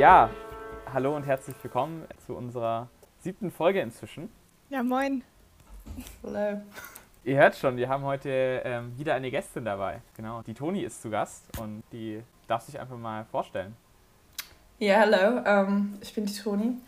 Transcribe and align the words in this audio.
Ja, 0.00 0.30
hallo 0.94 1.14
und 1.14 1.24
herzlich 1.24 1.54
willkommen 1.62 2.06
zu 2.24 2.34
unserer 2.34 2.88
siebten 3.18 3.50
Folge 3.50 3.80
inzwischen. 3.80 4.30
Ja, 4.70 4.82
moin. 4.82 5.22
Hallo. 6.22 6.62
Ihr 7.22 7.36
hört 7.36 7.54
schon, 7.54 7.76
wir 7.76 7.86
haben 7.88 8.04
heute 8.04 8.62
ähm, 8.64 8.96
wieder 8.96 9.12
eine 9.12 9.30
Gästin 9.30 9.66
dabei. 9.66 10.00
Genau, 10.16 10.40
die 10.40 10.54
Toni 10.54 10.80
ist 10.84 11.02
zu 11.02 11.10
Gast 11.10 11.44
und 11.60 11.82
die 11.92 12.22
darf 12.48 12.62
sich 12.62 12.80
einfach 12.80 12.96
mal 12.96 13.26
vorstellen. 13.26 13.76
Ja, 14.78 15.00
hallo, 15.00 15.42
ähm, 15.44 15.98
ich 16.00 16.14
bin 16.14 16.24
die 16.24 16.34
Toni. 16.34 16.78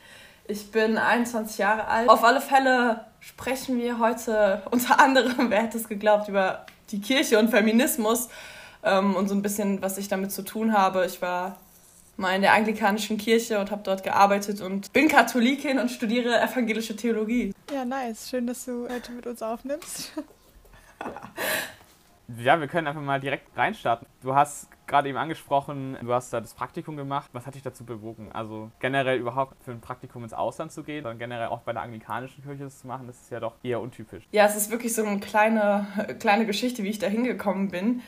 Ich 0.46 0.70
bin 0.70 0.98
21 0.98 1.58
Jahre 1.58 1.86
alt. 1.86 2.08
Auf 2.08 2.24
alle 2.24 2.40
Fälle 2.40 3.04
sprechen 3.20 3.78
wir 3.78 3.98
heute 3.98 4.62
unter 4.70 5.00
anderem, 5.00 5.50
wer 5.50 5.62
hätte 5.62 5.78
es 5.78 5.88
geglaubt, 5.88 6.28
über 6.28 6.66
die 6.90 7.00
Kirche 7.00 7.38
und 7.38 7.50
Feminismus 7.50 8.28
ähm, 8.82 9.14
und 9.14 9.28
so 9.28 9.34
ein 9.34 9.42
bisschen, 9.42 9.80
was 9.82 9.98
ich 9.98 10.08
damit 10.08 10.32
zu 10.32 10.42
tun 10.42 10.72
habe. 10.72 11.06
Ich 11.06 11.22
war 11.22 11.56
mal 12.16 12.34
in 12.34 12.42
der 12.42 12.52
anglikanischen 12.52 13.16
Kirche 13.18 13.58
und 13.58 13.70
habe 13.70 13.82
dort 13.84 14.02
gearbeitet 14.02 14.60
und 14.60 14.92
bin 14.92 15.08
Katholikin 15.08 15.78
und 15.78 15.90
studiere 15.90 16.40
evangelische 16.40 16.94
Theologie. 16.96 17.54
Ja, 17.72 17.84
nice. 17.84 18.28
Schön, 18.28 18.46
dass 18.46 18.64
du 18.64 18.88
heute 18.88 19.12
mit 19.12 19.26
uns 19.26 19.42
aufnimmst. 19.42 20.12
Ja, 22.38 22.60
wir 22.60 22.68
können 22.68 22.86
einfach 22.86 23.02
mal 23.02 23.20
direkt 23.20 23.56
reinstarten. 23.56 24.06
Du 24.22 24.34
hast 24.34 24.68
gerade 24.86 25.08
eben 25.08 25.18
angesprochen, 25.18 25.96
du 26.02 26.12
hast 26.12 26.32
da 26.32 26.40
das 26.40 26.54
Praktikum 26.54 26.96
gemacht. 26.96 27.30
Was 27.32 27.46
hat 27.46 27.54
dich 27.54 27.62
dazu 27.62 27.84
bewogen? 27.84 28.30
Also 28.32 28.70
generell 28.80 29.18
überhaupt 29.18 29.62
für 29.64 29.70
ein 29.70 29.80
Praktikum 29.80 30.22
ins 30.22 30.32
Ausland 30.32 30.72
zu 30.72 30.82
gehen, 30.82 31.02
sondern 31.02 31.18
generell 31.18 31.48
auch 31.48 31.60
bei 31.60 31.72
der 31.72 31.82
anglikanischen 31.82 32.42
Kirche 32.42 32.64
das 32.64 32.80
zu 32.80 32.86
machen, 32.86 33.06
das 33.06 33.20
ist 33.20 33.30
ja 33.30 33.40
doch 33.40 33.54
eher 33.62 33.80
untypisch. 33.80 34.24
Ja, 34.32 34.46
es 34.46 34.56
ist 34.56 34.70
wirklich 34.70 34.94
so 34.94 35.04
eine 35.04 35.20
kleine, 35.20 35.86
kleine 36.20 36.46
Geschichte, 36.46 36.82
wie 36.82 36.88
ich 36.88 36.98
da 36.98 37.06
hingekommen 37.06 37.70
bin. 37.70 38.02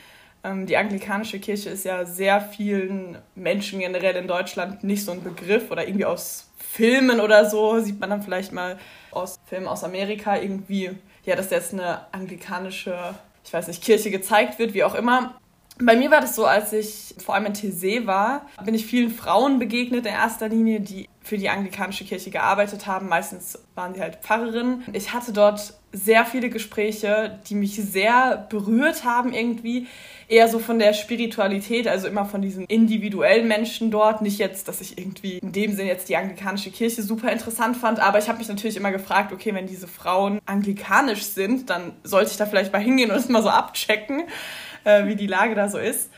Ähm, 0.44 0.66
die 0.66 0.76
anglikanische 0.76 1.40
Kirche 1.40 1.70
ist 1.70 1.84
ja 1.84 2.04
sehr 2.04 2.40
vielen 2.40 3.18
Menschen 3.34 3.80
generell 3.80 4.14
in 4.16 4.28
Deutschland 4.28 4.84
nicht 4.84 5.04
so 5.04 5.12
ein 5.12 5.24
Begriff 5.24 5.70
oder 5.70 5.86
irgendwie 5.86 6.04
aus 6.04 6.50
Filmen 6.58 7.20
oder 7.20 7.48
so 7.48 7.80
sieht 7.80 7.98
man 7.98 8.10
dann 8.10 8.22
vielleicht 8.22 8.52
mal 8.52 8.78
aus 9.10 9.38
Filmen 9.46 9.68
aus 9.68 9.84
Amerika 9.84 10.36
irgendwie, 10.36 10.90
ja, 11.24 11.34
dass 11.34 11.50
jetzt 11.50 11.72
eine 11.72 12.12
anglikanische, 12.12 13.14
ich 13.44 13.52
weiß 13.52 13.68
nicht, 13.68 13.82
Kirche 13.82 14.10
gezeigt 14.10 14.58
wird, 14.58 14.74
wie 14.74 14.84
auch 14.84 14.94
immer. 14.94 15.38
Bei 15.78 15.96
mir 15.96 16.10
war 16.10 16.20
das 16.20 16.36
so, 16.36 16.46
als 16.46 16.72
ich 16.72 17.14
vor 17.18 17.34
allem 17.34 17.46
in 17.46 17.54
Thésée 17.54 18.06
war, 18.06 18.46
bin 18.64 18.74
ich 18.74 18.86
vielen 18.86 19.10
Frauen 19.10 19.58
begegnet 19.58 20.06
in 20.06 20.12
erster 20.12 20.48
Linie, 20.48 20.80
die 20.80 21.08
für 21.24 21.38
die 21.38 21.48
anglikanische 21.48 22.04
Kirche 22.04 22.30
gearbeitet 22.30 22.86
haben. 22.86 23.08
Meistens 23.08 23.58
waren 23.74 23.94
sie 23.94 24.00
halt 24.00 24.16
Pfarrerinnen. 24.16 24.84
Ich 24.92 25.14
hatte 25.14 25.32
dort 25.32 25.72
sehr 25.90 26.26
viele 26.26 26.50
Gespräche, 26.50 27.40
die 27.48 27.54
mich 27.54 27.76
sehr 27.76 28.46
berührt 28.50 29.04
haben 29.04 29.32
irgendwie. 29.32 29.86
Eher 30.28 30.48
so 30.48 30.58
von 30.58 30.78
der 30.78 30.92
Spiritualität, 30.92 31.88
also 31.88 32.08
immer 32.08 32.26
von 32.26 32.42
diesen 32.42 32.66
individuellen 32.66 33.48
Menschen 33.48 33.90
dort. 33.90 34.20
Nicht 34.20 34.38
jetzt, 34.38 34.68
dass 34.68 34.82
ich 34.82 34.98
irgendwie 34.98 35.38
in 35.38 35.52
dem 35.52 35.74
Sinn 35.74 35.86
jetzt 35.86 36.10
die 36.10 36.16
anglikanische 36.16 36.70
Kirche 36.70 37.02
super 37.02 37.32
interessant 37.32 37.76
fand, 37.76 38.00
aber 38.00 38.18
ich 38.18 38.28
habe 38.28 38.38
mich 38.38 38.48
natürlich 38.48 38.76
immer 38.76 38.92
gefragt, 38.92 39.32
okay, 39.32 39.54
wenn 39.54 39.66
diese 39.66 39.88
Frauen 39.88 40.40
anglikanisch 40.44 41.24
sind, 41.24 41.70
dann 41.70 41.92
sollte 42.02 42.32
ich 42.32 42.36
da 42.36 42.44
vielleicht 42.44 42.72
mal 42.72 42.82
hingehen 42.82 43.10
und 43.10 43.16
es 43.16 43.28
mal 43.28 43.42
so 43.42 43.48
abchecken 43.50 44.24
äh, 44.84 45.06
wie 45.06 45.16
die 45.16 45.26
Lage 45.26 45.54
da 45.54 45.68
so 45.68 45.78
ist. 45.78 46.10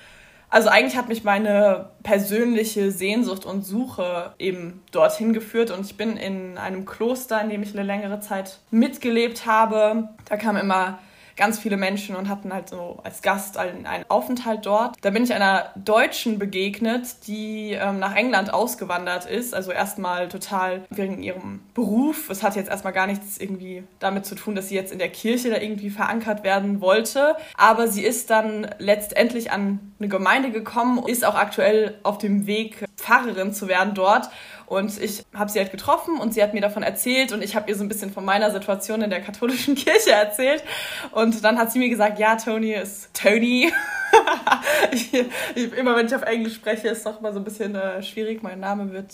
Also 0.49 0.69
eigentlich 0.69 0.97
hat 0.97 1.09
mich 1.09 1.25
meine 1.25 1.91
persönliche 2.03 2.93
Sehnsucht 2.93 3.45
und 3.45 3.63
Suche 3.65 4.33
eben 4.39 4.83
dorthin 4.93 5.33
geführt 5.33 5.71
und 5.71 5.85
ich 5.85 5.97
bin 5.97 6.17
in 6.17 6.57
einem 6.57 6.87
Kloster, 6.87 7.41
in 7.43 7.51
dem 7.51 7.63
ich 7.63 7.73
eine 7.73 7.83
längere 7.83 8.21
Zeit 8.21 8.59
mitgelebt 8.71 9.45
habe. 9.45 10.09
Da 10.29 10.37
kam 10.37 10.57
immer 10.57 10.99
ganz 11.37 11.59
viele 11.59 11.77
Menschen 11.77 12.17
und 12.17 12.29
hatten 12.29 12.53
halt 12.53 12.69
so 12.69 12.99
als 13.05 13.23
Gast 13.23 13.59
einen, 13.59 13.87
einen 13.87 14.05
Aufenthalt 14.09 14.65
dort. 14.65 14.97
Da 15.03 15.11
bin 15.11 15.25
ich 15.25 15.35
einer 15.35 15.71
Deutschen 15.77 16.39
begegnet, 16.39 17.27
die 17.27 17.73
ähm, 17.73 17.99
nach 17.99 18.15
England 18.15 18.53
ausgewandert 18.53 19.27
ist. 19.27 19.55
Also 19.55 19.71
erstmal 19.71 20.29
total 20.29 20.85
wegen 20.91 21.23
ihrem 21.23 21.61
Beruf. 21.75 22.31
Es 22.31 22.43
hat 22.43 22.57
jetzt 22.57 22.71
erstmal 22.71 22.93
gar 22.93 23.07
nichts 23.07 23.39
irgendwie 23.39 23.85
damit 23.99 24.27
zu 24.27 24.35
tun, 24.35 24.55
dass 24.55 24.69
sie 24.69 24.75
jetzt 24.75 24.93
in 24.93 24.99
der 24.99 25.11
Kirche 25.11 25.51
da 25.51 25.59
irgendwie 25.59 25.91
verankert 25.91 26.43
werden 26.43 26.81
wollte. 26.81 27.37
Aber 27.57 27.89
sie 27.89 28.05
ist 28.05 28.31
dann 28.31 28.69
letztendlich 28.79 29.51
an 29.51 29.81
eine 29.99 30.09
Gemeinde 30.09 30.51
gekommen, 30.51 31.07
ist 31.07 31.25
auch 31.25 31.35
aktuell 31.37 31.99
auf 32.03 32.19
dem 32.19 32.47
Weg, 32.47 32.85
Pfarrerin 32.97 33.53
zu 33.53 33.69
werden 33.69 33.95
dort 33.95 34.31
und 34.67 35.01
ich 35.01 35.25
habe 35.35 35.51
sie 35.51 35.59
halt 35.61 35.71
getroffen 35.71 36.19
und 36.19 36.35
sie 36.35 36.43
hat 36.43 36.53
mir 36.53 36.61
davon 36.61 36.83
erzählt 36.83 37.33
und 37.33 37.43
ich 37.43 37.55
habe 37.55 37.71
ihr 37.71 37.77
so 37.77 37.85
ein 37.85 37.89
bisschen 37.89 38.13
von 38.13 38.25
meiner 38.25 38.51
Situation 38.51 39.01
in 39.01 39.11
der 39.11 39.21
katholischen 39.21 39.75
Kirche 39.77 40.11
erzählt. 40.11 40.65
Und 41.13 41.45
dann 41.45 41.59
hat 41.59 41.73
sie 41.73 41.79
mir 41.79 41.89
gesagt, 41.89 42.19
ja, 42.19 42.37
Tony 42.37 42.73
ist 42.73 43.15
Tony. 43.15 43.73
ich, 44.93 45.73
immer 45.77 45.97
wenn 45.97 46.07
ich 46.07 46.15
auf 46.15 46.23
Englisch 46.23 46.55
spreche, 46.55 46.89
ist 46.89 46.99
es 46.99 47.05
doch 47.05 47.21
immer 47.21 47.33
so 47.33 47.39
ein 47.39 47.45
bisschen 47.45 47.75
äh, 47.77 48.03
schwierig. 48.03 48.43
Mein 48.43 48.61
Name 48.61 48.93
wird 48.93 49.13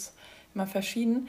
immer 0.55 0.67
verschieden. 0.67 1.29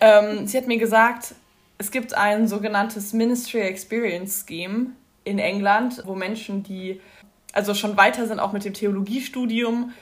Ähm, 0.00 0.46
sie 0.46 0.58
hat 0.58 0.66
mir 0.66 0.78
gesagt, 0.78 1.34
es 1.78 1.90
gibt 1.90 2.14
ein 2.14 2.48
sogenanntes 2.48 3.12
Ministry 3.12 3.60
Experience 3.60 4.44
Scheme 4.46 4.92
in 5.24 5.38
England, 5.38 6.02
wo 6.04 6.14
Menschen, 6.14 6.62
die 6.62 7.00
also 7.52 7.74
schon 7.74 7.96
weiter 7.96 8.26
sind, 8.26 8.38
auch 8.38 8.52
mit 8.52 8.64
dem 8.64 8.74
Theologiestudium, 8.74 9.92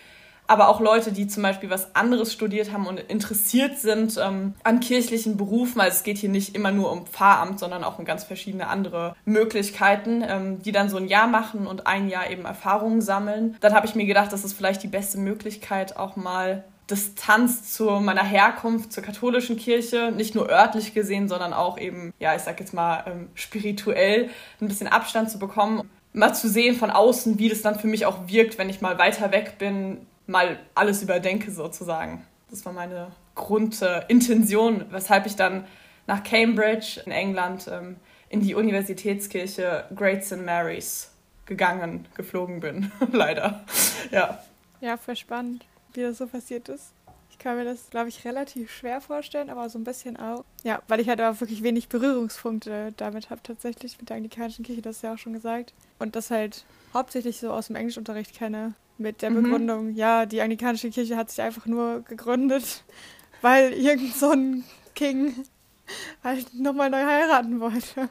aber 0.50 0.68
auch 0.68 0.80
Leute, 0.80 1.12
die 1.12 1.28
zum 1.28 1.44
Beispiel 1.44 1.70
was 1.70 1.94
anderes 1.94 2.32
studiert 2.32 2.72
haben 2.72 2.88
und 2.88 2.98
interessiert 2.98 3.78
sind 3.78 4.18
ähm, 4.20 4.54
an 4.64 4.80
kirchlichen 4.80 5.36
Berufen. 5.36 5.80
Also 5.80 5.98
es 5.98 6.02
geht 6.02 6.18
hier 6.18 6.28
nicht 6.28 6.56
immer 6.56 6.72
nur 6.72 6.90
um 6.90 7.06
Pfarramt, 7.06 7.60
sondern 7.60 7.84
auch 7.84 8.00
um 8.00 8.04
ganz 8.04 8.24
verschiedene 8.24 8.66
andere 8.66 9.14
Möglichkeiten, 9.24 10.24
ähm, 10.26 10.60
die 10.60 10.72
dann 10.72 10.88
so 10.88 10.96
ein 10.96 11.06
Jahr 11.06 11.28
machen 11.28 11.68
und 11.68 11.86
ein 11.86 12.08
Jahr 12.08 12.28
eben 12.28 12.46
Erfahrungen 12.46 13.00
sammeln. 13.00 13.56
Dann 13.60 13.74
habe 13.74 13.86
ich 13.86 13.94
mir 13.94 14.06
gedacht, 14.06 14.32
das 14.32 14.42
ist 14.42 14.54
vielleicht 14.54 14.82
die 14.82 14.88
beste 14.88 15.18
Möglichkeit, 15.18 15.96
auch 15.96 16.16
mal 16.16 16.64
Distanz 16.90 17.72
zu 17.72 17.84
meiner 17.84 18.24
Herkunft, 18.24 18.92
zur 18.92 19.04
katholischen 19.04 19.56
Kirche, 19.56 20.10
nicht 20.10 20.34
nur 20.34 20.50
örtlich 20.50 20.94
gesehen, 20.94 21.28
sondern 21.28 21.52
auch 21.52 21.78
eben, 21.78 22.12
ja, 22.18 22.34
ich 22.34 22.42
sag 22.42 22.58
jetzt 22.58 22.74
mal, 22.74 23.04
ähm, 23.06 23.28
spirituell 23.34 24.30
ein 24.60 24.66
bisschen 24.66 24.88
Abstand 24.88 25.30
zu 25.30 25.38
bekommen, 25.38 25.88
mal 26.12 26.34
zu 26.34 26.48
sehen 26.48 26.74
von 26.74 26.90
außen, 26.90 27.38
wie 27.38 27.48
das 27.48 27.62
dann 27.62 27.78
für 27.78 27.86
mich 27.86 28.04
auch 28.04 28.26
wirkt, 28.26 28.58
wenn 28.58 28.68
ich 28.68 28.80
mal 28.80 28.98
weiter 28.98 29.30
weg 29.30 29.58
bin, 29.58 30.06
mal 30.30 30.58
alles 30.74 31.02
überdenke 31.02 31.50
sozusagen. 31.50 32.24
Das 32.50 32.64
war 32.64 32.72
meine 32.72 33.12
Grundintention, 33.34 34.86
weshalb 34.90 35.26
ich 35.26 35.36
dann 35.36 35.66
nach 36.06 36.22
Cambridge 36.24 37.02
in 37.04 37.12
England 37.12 37.68
ähm, 37.70 37.96
in 38.28 38.40
die 38.40 38.54
Universitätskirche 38.54 39.84
Great 39.94 40.24
St. 40.24 40.44
Mary's 40.44 41.10
gegangen, 41.46 42.06
geflogen 42.14 42.60
bin, 42.60 42.92
leider. 43.12 43.64
Ja. 44.10 44.42
Ja, 44.80 44.96
voll 44.96 45.16
spannend, 45.16 45.66
wie 45.92 46.02
das 46.02 46.18
so 46.18 46.26
passiert 46.26 46.68
ist. 46.68 46.92
Ich 47.30 47.38
kann 47.38 47.56
mir 47.56 47.64
das, 47.64 47.90
glaube 47.90 48.08
ich, 48.08 48.24
relativ 48.24 48.70
schwer 48.70 49.00
vorstellen, 49.00 49.50
aber 49.50 49.68
so 49.68 49.78
ein 49.78 49.84
bisschen 49.84 50.16
auch. 50.16 50.44
Ja, 50.62 50.80
weil 50.88 51.00
ich 51.00 51.08
halt 51.08 51.20
auch 51.20 51.40
wirklich 51.40 51.62
wenig 51.62 51.88
Berührungspunkte 51.88 52.92
damit 52.96 53.30
habe, 53.30 53.42
tatsächlich 53.42 53.98
mit 53.98 54.10
der 54.10 54.16
anglikanischen 54.16 54.64
Kirche, 54.64 54.82
das 54.82 54.96
ist 54.96 55.02
ja 55.02 55.14
auch 55.14 55.18
schon 55.18 55.32
gesagt. 55.32 55.72
Und 55.98 56.16
das 56.16 56.30
halt 56.30 56.64
hauptsächlich 56.94 57.38
so 57.38 57.50
aus 57.50 57.66
dem 57.66 57.76
Englischunterricht 57.76 58.34
kenne, 58.34 58.74
mit 59.00 59.22
der 59.22 59.30
mhm. 59.30 59.42
Begründung, 59.42 59.94
ja, 59.94 60.26
die 60.26 60.40
anglikanische 60.40 60.90
Kirche 60.90 61.16
hat 61.16 61.30
sich 61.30 61.42
einfach 61.42 61.66
nur 61.66 62.02
gegründet, 62.02 62.84
weil 63.42 63.72
irgend 63.72 64.14
so 64.14 64.30
ein 64.30 64.64
King 64.94 65.34
halt 66.24 66.54
nochmal 66.54 66.90
neu 66.90 67.04
heiraten 67.04 67.60
wollte. 67.60 68.08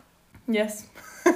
Yes. 0.48 0.90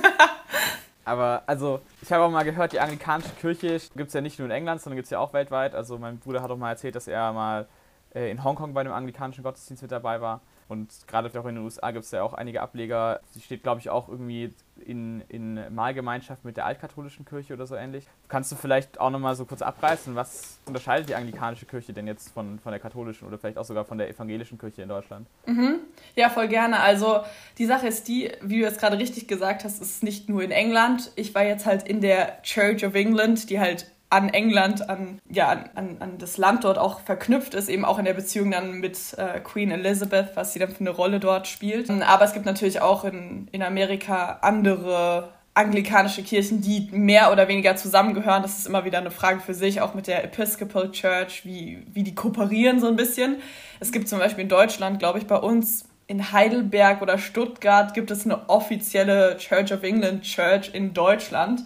Aber 1.06 1.44
also, 1.46 1.81
ich 2.02 2.12
habe 2.12 2.24
auch 2.24 2.31
mal 2.31 2.44
gehört, 2.44 2.74
die 2.74 2.80
anglikanische 2.80 3.34
Kirche 3.40 3.80
gibt 3.96 4.08
es 4.08 4.14
ja 4.14 4.22
nicht 4.22 4.40
nur 4.40 4.47
in 4.47 4.52
England, 4.52 4.81
sondern 4.81 4.96
gibt 4.96 5.06
es 5.06 5.12
ja 5.12 5.19
auch 5.19 5.34
weltweit. 5.34 5.75
Also 5.75 5.97
mein 5.97 6.18
Bruder 6.18 6.41
hat 6.41 6.50
auch 6.50 6.58
mal 6.58 6.70
erzählt, 6.70 6.96
dass 6.96 7.08
er 7.08 7.34
mal 7.34 7.67
äh, 8.16 8.32
in 8.32 8.44
Hongkong 8.44 8.73
bei 8.73 8.82
einem 8.82 8.94
anglikanischen 8.94 9.44
Gottesdienst 9.44 9.84
mit 9.84 9.91
dabei 9.91 10.22
war. 10.22 10.41
Und 10.67 10.91
gerade 11.07 11.29
auch 11.39 11.45
in 11.45 11.55
den 11.55 11.63
USA 11.63 11.91
gibt 11.91 12.05
es 12.05 12.11
ja 12.11 12.23
auch 12.23 12.33
einige 12.33 12.61
Ableger. 12.61 13.19
Sie 13.31 13.41
steht, 13.41 13.63
glaube 13.63 13.79
ich, 13.79 13.89
auch 13.89 14.09
irgendwie 14.09 14.53
in, 14.85 15.21
in 15.29 15.73
Mahlgemeinschaft 15.73 16.43
mit 16.45 16.57
der 16.57 16.65
altkatholischen 16.65 17.25
Kirche 17.25 17.53
oder 17.53 17.65
so 17.65 17.75
ähnlich. 17.75 18.05
Kannst 18.27 18.51
du 18.51 18.55
vielleicht 18.55 18.99
auch 18.99 19.09
nochmal 19.09 19.35
so 19.35 19.45
kurz 19.45 19.61
abreißen, 19.61 20.15
was 20.15 20.59
unterscheidet 20.65 21.09
die 21.09 21.15
anglikanische 21.15 21.65
Kirche 21.65 21.93
denn 21.93 22.07
jetzt 22.07 22.33
von, 22.33 22.59
von 22.59 22.71
der 22.71 22.79
katholischen 22.79 23.27
oder 23.27 23.37
vielleicht 23.37 23.57
auch 23.57 23.65
sogar 23.65 23.85
von 23.85 23.97
der 23.97 24.09
evangelischen 24.09 24.57
Kirche 24.57 24.81
in 24.81 24.89
Deutschland? 24.89 25.27
Mhm. 25.45 25.79
Ja, 26.15 26.29
voll 26.29 26.47
gerne. 26.47 26.79
Also 26.79 27.21
die 27.57 27.65
Sache 27.65 27.87
ist 27.87 28.07
die, 28.07 28.31
wie 28.41 28.61
du 28.61 28.67
es 28.67 28.77
gerade 28.77 28.97
richtig 28.97 29.27
gesagt 29.27 29.63
hast, 29.63 29.81
ist 29.81 30.03
nicht 30.03 30.29
nur 30.29 30.43
in 30.43 30.51
England. 30.51 31.11
Ich 31.15 31.35
war 31.35 31.43
jetzt 31.43 31.65
halt 31.65 31.87
in 31.87 32.01
der 32.01 32.41
Church 32.43 32.85
of 32.85 32.95
England, 32.95 33.49
die 33.49 33.59
halt 33.59 33.92
an 34.13 34.29
England, 34.29 34.87
an, 34.89 35.19
ja, 35.27 35.65
an, 35.73 35.97
an 35.99 36.19
das 36.19 36.37
Land 36.37 36.65
dort 36.65 36.77
auch 36.77 36.99
verknüpft 36.99 37.55
ist, 37.55 37.67
eben 37.67 37.83
auch 37.83 37.97
in 37.97 38.05
der 38.05 38.13
Beziehung 38.13 38.51
dann 38.51 38.73
mit 38.79 38.97
äh, 39.17 39.39
Queen 39.39 39.71
Elizabeth, 39.71 40.35
was 40.35 40.53
sie 40.53 40.59
dann 40.59 40.69
für 40.69 40.81
eine 40.81 40.91
Rolle 40.91 41.19
dort 41.19 41.47
spielt. 41.47 41.89
Aber 41.89 42.23
es 42.23 42.33
gibt 42.33 42.45
natürlich 42.45 42.79
auch 42.79 43.05
in, 43.05 43.47
in 43.51 43.63
Amerika 43.63 44.37
andere 44.41 45.29
anglikanische 45.55 46.21
Kirchen, 46.21 46.61
die 46.61 46.89
mehr 46.91 47.31
oder 47.31 47.47
weniger 47.47 47.75
zusammengehören. 47.75 48.43
Das 48.43 48.59
ist 48.59 48.67
immer 48.67 48.85
wieder 48.85 48.99
eine 48.99 49.11
Frage 49.11 49.39
für 49.39 49.55
sich, 49.55 49.81
auch 49.81 49.95
mit 49.95 50.05
der 50.05 50.23
Episcopal 50.23 50.91
Church, 50.91 51.43
wie, 51.43 51.83
wie 51.91 52.03
die 52.03 52.13
kooperieren 52.13 52.79
so 52.79 52.87
ein 52.87 52.95
bisschen. 52.95 53.37
Es 53.79 53.91
gibt 53.91 54.07
zum 54.07 54.19
Beispiel 54.19 54.43
in 54.43 54.49
Deutschland, 54.49 54.99
glaube 54.99 55.17
ich, 55.17 55.25
bei 55.25 55.37
uns 55.37 55.85
in 56.05 56.31
Heidelberg 56.31 57.01
oder 57.01 57.17
Stuttgart 57.17 57.95
gibt 57.95 58.11
es 58.11 58.25
eine 58.25 58.47
offizielle 58.49 59.37
Church 59.37 59.73
of 59.73 59.81
England 59.81 60.23
Church 60.23 60.69
in 60.73 60.93
Deutschland, 60.93 61.63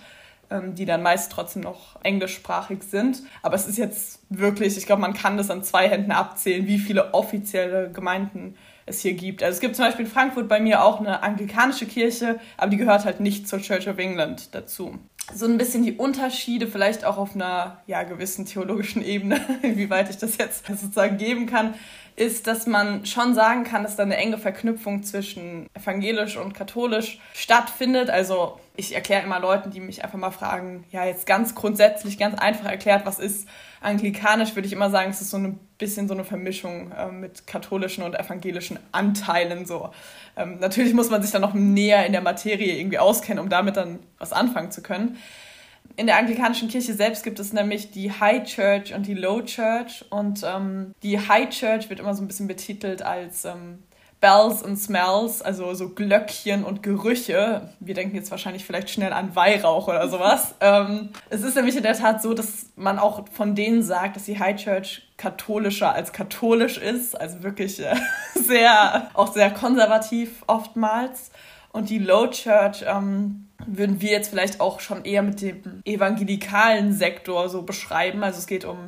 die 0.50 0.86
dann 0.86 1.04
meist 1.04 1.32
trotzdem 1.32 1.64
noch 1.64 2.02
englischsprachig 2.04 2.84
sind. 2.84 3.24
Aber 3.42 3.56
es 3.56 3.68
ist 3.68 3.78
jetzt 3.78 4.22
wirklich, 4.30 4.78
ich 4.78 4.86
glaube, 4.86 5.02
man 5.02 5.14
kann 5.14 5.38
das 5.38 5.50
an 5.50 5.64
zwei 5.64 5.90
Händen 5.90 6.12
abzählen, 6.12 6.68
wie 6.68 6.80
viele 6.80 7.14
offizielle 7.14 7.92
Gemeinden 7.92 8.56
es 8.88 9.02
hier 9.02 9.14
gibt. 9.14 9.44
Also 9.44 9.56
es 9.56 9.60
gibt 9.60 9.76
zum 9.76 9.86
Beispiel 9.86 10.06
in 10.06 10.12
Frankfurt 10.12 10.48
bei 10.48 10.60
mir 10.60 10.84
auch 10.84 11.00
eine 11.00 11.22
anglikanische 11.22 11.86
Kirche, 11.86 12.40
aber 12.56 12.72
die 12.72 12.78
gehört 12.78 13.06
halt 13.06 13.20
nicht 13.20 13.48
zur 13.48 13.60
Church 13.60 13.88
of 13.88 14.00
England 14.00 14.56
dazu. 14.56 14.98
So 15.34 15.46
ein 15.46 15.58
bisschen 15.58 15.84
die 15.84 15.94
Unterschiede, 15.94 16.68
vielleicht 16.68 17.04
auch 17.04 17.18
auf 17.18 17.36
einer 17.36 17.82
ja, 17.86 18.04
gewissen 18.04 18.46
theologischen 18.46 19.04
Ebene, 19.04 19.40
inwieweit 19.62 20.10
ich 20.10 20.18
das 20.18 20.38
jetzt 20.38 20.66
sozusagen 20.66 21.18
geben 21.18 21.46
kann, 21.48 21.76
ist, 22.16 22.48
dass 22.48 22.66
man 22.66 23.06
schon 23.06 23.36
sagen 23.36 23.64
kann, 23.64 23.84
dass 23.84 23.98
da 23.98 24.04
eine 24.04 24.18
enge 24.18 24.38
Verknüpfung 24.38 25.04
zwischen 25.04 25.68
evangelisch 25.76 26.38
und 26.38 26.54
katholisch 26.54 27.20
stattfindet. 27.34 28.10
Also 28.10 28.58
ich 28.76 28.96
erkläre 28.96 29.24
immer 29.24 29.40
Leuten, 29.40 29.70
die 29.70 29.82
mich 29.82 30.04
einfach 30.04 30.18
mal 30.18 30.32
fragen, 30.32 30.86
ja, 30.92 31.06
jetzt 31.06 31.28
ganz 31.28 31.54
grundsätzlich, 31.54 32.18
ganz 32.18 32.40
einfach 32.40 32.66
erklärt, 32.66 33.06
was 33.06 33.20
ist 33.20 33.48
anglikanisch, 33.82 34.56
würde 34.56 34.68
ich 34.68 34.74
immer 34.74 34.90
sagen, 34.90 35.12
es 35.12 35.22
ist 35.22 35.30
so 35.30 35.38
ein 35.38 35.60
bisschen 35.78 36.08
so 36.08 36.14
eine 36.14 36.24
Vermischung 36.24 36.92
äh, 36.92 37.12
mit 37.12 37.48
katholischen 37.48 38.04
und 38.04 38.16
evangelischen 38.16 38.80
Anteilen. 38.92 39.66
So. 39.66 39.92
Ähm, 40.36 40.58
natürlich 40.60 40.94
muss 40.94 41.10
man 41.10 41.22
sich 41.22 41.32
dann 41.32 41.42
noch 41.42 41.54
näher 41.54 42.06
in 42.06 42.12
der 42.12 42.22
Materie 42.22 42.78
irgendwie 42.78 43.00
auskennen, 43.00 43.44
um 43.44 43.50
damit 43.50 43.78
dann 43.78 44.00
was 44.18 44.34
anfangen 44.34 44.72
zu 44.72 44.82
können 44.82 45.18
in 45.98 46.06
der 46.06 46.18
anglikanischen 46.18 46.68
Kirche 46.68 46.94
selbst 46.94 47.24
gibt 47.24 47.40
es 47.40 47.54
nämlich 47.54 47.92
die 47.92 48.12
High 48.12 48.44
Church 48.44 48.94
und 48.94 49.08
die 49.08 49.16
Low 49.16 49.42
Church. 49.42 50.06
Und 50.10 50.44
ähm, 50.46 50.94
die 51.02 51.20
High 51.20 51.50
Church 51.50 51.90
wird 51.90 52.00
immer 52.00 52.14
so 52.14 52.22
ein 52.22 52.28
bisschen 52.28 52.48
betitelt 52.48 53.02
als 53.02 53.46
ähm, 53.46 53.80
Bells 54.20 54.64
and 54.64 54.80
Smells, 54.80 55.44
also 55.44 55.74
so 55.76 55.90
Glöckchen 55.90 56.64
und 56.64 56.82
Gerüche. 56.82 57.70
Wir 57.80 57.94
denken 57.94 58.16
jetzt 58.16 58.32
wahrscheinlich 58.32 58.66
vielleicht 58.66 58.90
schnell 58.90 59.14
an 59.14 59.36
Weihrauch 59.36 59.88
oder 59.88 60.10
sowas. 60.10 60.56
ähm, 60.62 61.10
es 61.30 61.44
ist 61.44 61.56
nämlich 61.56 61.76
in 61.76 61.84
der 61.84 61.94
Tat 61.94 62.22
so, 62.22 62.34
dass 62.34 62.68
man 62.76 62.98
auch 62.98 63.28
von 63.30 63.54
denen 63.54 63.84
sagt, 63.84 64.16
dass 64.16 64.26
die 64.26 64.40
High 64.40 64.56
Church 64.56 65.04
katholischer 65.18 65.94
als 65.94 66.14
katholisch 66.14 66.78
ist. 66.78 67.20
Also 67.20 67.44
wirklich 67.44 67.80
äh, 67.80 67.96
sehr, 68.34 69.10
auch 69.14 69.32
sehr 69.34 69.52
konservativ 69.52 70.44
oftmals. 70.48 71.32
Und 71.72 71.92
die 71.92 72.00
Low 72.00 72.28
Church 72.28 72.84
ähm, 72.88 73.50
würden 73.68 74.02
wir 74.02 74.10
jetzt 74.12 74.30
vielleicht 74.30 74.62
auch 74.62 74.80
schon 74.80 75.06
eher 75.06 75.22
mit 75.22 75.42
dem 75.42 75.82
evangelikalen 75.86 76.92
Sektor 76.92 77.50
so 77.50 77.62
beschreiben. 77.62 78.24
Also 78.24 78.40
es 78.40 78.48
geht 78.48 78.66
um 78.66 78.88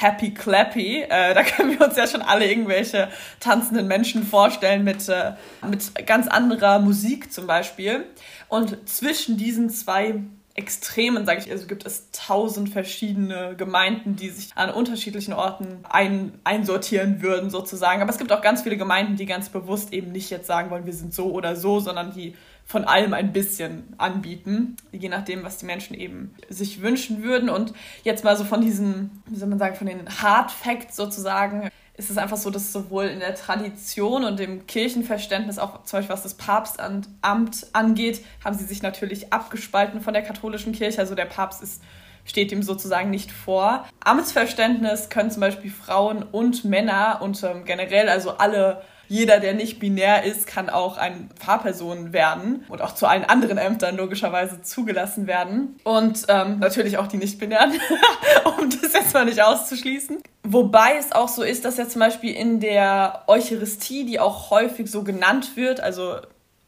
Happy 0.00 0.32
Clappy. 0.32 1.02
Äh, 1.02 1.34
da 1.34 1.42
können 1.44 1.78
wir 1.78 1.86
uns 1.86 1.96
ja 1.96 2.06
schon 2.06 2.22
alle 2.22 2.48
irgendwelche 2.48 3.08
tanzenden 3.38 3.86
Menschen 3.86 4.24
vorstellen 4.24 4.82
mit, 4.82 5.08
äh, 5.08 5.32
mit 5.68 6.06
ganz 6.06 6.26
anderer 6.26 6.78
Musik 6.78 7.32
zum 7.32 7.46
Beispiel. 7.46 8.06
Und 8.48 8.88
zwischen 8.88 9.36
diesen 9.36 9.68
zwei 9.70 10.14
Extremen, 10.54 11.26
sage 11.26 11.40
ich, 11.40 11.50
also 11.50 11.66
gibt 11.66 11.86
es 11.86 12.10
tausend 12.10 12.70
verschiedene 12.70 13.54
Gemeinden, 13.56 14.16
die 14.16 14.30
sich 14.30 14.50
an 14.56 14.70
unterschiedlichen 14.70 15.32
Orten 15.32 15.84
ein, 15.88 16.32
einsortieren 16.44 17.22
würden, 17.22 17.50
sozusagen. 17.50 18.02
Aber 18.02 18.10
es 18.10 18.18
gibt 18.18 18.32
auch 18.32 18.42
ganz 18.42 18.62
viele 18.62 18.76
Gemeinden, 18.76 19.16
die 19.16 19.26
ganz 19.26 19.48
bewusst 19.48 19.92
eben 19.92 20.12
nicht 20.12 20.28
jetzt 20.30 20.46
sagen 20.46 20.70
wollen, 20.70 20.86
wir 20.86 20.92
sind 20.92 21.14
so 21.14 21.30
oder 21.30 21.56
so, 21.56 21.78
sondern 21.78 22.12
die 22.12 22.34
von 22.70 22.84
allem 22.84 23.14
ein 23.14 23.32
bisschen 23.32 23.94
anbieten, 23.98 24.76
je 24.92 25.08
nachdem, 25.08 25.42
was 25.42 25.58
die 25.58 25.66
Menschen 25.66 25.94
eben 25.94 26.36
sich 26.48 26.80
wünschen 26.80 27.24
würden. 27.24 27.48
Und 27.48 27.72
jetzt 28.04 28.22
mal 28.22 28.36
so 28.36 28.44
von 28.44 28.60
diesen, 28.60 29.22
wie 29.26 29.34
soll 29.34 29.48
man 29.48 29.58
sagen, 29.58 29.74
von 29.74 29.88
den 29.88 30.08
Hard 30.22 30.52
Facts 30.52 30.94
sozusagen, 30.94 31.68
ist 31.96 32.10
es 32.10 32.16
einfach 32.16 32.36
so, 32.36 32.48
dass 32.48 32.72
sowohl 32.72 33.06
in 33.06 33.18
der 33.18 33.34
Tradition 33.34 34.22
und 34.22 34.38
dem 34.38 34.68
Kirchenverständnis, 34.68 35.58
auch 35.58 35.82
zum 35.82 35.98
Beispiel 35.98 36.12
was 36.12 36.22
das 36.22 36.34
Papstamt 36.34 37.08
angeht, 37.22 38.24
haben 38.44 38.56
sie 38.56 38.64
sich 38.64 38.82
natürlich 38.82 39.32
abgespalten 39.32 40.00
von 40.00 40.14
der 40.14 40.22
katholischen 40.22 40.72
Kirche. 40.72 41.00
Also 41.00 41.16
der 41.16 41.24
Papst 41.24 41.64
ist 41.64 41.82
steht 42.24 42.52
ihm 42.52 42.62
sozusagen 42.62 43.10
nicht 43.10 43.32
vor. 43.32 43.88
Amtsverständnis 44.04 45.08
können 45.08 45.32
zum 45.32 45.40
Beispiel 45.40 45.70
Frauen 45.70 46.22
und 46.22 46.64
Männer 46.64 47.18
und 47.22 47.42
ähm, 47.42 47.64
generell 47.64 48.08
also 48.08 48.36
alle 48.36 48.82
jeder, 49.10 49.40
der 49.40 49.54
nicht 49.54 49.80
binär 49.80 50.22
ist, 50.22 50.46
kann 50.46 50.70
auch 50.70 50.96
eine 50.96 51.28
Fahrperson 51.44 52.12
werden 52.12 52.64
und 52.68 52.80
auch 52.80 52.94
zu 52.94 53.08
allen 53.08 53.24
anderen 53.24 53.58
Ämtern 53.58 53.96
logischerweise 53.96 54.62
zugelassen 54.62 55.26
werden. 55.26 55.80
Und 55.82 56.26
ähm, 56.28 56.60
natürlich 56.60 56.96
auch 56.96 57.08
die 57.08 57.16
Nicht-Binären, 57.16 57.72
um 58.44 58.70
das 58.70 58.92
jetzt 58.92 59.12
mal 59.12 59.24
nicht 59.24 59.42
auszuschließen. 59.42 60.22
Wobei 60.44 60.94
es 60.96 61.10
auch 61.10 61.26
so 61.26 61.42
ist, 61.42 61.64
dass 61.64 61.76
ja 61.76 61.88
zum 61.88 61.98
Beispiel 61.98 62.32
in 62.32 62.60
der 62.60 63.24
Eucharistie, 63.26 64.06
die 64.06 64.20
auch 64.20 64.50
häufig 64.52 64.88
so 64.88 65.02
genannt 65.02 65.56
wird, 65.56 65.80
also 65.80 66.18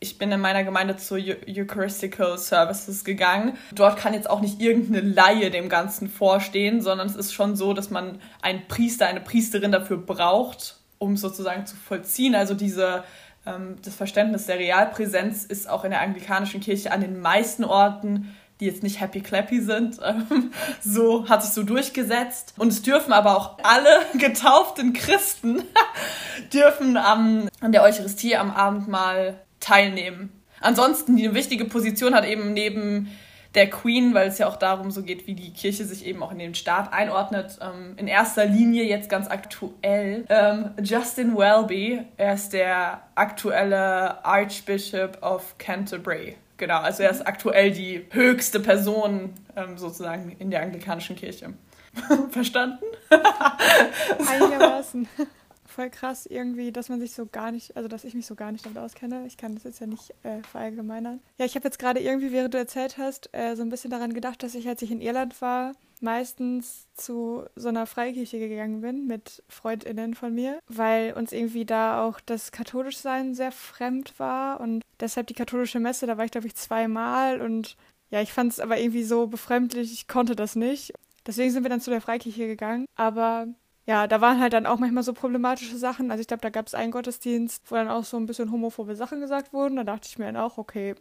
ich 0.00 0.18
bin 0.18 0.32
in 0.32 0.40
meiner 0.40 0.64
Gemeinde 0.64 0.96
zu 0.96 1.14
Eucharistical 1.14 2.38
Services 2.38 3.04
gegangen. 3.04 3.56
Dort 3.72 3.96
kann 3.96 4.14
jetzt 4.14 4.28
auch 4.28 4.40
nicht 4.40 4.60
irgendeine 4.60 5.08
Laie 5.08 5.52
dem 5.52 5.68
Ganzen 5.68 6.08
vorstehen, 6.08 6.80
sondern 6.80 7.06
es 7.06 7.14
ist 7.14 7.32
schon 7.32 7.54
so, 7.54 7.72
dass 7.72 7.90
man 7.90 8.20
einen 8.42 8.66
Priester, 8.66 9.06
eine 9.06 9.20
Priesterin 9.20 9.70
dafür 9.70 9.98
braucht 9.98 10.81
um 11.02 11.16
sozusagen 11.16 11.66
zu 11.66 11.76
vollziehen. 11.76 12.34
Also 12.34 12.54
diese, 12.54 13.04
ähm, 13.44 13.76
das 13.82 13.94
Verständnis 13.94 14.46
der 14.46 14.58
Realpräsenz 14.58 15.44
ist 15.44 15.68
auch 15.68 15.84
in 15.84 15.90
der 15.90 16.00
anglikanischen 16.00 16.60
Kirche 16.60 16.92
an 16.92 17.00
den 17.00 17.20
meisten 17.20 17.64
Orten 17.64 18.34
die 18.62 18.68
jetzt 18.68 18.84
nicht 18.84 19.00
happy 19.00 19.20
clappy 19.20 19.60
sind, 19.60 19.98
ähm, 20.04 20.52
so 20.80 21.28
hat 21.28 21.42
sich 21.42 21.52
so 21.52 21.64
durchgesetzt. 21.64 22.54
Und 22.56 22.68
es 22.68 22.82
dürfen 22.82 23.12
aber 23.12 23.36
auch 23.36 23.58
alle 23.64 23.88
getauften 24.18 24.92
Christen 24.92 25.64
dürfen 26.52 26.96
am, 26.96 27.48
an 27.60 27.72
der 27.72 27.82
Eucharistie 27.82 28.36
am 28.36 28.52
Abend 28.52 28.86
mal 28.86 29.40
teilnehmen. 29.58 30.30
Ansonsten 30.60 31.16
die 31.16 31.34
wichtige 31.34 31.64
Position 31.64 32.14
hat 32.14 32.24
eben 32.24 32.52
neben 32.52 33.10
der 33.54 33.68
Queen, 33.68 34.14
weil 34.14 34.28
es 34.28 34.38
ja 34.38 34.48
auch 34.48 34.56
darum 34.56 34.90
so 34.90 35.02
geht, 35.02 35.26
wie 35.26 35.34
die 35.34 35.52
Kirche 35.52 35.84
sich 35.84 36.06
eben 36.06 36.22
auch 36.22 36.32
in 36.32 36.38
den 36.38 36.54
Staat 36.54 36.92
einordnet. 36.92 37.58
Ähm, 37.60 37.94
in 37.96 38.06
erster 38.06 38.46
Linie 38.46 38.84
jetzt 38.84 39.10
ganz 39.10 39.28
aktuell 39.28 40.24
ähm, 40.28 40.70
Justin 40.82 41.36
Welby. 41.36 42.02
Er 42.16 42.34
ist 42.34 42.52
der 42.52 43.02
aktuelle 43.14 44.24
Archbishop 44.24 45.22
of 45.22 45.56
Canterbury. 45.58 46.36
Genau, 46.56 46.78
also 46.78 47.02
er 47.02 47.10
ist 47.10 47.26
aktuell 47.26 47.72
die 47.72 48.06
höchste 48.10 48.60
Person 48.60 49.34
ähm, 49.56 49.76
sozusagen 49.76 50.34
in 50.38 50.50
der 50.50 50.62
anglikanischen 50.62 51.16
Kirche. 51.16 51.52
Verstanden? 52.30 52.84
Einigermaßen 54.30 55.08
voll 55.72 55.90
krass 55.90 56.26
irgendwie, 56.26 56.72
dass 56.72 56.88
man 56.88 57.00
sich 57.00 57.12
so 57.12 57.26
gar 57.26 57.50
nicht, 57.50 57.76
also 57.76 57.88
dass 57.88 58.04
ich 58.04 58.14
mich 58.14 58.26
so 58.26 58.34
gar 58.34 58.52
nicht 58.52 58.64
damit 58.64 58.78
auskenne. 58.78 59.26
Ich 59.26 59.36
kann 59.36 59.54
das 59.54 59.64
jetzt 59.64 59.80
ja 59.80 59.86
nicht 59.86 60.14
äh, 60.22 60.42
verallgemeinern. 60.42 61.20
Ja, 61.38 61.44
ich 61.44 61.54
habe 61.56 61.64
jetzt 61.64 61.78
gerade 61.78 62.00
irgendwie, 62.00 62.32
während 62.32 62.54
du 62.54 62.58
erzählt 62.58 62.98
hast, 62.98 63.28
äh, 63.32 63.54
so 63.56 63.62
ein 63.62 63.70
bisschen 63.70 63.90
daran 63.90 64.14
gedacht, 64.14 64.42
dass 64.42 64.54
ich, 64.54 64.68
als 64.68 64.82
ich 64.82 64.90
in 64.90 65.00
Irland 65.00 65.40
war, 65.40 65.72
meistens 66.02 66.88
zu 66.94 67.44
so 67.54 67.68
einer 67.68 67.86
Freikirche 67.86 68.38
gegangen 68.38 68.80
bin 68.80 69.06
mit 69.06 69.42
FreundInnen 69.48 70.14
von 70.14 70.34
mir, 70.34 70.58
weil 70.66 71.12
uns 71.14 71.32
irgendwie 71.32 71.64
da 71.64 72.04
auch 72.04 72.20
das 72.20 72.52
Katholischsein 72.52 73.34
sehr 73.34 73.52
fremd 73.52 74.18
war 74.18 74.60
und 74.60 74.82
deshalb 75.00 75.28
die 75.28 75.34
katholische 75.34 75.80
Messe, 75.80 76.06
da 76.06 76.18
war 76.18 76.24
ich 76.24 76.32
glaube 76.32 76.48
ich 76.48 76.56
zweimal 76.56 77.40
und 77.40 77.76
ja, 78.10 78.20
ich 78.20 78.32
fand 78.32 78.52
es 78.52 78.60
aber 78.60 78.78
irgendwie 78.78 79.04
so 79.04 79.28
befremdlich, 79.28 79.92
ich 79.92 80.06
konnte 80.06 80.36
das 80.36 80.54
nicht. 80.54 80.92
Deswegen 81.24 81.50
sind 81.50 81.62
wir 81.62 81.70
dann 81.70 81.80
zu 81.80 81.90
der 81.90 82.00
Freikirche 82.00 82.46
gegangen, 82.46 82.84
aber 82.96 83.46
ja, 83.86 84.06
da 84.06 84.20
waren 84.20 84.40
halt 84.40 84.52
dann 84.52 84.66
auch 84.66 84.78
manchmal 84.78 85.02
so 85.02 85.12
problematische 85.12 85.76
Sachen. 85.76 86.10
Also 86.10 86.20
ich 86.20 86.28
glaube, 86.28 86.40
da 86.40 86.50
gab 86.50 86.66
es 86.66 86.74
einen 86.74 86.92
Gottesdienst, 86.92 87.70
wo 87.70 87.74
dann 87.74 87.88
auch 87.88 88.04
so 88.04 88.16
ein 88.16 88.26
bisschen 88.26 88.52
homophobe 88.52 88.94
Sachen 88.94 89.20
gesagt 89.20 89.52
wurden. 89.52 89.76
Da 89.76 89.84
dachte 89.84 90.08
ich 90.08 90.18
mir 90.18 90.26
dann 90.26 90.36
auch, 90.36 90.58
okay, 90.58 90.94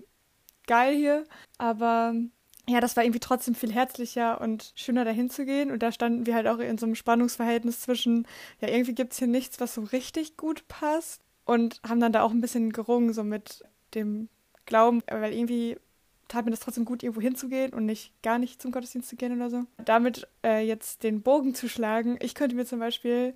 geil 0.66 0.96
hier. 0.96 1.26
Aber 1.60 2.16
ja, 2.68 2.80
das 2.80 2.96
war 2.96 3.04
irgendwie 3.04 3.20
trotzdem 3.20 3.54
viel 3.54 3.72
herzlicher 3.72 4.42
und 4.42 4.74
schöner 4.76 5.06
dahin 5.06 5.30
zu 5.30 5.46
gehen. 5.46 5.72
Und 5.72 5.84
da 5.84 5.92
standen 5.92 6.26
wir 6.26 6.34
halt 6.34 6.48
auch 6.48 6.60
in 6.60 6.78
so 6.78 6.86
einem 6.86 6.96
Spannungsverhältnis 6.96 7.82
zwischen, 7.82 8.28
ja, 8.62 8.70
irgendwie 8.70 8.96
gibt 8.96 9.14
es 9.14 9.20
hier 9.20 9.28
nichts, 9.28 9.60
was 9.60 9.76
so 9.76 9.82
richtig 9.82 10.38
gut 10.38 10.68
passt. 10.68 11.22
Und 11.46 11.82
haben 11.88 12.00
dann 12.00 12.14
da 12.14 12.24
auch 12.24 12.32
ein 12.32 12.42
bisschen 12.42 12.72
gerungen, 12.72 13.14
so 13.14 13.24
mit 13.24 13.64
dem 13.94 14.30
Glauben, 14.66 15.04
weil 15.08 15.34
irgendwie 15.34 15.78
tat 16.32 16.46
mir 16.46 16.52
das 16.52 16.62
trotzdem 16.62 16.86
gut, 16.86 17.04
irgendwo 17.04 17.22
hinzugehen 17.22 17.74
und 17.74 17.86
nicht 17.86 18.14
gar 18.24 18.40
nicht 18.40 18.62
zum 18.62 18.72
Gottesdienst 18.72 19.10
zu 19.10 19.18
gehen 19.18 19.36
oder 19.36 19.50
so. 19.50 19.66
Damit 19.84 20.28
äh, 20.46 20.66
jetzt 20.66 21.04
den 21.04 21.22
Bogen 21.22 21.54
zu 21.54 21.68
schlagen, 21.68 22.18
ich 22.22 22.36
könnte 22.36 22.56
mir 22.56 22.66
zum 22.66 22.80
Beispiel 22.80 23.36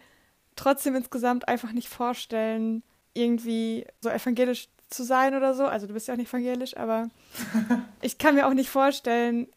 trotzdem 0.55 0.95
insgesamt 0.95 1.47
einfach 1.47 1.73
nicht 1.73 1.89
vorstellen, 1.89 2.83
irgendwie 3.13 3.85
so 3.99 4.09
evangelisch 4.09 4.69
zu 4.89 5.03
sein 5.03 5.35
oder 5.35 5.53
so. 5.53 5.65
Also 5.65 5.87
du 5.87 5.93
bist 5.93 6.07
ja 6.07 6.13
auch 6.13 6.17
nicht 6.17 6.29
evangelisch, 6.29 6.77
aber 6.77 7.09
ich 8.01 8.17
kann 8.17 8.35
mir 8.35 8.47
auch 8.47 8.53
nicht 8.53 8.69
vorstellen, 8.69 9.47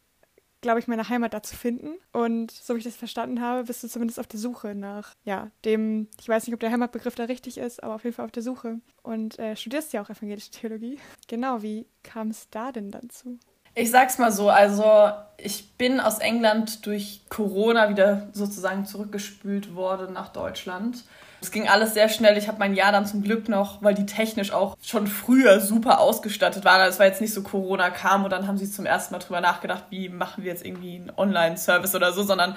glaube 0.60 0.80
ich, 0.80 0.88
meine 0.88 1.08
Heimat 1.08 1.34
da 1.34 1.42
zu 1.42 1.56
finden. 1.56 1.98
Und 2.12 2.50
so 2.50 2.74
wie 2.74 2.78
ich 2.78 2.84
das 2.84 2.96
verstanden 2.96 3.40
habe, 3.40 3.64
bist 3.64 3.82
du 3.82 3.88
zumindest 3.88 4.18
auf 4.18 4.26
der 4.26 4.40
Suche 4.40 4.74
nach, 4.74 5.14
ja, 5.24 5.50
dem, 5.64 6.08
ich 6.20 6.28
weiß 6.28 6.46
nicht, 6.46 6.54
ob 6.54 6.60
der 6.60 6.70
Heimatbegriff 6.70 7.14
da 7.14 7.24
richtig 7.24 7.58
ist, 7.58 7.82
aber 7.82 7.94
auf 7.94 8.04
jeden 8.04 8.14
Fall 8.14 8.24
auf 8.24 8.32
der 8.32 8.42
Suche. 8.42 8.80
Und 9.02 9.38
äh, 9.38 9.56
studierst 9.56 9.92
ja 9.92 10.02
auch 10.02 10.10
evangelische 10.10 10.50
Theologie. 10.50 10.98
Genau, 11.28 11.62
wie 11.62 11.86
kam 12.02 12.30
es 12.30 12.48
da 12.50 12.72
denn 12.72 12.90
dann 12.90 13.10
zu? 13.10 13.38
Ich 13.80 13.92
sag's 13.92 14.18
mal 14.18 14.32
so, 14.32 14.50
also 14.50 15.12
ich 15.36 15.76
bin 15.76 16.00
aus 16.00 16.18
England 16.18 16.84
durch 16.84 17.20
Corona 17.28 17.88
wieder 17.88 18.26
sozusagen 18.32 18.86
zurückgespült 18.86 19.76
worden 19.76 20.14
nach 20.14 20.30
Deutschland. 20.30 21.04
Es 21.40 21.52
ging 21.52 21.68
alles 21.68 21.94
sehr 21.94 22.08
schnell. 22.08 22.36
Ich 22.36 22.48
habe 22.48 22.58
mein 22.58 22.74
Jahr 22.74 22.90
dann 22.90 23.06
zum 23.06 23.22
Glück 23.22 23.48
noch, 23.48 23.80
weil 23.80 23.94
die 23.94 24.04
technisch 24.04 24.50
auch 24.50 24.76
schon 24.82 25.06
früher 25.06 25.60
super 25.60 26.00
ausgestattet 26.00 26.64
waren. 26.64 26.88
Es 26.88 26.98
war 26.98 27.06
jetzt 27.06 27.20
nicht 27.20 27.32
so 27.32 27.44
Corona 27.44 27.90
kam 27.90 28.24
und 28.24 28.30
dann 28.30 28.48
haben 28.48 28.58
sie 28.58 28.68
zum 28.68 28.84
ersten 28.84 29.14
Mal 29.14 29.20
drüber 29.20 29.40
nachgedacht, 29.40 29.84
wie 29.90 30.08
machen 30.08 30.42
wir 30.42 30.50
jetzt 30.50 30.66
irgendwie 30.66 30.96
einen 30.96 31.12
Online-Service 31.16 31.94
oder 31.94 32.12
so, 32.12 32.24
sondern 32.24 32.56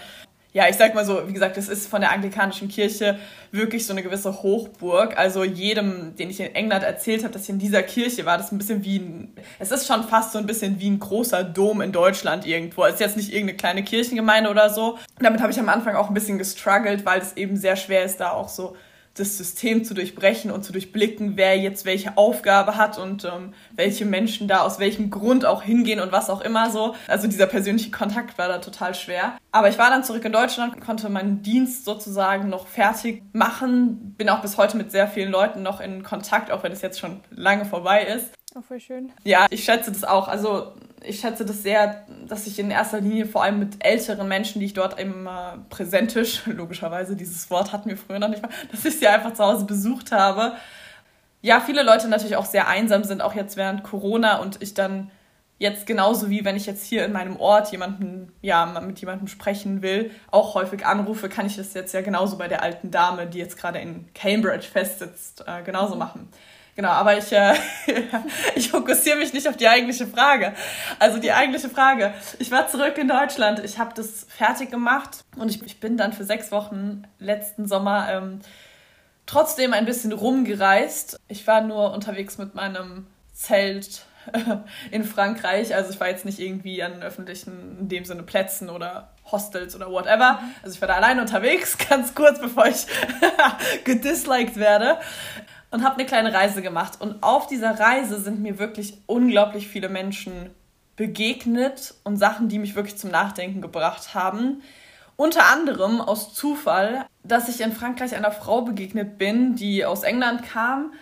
ja, 0.53 0.67
ich 0.67 0.75
sag 0.75 0.93
mal 0.93 1.05
so, 1.05 1.27
wie 1.27 1.33
gesagt, 1.33 1.55
es 1.57 1.69
ist 1.69 1.87
von 1.87 2.01
der 2.01 2.11
anglikanischen 2.11 2.67
Kirche 2.67 3.17
wirklich 3.51 3.85
so 3.85 3.93
eine 3.93 4.03
gewisse 4.03 4.43
Hochburg. 4.43 5.17
Also 5.17 5.45
jedem, 5.45 6.15
den 6.17 6.29
ich 6.29 6.41
in 6.41 6.53
England 6.53 6.83
erzählt 6.83 7.23
habe, 7.23 7.33
dass 7.33 7.43
ich 7.43 7.49
in 7.49 7.59
dieser 7.59 7.83
Kirche 7.83 8.25
war, 8.25 8.37
das 8.37 8.47
ist 8.47 8.51
ein 8.51 8.57
bisschen 8.57 8.83
wie 8.83 8.99
ein, 8.99 9.33
es 9.59 9.71
ist 9.71 9.87
schon 9.87 10.03
fast 10.03 10.33
so 10.33 10.39
ein 10.39 10.45
bisschen 10.45 10.79
wie 10.79 10.89
ein 10.89 10.99
großer 10.99 11.45
Dom 11.45 11.79
in 11.79 11.93
Deutschland 11.93 12.45
irgendwo. 12.45 12.83
Es 12.83 12.95
ist 12.95 12.99
jetzt 12.99 13.17
nicht 13.17 13.31
irgendeine 13.31 13.57
kleine 13.57 13.83
Kirchengemeinde 13.83 14.49
oder 14.49 14.69
so. 14.69 14.97
Damit 15.19 15.41
habe 15.41 15.53
ich 15.53 15.59
am 15.59 15.69
Anfang 15.69 15.95
auch 15.95 16.09
ein 16.09 16.13
bisschen 16.13 16.37
gestruggelt, 16.37 17.05
weil 17.05 17.21
es 17.21 17.37
eben 17.37 17.55
sehr 17.55 17.77
schwer 17.77 18.03
ist, 18.03 18.19
da 18.19 18.31
auch 18.31 18.49
so 18.49 18.75
das 19.15 19.37
System 19.37 19.83
zu 19.83 19.93
durchbrechen 19.93 20.51
und 20.51 20.63
zu 20.63 20.71
durchblicken, 20.71 21.35
wer 21.35 21.57
jetzt 21.57 21.85
welche 21.85 22.17
Aufgabe 22.17 22.77
hat 22.77 22.97
und 22.97 23.25
ähm, 23.25 23.53
welche 23.71 24.05
Menschen 24.05 24.47
da 24.47 24.61
aus 24.61 24.79
welchem 24.79 25.09
Grund 25.09 25.45
auch 25.45 25.63
hingehen 25.63 25.99
und 25.99 26.11
was 26.11 26.29
auch 26.29 26.41
immer 26.41 26.69
so. 26.69 26.95
Also 27.07 27.27
dieser 27.27 27.47
persönliche 27.47 27.91
Kontakt 27.91 28.37
war 28.37 28.47
da 28.47 28.59
total 28.59 28.95
schwer. 28.95 29.37
Aber 29.51 29.67
ich 29.67 29.77
war 29.77 29.89
dann 29.89 30.03
zurück 30.03 30.23
in 30.23 30.31
Deutschland, 30.31 30.79
konnte 30.79 31.09
meinen 31.09 31.41
Dienst 31.41 31.83
sozusagen 31.83 32.49
noch 32.49 32.67
fertig 32.67 33.23
machen, 33.33 34.15
bin 34.17 34.29
auch 34.29 34.41
bis 34.41 34.57
heute 34.57 34.77
mit 34.77 34.91
sehr 34.91 35.07
vielen 35.07 35.31
Leuten 35.31 35.61
noch 35.61 35.81
in 35.81 36.03
Kontakt, 36.03 36.51
auch 36.51 36.63
wenn 36.63 36.71
es 36.71 36.81
jetzt 36.81 36.99
schon 36.99 37.19
lange 37.31 37.65
vorbei 37.65 38.03
ist. 38.03 38.31
Auch 38.55 38.63
voll 38.63 38.79
schön. 38.79 39.11
Ja, 39.23 39.47
ich 39.49 39.63
schätze 39.63 39.91
das 39.91 40.03
auch. 40.03 40.27
Also 40.27 40.73
ich 41.03 41.19
schätze 41.19 41.45
das 41.45 41.63
sehr, 41.63 42.05
dass 42.27 42.47
ich 42.47 42.59
in 42.59 42.71
erster 42.71 43.01
Linie 43.01 43.25
vor 43.25 43.43
allem 43.43 43.59
mit 43.59 43.83
älteren 43.83 44.27
Menschen, 44.27 44.59
die 44.59 44.67
ich 44.67 44.73
dort 44.73 44.99
eben 44.99 45.27
äh, 45.27 45.57
präsentisch, 45.69 46.43
logischerweise, 46.45 47.15
dieses 47.15 47.49
Wort 47.49 47.71
hatten 47.71 47.89
wir 47.89 47.97
früher 47.97 48.19
noch 48.19 48.29
nicht 48.29 48.41
mal, 48.41 48.51
dass 48.71 48.85
ich 48.85 48.99
sie 48.99 49.07
einfach 49.07 49.33
zu 49.33 49.43
Hause 49.43 49.65
besucht 49.65 50.11
habe. 50.11 50.53
Ja, 51.41 51.59
viele 51.59 51.83
Leute 51.83 52.07
natürlich 52.07 52.35
auch 52.35 52.45
sehr 52.45 52.67
einsam 52.67 53.03
sind, 53.03 53.21
auch 53.21 53.33
jetzt 53.33 53.57
während 53.57 53.83
Corona 53.83 54.37
und 54.37 54.61
ich 54.61 54.73
dann 54.73 55.09
jetzt 55.57 55.85
genauso 55.85 56.29
wie 56.29 56.43
wenn 56.43 56.55
ich 56.55 56.65
jetzt 56.65 56.83
hier 56.83 57.05
in 57.05 57.11
meinem 57.11 57.37
Ort 57.37 57.71
jemanden, 57.71 58.31
ja, 58.41 58.65
mit 58.65 58.99
jemandem 58.99 59.27
sprechen 59.27 59.83
will, 59.83 60.11
auch 60.31 60.55
häufig 60.55 60.85
anrufe, 60.87 61.29
kann 61.29 61.45
ich 61.45 61.55
das 61.55 61.75
jetzt 61.75 61.93
ja 61.93 62.01
genauso 62.01 62.37
bei 62.37 62.47
der 62.47 62.63
alten 62.63 62.89
Dame, 62.89 63.27
die 63.27 63.37
jetzt 63.37 63.57
gerade 63.57 63.79
in 63.79 64.11
Cambridge 64.13 64.67
festsitzt, 64.67 65.43
äh, 65.47 65.61
genauso 65.63 65.95
machen. 65.95 66.29
Genau, 66.75 66.89
aber 66.89 67.17
ich, 67.17 67.31
äh, 67.31 67.53
ich 68.55 68.69
fokussiere 68.69 69.17
mich 69.17 69.33
nicht 69.33 69.47
auf 69.47 69.57
die 69.57 69.67
eigentliche 69.67 70.07
Frage. 70.07 70.53
Also 70.99 71.17
die 71.17 71.31
eigentliche 71.31 71.69
Frage. 71.69 72.13
Ich 72.39 72.49
war 72.51 72.67
zurück 72.67 72.97
in 72.97 73.07
Deutschland. 73.07 73.59
Ich 73.63 73.77
habe 73.77 73.93
das 73.93 74.25
fertig 74.29 74.71
gemacht 74.71 75.23
und 75.35 75.49
ich, 75.49 75.61
ich 75.63 75.79
bin 75.79 75.97
dann 75.97 76.13
für 76.13 76.23
sechs 76.23 76.51
Wochen 76.51 77.03
letzten 77.19 77.67
Sommer 77.67 78.07
ähm, 78.11 78.39
trotzdem 79.25 79.73
ein 79.73 79.85
bisschen 79.85 80.13
rumgereist. 80.13 81.19
Ich 81.27 81.45
war 81.45 81.61
nur 81.61 81.91
unterwegs 81.93 82.37
mit 82.37 82.55
meinem 82.55 83.07
Zelt 83.33 84.05
in 84.91 85.03
Frankreich. 85.03 85.75
Also 85.75 85.91
ich 85.91 85.99
war 85.99 86.07
jetzt 86.07 86.23
nicht 86.23 86.39
irgendwie 86.39 86.81
an 86.83 87.03
öffentlichen, 87.03 87.79
in 87.81 87.89
dem 87.89 88.05
Sinne 88.05 88.23
Plätzen 88.23 88.69
oder 88.69 89.09
Hostels 89.29 89.75
oder 89.75 89.91
whatever. 89.91 90.39
Also 90.63 90.75
ich 90.75 90.81
war 90.81 90.87
da 90.87 90.95
alleine 90.95 91.21
unterwegs, 91.21 91.77
ganz 91.89 92.15
kurz 92.15 92.39
bevor 92.39 92.67
ich 92.67 92.85
gedisliked 93.83 94.55
werde 94.55 94.99
und 95.71 95.83
habe 95.83 95.95
eine 95.95 96.05
kleine 96.05 96.33
Reise 96.33 96.61
gemacht. 96.61 96.99
Und 96.99 97.23
auf 97.23 97.47
dieser 97.47 97.79
Reise 97.79 98.19
sind 98.19 98.41
mir 98.41 98.59
wirklich 98.59 98.97
unglaublich 99.07 99.67
viele 99.67 99.89
Menschen 99.89 100.51
begegnet 100.97 101.95
und 102.03 102.17
Sachen, 102.17 102.49
die 102.49 102.59
mich 102.59 102.75
wirklich 102.75 102.97
zum 102.97 103.09
Nachdenken 103.09 103.61
gebracht 103.61 104.13
haben. 104.13 104.61
Unter 105.15 105.45
anderem 105.45 106.01
aus 106.01 106.33
Zufall, 106.33 107.05
dass 107.23 107.47
ich 107.47 107.61
in 107.61 107.71
Frankreich 107.71 108.15
einer 108.15 108.31
Frau 108.31 108.61
begegnet 108.61 109.17
bin, 109.17 109.55
die 109.55 109.85
aus 109.85 110.03
England 110.03 110.43
kam. 110.43 110.93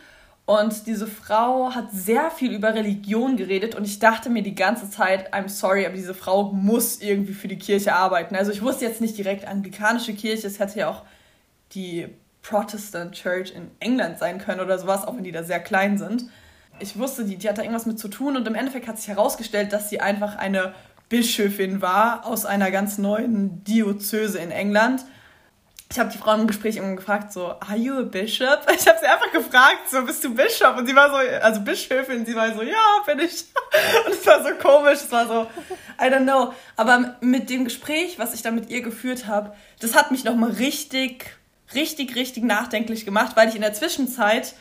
Und 0.45 0.87
diese 0.87 1.05
Frau 1.05 1.75
hat 1.75 1.91
sehr 1.91 2.31
viel 2.31 2.53
über 2.53 2.73
Religion 2.73 3.37
geredet 3.37 3.75
und 3.75 3.85
ich 3.85 3.99
dachte 3.99 4.31
mir 4.31 4.41
die 4.41 4.55
ganze 4.55 4.89
Zeit, 4.89 5.31
I'm 5.31 5.47
sorry, 5.47 5.85
aber 5.85 5.95
diese 5.95 6.15
Frau 6.15 6.51
muss 6.51 7.01
irgendwie 7.01 7.33
für 7.33 7.47
die 7.47 7.59
Kirche 7.59 7.93
arbeiten. 7.93 8.35
Also 8.35 8.51
ich 8.51 8.63
wusste 8.63 8.85
jetzt 8.85 8.99
nicht 8.99 9.15
direkt 9.15 9.47
anglikanische 9.47 10.13
Kirche, 10.13 10.47
es 10.47 10.57
hätte 10.57 10.79
ja 10.79 10.89
auch 10.89 11.03
die 11.75 12.07
Protestant 12.41 13.13
Church 13.13 13.51
in 13.51 13.71
England 13.79 14.19
sein 14.19 14.39
können 14.39 14.61
oder 14.61 14.79
sowas, 14.79 15.05
auch 15.05 15.15
wenn 15.15 15.23
die 15.23 15.31
da 15.31 15.43
sehr 15.43 15.59
klein 15.59 15.97
sind. 15.97 16.25
Ich 16.79 16.97
wusste, 16.97 17.25
die, 17.25 17.35
die 17.35 17.49
hat 17.49 17.57
da 17.57 17.61
irgendwas 17.61 17.85
mit 17.85 17.99
zu 17.99 18.07
tun 18.07 18.37
und 18.37 18.47
im 18.47 18.55
Endeffekt 18.55 18.87
hat 18.87 18.97
sich 18.97 19.09
herausgestellt, 19.09 19.73
dass 19.73 19.89
sie 19.89 19.99
einfach 19.99 20.37
eine 20.37 20.73
Bischöfin 21.09 21.81
war 21.81 22.25
aus 22.25 22.45
einer 22.45 22.71
ganz 22.71 22.97
neuen 22.97 23.63
Diözese 23.63 24.39
in 24.39 24.51
England. 24.51 25.03
Ich 25.91 25.97
habe 25.97 26.11
die 26.11 26.19
Frau 26.19 26.35
im 26.35 26.45
Gespräch 26.45 26.77
immer 26.77 26.95
gefragt, 26.95 27.33
so, 27.33 27.47
are 27.47 27.75
you 27.75 27.97
a 27.97 28.03
bishop? 28.03 28.59
Ich 28.75 28.87
habe 28.87 28.99
sie 28.99 29.07
einfach 29.07 29.31
gefragt, 29.31 29.89
so, 29.89 30.03
bist 30.05 30.23
du 30.23 30.35
Bischof? 30.35 30.77
Und 30.77 30.85
sie 30.85 30.95
war 30.95 31.09
so, 31.09 31.15
also 31.15 31.61
Bischöfin, 31.61 32.27
sie 32.27 32.35
war 32.35 32.53
so, 32.53 32.61
ja, 32.61 33.01
bin 33.07 33.19
ich. 33.19 33.45
Und 34.05 34.13
es 34.13 34.25
war 34.27 34.43
so 34.43 34.51
komisch, 34.61 34.99
es 35.03 35.11
war 35.11 35.25
so, 35.27 35.47
I 35.99 36.05
don't 36.05 36.23
know. 36.23 36.53
Aber 36.75 37.15
mit 37.21 37.49
dem 37.49 37.63
Gespräch, 37.63 38.19
was 38.19 38.35
ich 38.35 38.43
da 38.43 38.51
mit 38.51 38.69
ihr 38.69 38.83
geführt 38.83 39.25
habe, 39.25 39.55
das 39.79 39.95
hat 39.95 40.11
mich 40.11 40.23
nochmal 40.23 40.51
richtig 40.51 41.38
richtig, 41.73 42.15
richtig 42.15 42.43
nachdenklich 42.43 43.05
gemacht, 43.05 43.35
weil 43.35 43.49
ich 43.49 43.55
in 43.55 43.61
der 43.61 43.73
Zwischenzeit, 43.73 44.55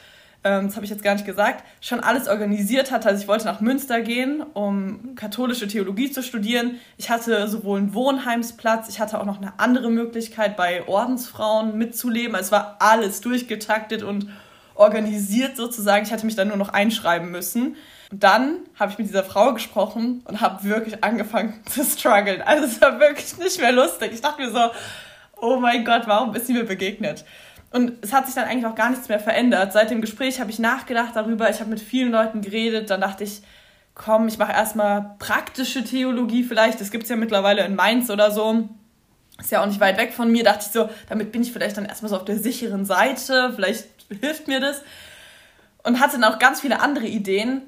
ähm, 0.44 0.66
das 0.66 0.76
habe 0.76 0.84
ich 0.84 0.90
jetzt 0.90 1.02
gar 1.02 1.14
nicht 1.14 1.26
gesagt, 1.26 1.64
schon 1.80 2.00
alles 2.00 2.28
organisiert 2.28 2.90
hatte. 2.90 3.08
Also 3.08 3.22
ich 3.22 3.28
wollte 3.28 3.46
nach 3.46 3.60
Münster 3.60 4.00
gehen, 4.00 4.42
um 4.54 5.14
katholische 5.14 5.68
Theologie 5.68 6.10
zu 6.10 6.22
studieren. 6.22 6.78
Ich 6.96 7.10
hatte 7.10 7.48
sowohl 7.48 7.78
einen 7.78 7.94
Wohnheimsplatz, 7.94 8.88
ich 8.88 9.00
hatte 9.00 9.20
auch 9.20 9.26
noch 9.26 9.38
eine 9.38 9.58
andere 9.58 9.90
Möglichkeit, 9.90 10.56
bei 10.56 10.86
Ordensfrauen 10.86 11.76
mitzuleben. 11.76 12.34
Also 12.34 12.46
es 12.46 12.52
war 12.52 12.76
alles 12.80 13.20
durchgetaktet 13.20 14.02
und 14.02 14.28
organisiert 14.74 15.56
sozusagen. 15.56 16.04
Ich 16.06 16.12
hatte 16.12 16.24
mich 16.24 16.36
dann 16.36 16.48
nur 16.48 16.56
noch 16.56 16.70
einschreiben 16.70 17.30
müssen. 17.30 17.76
Und 18.10 18.22
dann 18.22 18.58
habe 18.78 18.92
ich 18.92 18.98
mit 18.98 19.08
dieser 19.08 19.24
Frau 19.24 19.52
gesprochen 19.52 20.22
und 20.24 20.40
habe 20.40 20.64
wirklich 20.64 21.04
angefangen 21.04 21.60
zu 21.66 21.84
strugglen. 21.84 22.42
Also 22.42 22.64
es 22.64 22.80
war 22.80 22.98
wirklich 23.00 23.36
nicht 23.38 23.60
mehr 23.60 23.72
lustig. 23.72 24.12
Ich 24.14 24.20
dachte 24.20 24.40
mir 24.40 24.50
so, 24.50 24.70
oh 25.40 25.58
mein 25.58 25.84
Gott, 25.84 26.02
warum 26.06 26.34
ist 26.34 26.46
sie 26.46 26.52
mir 26.52 26.64
begegnet? 26.64 27.24
Und 27.70 27.92
es 28.02 28.12
hat 28.12 28.26
sich 28.26 28.34
dann 28.34 28.44
eigentlich 28.44 28.66
auch 28.66 28.74
gar 28.74 28.90
nichts 28.90 29.08
mehr 29.08 29.20
verändert. 29.20 29.72
Seit 29.72 29.90
dem 29.90 30.00
Gespräch 30.00 30.40
habe 30.40 30.50
ich 30.50 30.58
nachgedacht 30.58 31.14
darüber, 31.14 31.50
ich 31.50 31.60
habe 31.60 31.70
mit 31.70 31.80
vielen 31.80 32.12
Leuten 32.12 32.40
geredet, 32.40 32.90
dann 32.90 33.00
dachte 33.00 33.24
ich, 33.24 33.42
komm, 33.94 34.28
ich 34.28 34.38
mache 34.38 34.52
erstmal 34.52 35.16
praktische 35.18 35.84
Theologie 35.84 36.44
vielleicht, 36.44 36.80
das 36.80 36.90
gibt 36.90 37.04
es 37.04 37.10
ja 37.10 37.16
mittlerweile 37.16 37.64
in 37.64 37.74
Mainz 37.74 38.08
oder 38.10 38.30
so. 38.30 38.68
Ist 39.38 39.52
ja 39.52 39.62
auch 39.62 39.66
nicht 39.66 39.80
weit 39.80 39.98
weg 39.98 40.14
von 40.14 40.30
mir, 40.32 40.44
dachte 40.44 40.64
ich 40.66 40.72
so, 40.72 40.88
damit 41.08 41.30
bin 41.30 41.42
ich 41.42 41.52
vielleicht 41.52 41.76
dann 41.76 41.84
erstmal 41.84 42.08
so 42.08 42.16
auf 42.16 42.24
der 42.24 42.38
sicheren 42.38 42.84
Seite, 42.84 43.52
vielleicht 43.54 43.86
hilft 44.20 44.48
mir 44.48 44.60
das. 44.60 44.82
Und 45.84 46.00
hatte 46.00 46.18
dann 46.18 46.32
auch 46.32 46.38
ganz 46.38 46.60
viele 46.60 46.80
andere 46.80 47.06
Ideen. 47.06 47.62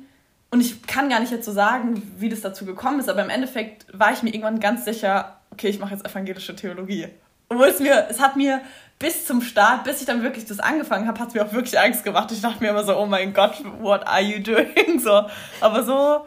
Und 0.50 0.60
ich 0.60 0.82
kann 0.82 1.08
gar 1.08 1.20
nicht 1.20 1.30
jetzt 1.30 1.44
so 1.44 1.52
sagen, 1.52 2.02
wie 2.18 2.28
das 2.28 2.40
dazu 2.40 2.64
gekommen 2.64 2.98
ist, 2.98 3.08
aber 3.08 3.22
im 3.22 3.30
Endeffekt 3.30 3.86
war 3.96 4.12
ich 4.12 4.22
mir 4.22 4.30
irgendwann 4.30 4.58
ganz 4.58 4.84
sicher, 4.84 5.40
okay, 5.50 5.68
ich 5.68 5.78
mache 5.78 5.94
jetzt 5.94 6.04
evangelische 6.04 6.56
Theologie. 6.56 7.08
Obwohl 7.50 7.66
es 7.66 7.80
mir, 7.80 8.06
es 8.08 8.20
hat 8.20 8.36
mir 8.36 8.60
bis 9.00 9.26
zum 9.26 9.42
Start, 9.42 9.82
bis 9.82 10.00
ich 10.00 10.06
dann 10.06 10.22
wirklich 10.22 10.44
das 10.44 10.60
angefangen 10.60 11.08
habe, 11.08 11.18
hat 11.18 11.28
es 11.28 11.34
mir 11.34 11.44
auch 11.44 11.52
wirklich 11.52 11.78
Angst 11.80 12.04
gemacht. 12.04 12.30
Ich 12.30 12.40
dachte 12.40 12.62
mir 12.62 12.70
immer 12.70 12.84
so, 12.84 12.96
oh 12.96 13.06
mein 13.06 13.34
Gott, 13.34 13.62
what 13.80 14.06
are 14.06 14.20
you 14.20 14.40
doing? 14.40 15.00
So, 15.00 15.26
aber 15.60 15.82
so, 15.82 16.26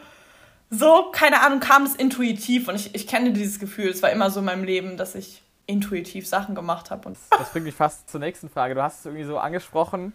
so, 0.69 1.11
keine 1.11 1.41
Ahnung, 1.41 1.61
kam 1.61 1.83
es 1.83 1.95
intuitiv 1.95 2.67
und 2.67 2.75
ich, 2.75 2.93
ich 2.93 3.07
kenne 3.07 3.31
dieses 3.31 3.59
Gefühl. 3.59 3.89
Es 3.89 4.03
war 4.03 4.11
immer 4.11 4.31
so 4.31 4.39
in 4.39 4.45
meinem 4.45 4.63
Leben, 4.65 4.97
dass 4.97 5.15
ich 5.15 5.43
intuitiv 5.65 6.27
Sachen 6.27 6.55
gemacht 6.55 6.91
habe. 6.91 7.13
Das 7.29 7.51
bringt 7.51 7.65
mich 7.65 7.75
fast 7.75 8.09
zur 8.09 8.19
nächsten 8.19 8.49
Frage. 8.49 8.75
Du 8.75 8.83
hast 8.83 8.99
es 8.99 9.05
irgendwie 9.05 9.23
so 9.23 9.37
angesprochen, 9.37 10.13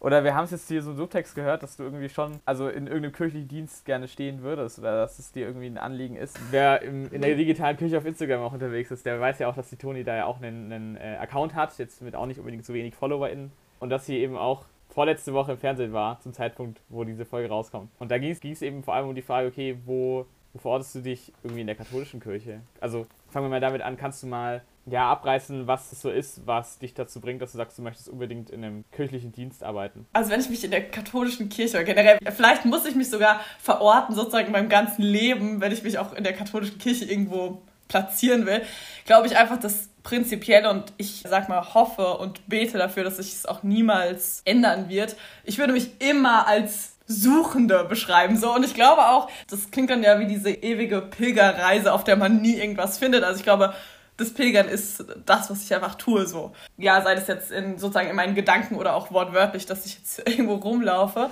oder 0.00 0.24
wir 0.24 0.34
haben 0.34 0.44
es 0.44 0.50
jetzt 0.50 0.68
hier 0.68 0.82
so 0.82 0.92
im 0.92 0.96
Subtext 0.96 1.34
gehört, 1.34 1.62
dass 1.62 1.76
du 1.76 1.82
irgendwie 1.82 2.08
schon, 2.08 2.40
also 2.46 2.68
in 2.68 2.86
irgendeinem 2.86 3.12
kirchlichen 3.12 3.48
Dienst 3.48 3.84
gerne 3.84 4.08
stehen 4.08 4.42
würdest 4.42 4.78
oder 4.78 4.96
dass 4.96 5.18
es 5.18 5.30
dir 5.30 5.46
irgendwie 5.46 5.66
ein 5.66 5.76
Anliegen 5.76 6.16
ist. 6.16 6.40
Wer 6.50 6.80
im, 6.80 7.12
in 7.12 7.20
der 7.20 7.36
digitalen 7.36 7.76
Kirche 7.76 7.98
auf 7.98 8.06
Instagram 8.06 8.40
auch 8.40 8.54
unterwegs 8.54 8.90
ist, 8.90 9.04
der 9.04 9.20
weiß 9.20 9.38
ja 9.40 9.48
auch, 9.48 9.54
dass 9.54 9.68
die 9.68 9.76
Toni 9.76 10.02
da 10.02 10.16
ja 10.16 10.24
auch 10.24 10.40
einen, 10.40 10.72
einen 10.72 10.96
äh, 10.96 11.18
Account 11.20 11.54
hat, 11.54 11.76
jetzt 11.78 12.00
mit 12.00 12.16
auch 12.16 12.24
nicht 12.24 12.38
unbedingt 12.38 12.64
so 12.64 12.72
wenig 12.72 12.94
FollowerInnen. 12.94 13.52
Und 13.78 13.90
dass 13.90 14.06
sie 14.06 14.16
eben 14.16 14.36
auch 14.36 14.64
vorletzte 14.88 15.34
Woche 15.34 15.52
im 15.52 15.58
Fernsehen 15.58 15.92
war, 15.92 16.18
zum 16.20 16.32
Zeitpunkt, 16.32 16.80
wo 16.88 17.04
diese 17.04 17.26
Folge 17.26 17.50
rauskommt. 17.50 17.90
Und 17.98 18.10
da 18.10 18.18
ging 18.18 18.32
es 18.32 18.62
eben 18.62 18.82
vor 18.82 18.94
allem 18.94 19.08
um 19.08 19.14
die 19.14 19.22
Frage, 19.22 19.48
okay, 19.48 19.76
wo, 19.84 20.24
wo 20.54 20.58
verortest 20.58 20.94
du 20.94 21.00
dich 21.00 21.32
irgendwie 21.42 21.60
in 21.60 21.66
der 21.66 21.76
katholischen 21.76 22.20
Kirche? 22.20 22.60
Also 22.80 23.06
fangen 23.28 23.46
wir 23.46 23.50
mal 23.50 23.60
damit 23.60 23.82
an, 23.82 23.98
kannst 23.98 24.22
du 24.22 24.26
mal 24.26 24.62
ja, 24.86 25.10
abreißen, 25.10 25.66
was 25.66 25.92
es 25.92 26.00
so 26.00 26.10
ist, 26.10 26.46
was 26.46 26.78
dich 26.78 26.94
dazu 26.94 27.20
bringt, 27.20 27.42
dass 27.42 27.52
du 27.52 27.58
sagst, 27.58 27.78
du 27.78 27.82
möchtest 27.82 28.08
unbedingt 28.08 28.50
in 28.50 28.64
einem 28.64 28.84
kirchlichen 28.90 29.32
Dienst 29.32 29.62
arbeiten? 29.62 30.06
Also 30.12 30.30
wenn 30.30 30.40
ich 30.40 30.50
mich 30.50 30.64
in 30.64 30.70
der 30.70 30.90
katholischen 30.90 31.48
Kirche 31.48 31.76
oder 31.76 31.84
generell, 31.84 32.18
vielleicht 32.30 32.64
muss 32.64 32.86
ich 32.86 32.94
mich 32.94 33.10
sogar 33.10 33.40
verorten, 33.58 34.14
sozusagen 34.14 34.46
in 34.46 34.52
meinem 34.52 34.68
ganzen 34.68 35.02
Leben, 35.02 35.60
wenn 35.60 35.72
ich 35.72 35.82
mich 35.82 35.98
auch 35.98 36.12
in 36.14 36.24
der 36.24 36.32
katholischen 36.32 36.78
Kirche 36.78 37.04
irgendwo 37.04 37.62
platzieren 37.88 38.46
will, 38.46 38.62
glaube 39.04 39.26
ich 39.26 39.36
einfach, 39.36 39.58
dass 39.58 39.90
prinzipiell 40.02 40.66
und 40.66 40.92
ich 40.96 41.24
sag 41.28 41.48
mal 41.48 41.74
hoffe 41.74 42.16
und 42.16 42.48
bete 42.48 42.78
dafür, 42.78 43.04
dass 43.04 43.18
sich 43.18 43.34
es 43.34 43.46
auch 43.46 43.62
niemals 43.62 44.42
ändern 44.44 44.88
wird. 44.88 45.16
Ich 45.44 45.58
würde 45.58 45.72
mich 45.72 46.00
immer 46.00 46.46
als 46.46 46.96
Suchende 47.06 47.84
beschreiben. 47.84 48.36
So. 48.36 48.54
Und 48.54 48.64
ich 48.64 48.74
glaube 48.74 49.02
auch, 49.08 49.28
das 49.48 49.70
klingt 49.70 49.90
dann 49.90 50.02
ja 50.02 50.20
wie 50.20 50.26
diese 50.26 50.50
ewige 50.50 51.02
Pilgerreise, 51.02 51.92
auf 51.92 52.04
der 52.04 52.16
man 52.16 52.40
nie 52.40 52.54
irgendwas 52.54 52.98
findet. 52.98 53.24
Also 53.24 53.38
ich 53.38 53.44
glaube, 53.44 53.74
das 54.20 54.34
Pilgern 54.34 54.68
ist 54.68 55.04
das, 55.26 55.50
was 55.50 55.62
ich 55.64 55.74
einfach 55.74 55.94
tue. 55.94 56.26
So. 56.26 56.52
Ja, 56.76 57.00
sei 57.02 57.14
das 57.14 57.26
jetzt 57.26 57.50
in, 57.50 57.78
sozusagen 57.78 58.08
in 58.08 58.16
meinen 58.16 58.34
Gedanken 58.34 58.76
oder 58.76 58.94
auch 58.94 59.10
wortwörtlich, 59.10 59.66
dass 59.66 59.86
ich 59.86 59.96
jetzt 59.98 60.18
irgendwo 60.28 60.54
rumlaufe. 60.54 61.30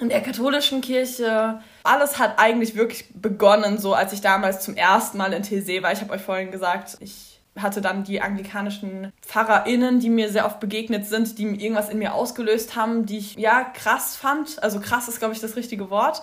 In 0.00 0.08
der 0.08 0.22
katholischen 0.22 0.80
Kirche, 0.80 1.60
alles 1.84 2.18
hat 2.18 2.38
eigentlich 2.38 2.74
wirklich 2.74 3.06
begonnen, 3.14 3.78
so 3.78 3.94
als 3.94 4.12
ich 4.12 4.20
damals 4.20 4.60
zum 4.64 4.76
ersten 4.76 5.18
Mal 5.18 5.32
in 5.32 5.44
TC 5.44 5.82
war. 5.82 5.92
Ich 5.92 6.00
habe 6.00 6.12
euch 6.12 6.22
vorhin 6.22 6.50
gesagt, 6.50 6.96
ich 7.00 7.40
hatte 7.56 7.80
dann 7.80 8.02
die 8.02 8.20
anglikanischen 8.20 9.12
PfarrerInnen, 9.22 10.00
die 10.00 10.10
mir 10.10 10.30
sehr 10.30 10.46
oft 10.46 10.58
begegnet 10.58 11.06
sind, 11.06 11.38
die 11.38 11.44
irgendwas 11.44 11.88
in 11.88 11.98
mir 11.98 12.14
ausgelöst 12.14 12.74
haben, 12.74 13.06
die 13.06 13.18
ich 13.18 13.36
ja 13.36 13.62
krass 13.62 14.16
fand. 14.16 14.60
Also 14.62 14.80
krass 14.80 15.06
ist, 15.06 15.20
glaube 15.20 15.34
ich, 15.34 15.40
das 15.40 15.54
richtige 15.54 15.90
Wort. 15.90 16.22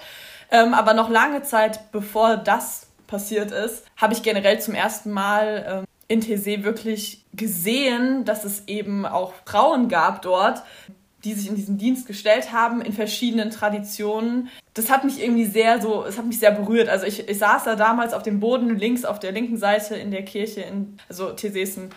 Ähm, 0.51 0.74
aber 0.74 0.93
noch 0.93 1.10
lange 1.10 1.43
Zeit, 1.43 1.91
bevor 1.93 2.36
das 2.36 2.88
passiert 3.12 3.51
ist, 3.51 3.86
habe 3.98 4.13
ich 4.13 4.24
generell 4.24 4.60
zum 4.60 4.74
ersten 4.74 5.12
Mal 5.12 5.65
ähm, 5.68 5.86
in 6.08 6.22
TC 6.22 6.63
wirklich 6.63 7.24
gesehen, 7.34 8.25
dass 8.25 8.44
es 8.44 8.68
eben 8.68 9.06
auch 9.06 9.34
Frauen 9.46 9.88
gab 9.88 10.24
dort, 10.24 10.63
die 11.24 11.34
sich 11.34 11.48
in 11.48 11.56
diesen 11.56 11.77
Dienst 11.77 12.08
gestellt 12.08 12.51
haben, 12.51 12.82
in 12.82 12.94
verschiedenen 12.94 13.51
Traditionen. 13.51 14.50
Das 14.74 14.89
hat 14.89 15.03
mich 15.03 15.22
irgendwie 15.22 15.46
sehr 15.46 15.80
so, 15.80 16.03
es 16.03 16.18
hat 16.18 16.25
mich 16.25 16.39
sehr 16.39 16.51
berührt. 16.51 16.89
Also 16.89 17.06
ich, 17.06 17.30
ich 17.30 17.38
saß 17.38 17.65
da 17.65 17.75
damals 17.75 18.13
auf 18.13 18.24
dem 18.24 18.39
Boden 18.39 18.77
links 18.80 19.06
auf 19.06 19.20
der 19.20 19.32
linken 19.32 19.58
Seite 19.58 19.96
in 19.96 20.10
der 20.10 20.25
Kirche, 20.25 20.62
in, 20.62 20.98
also 21.08 21.32
TC 21.32 21.58
ist 21.58 21.77
ein 21.77 21.89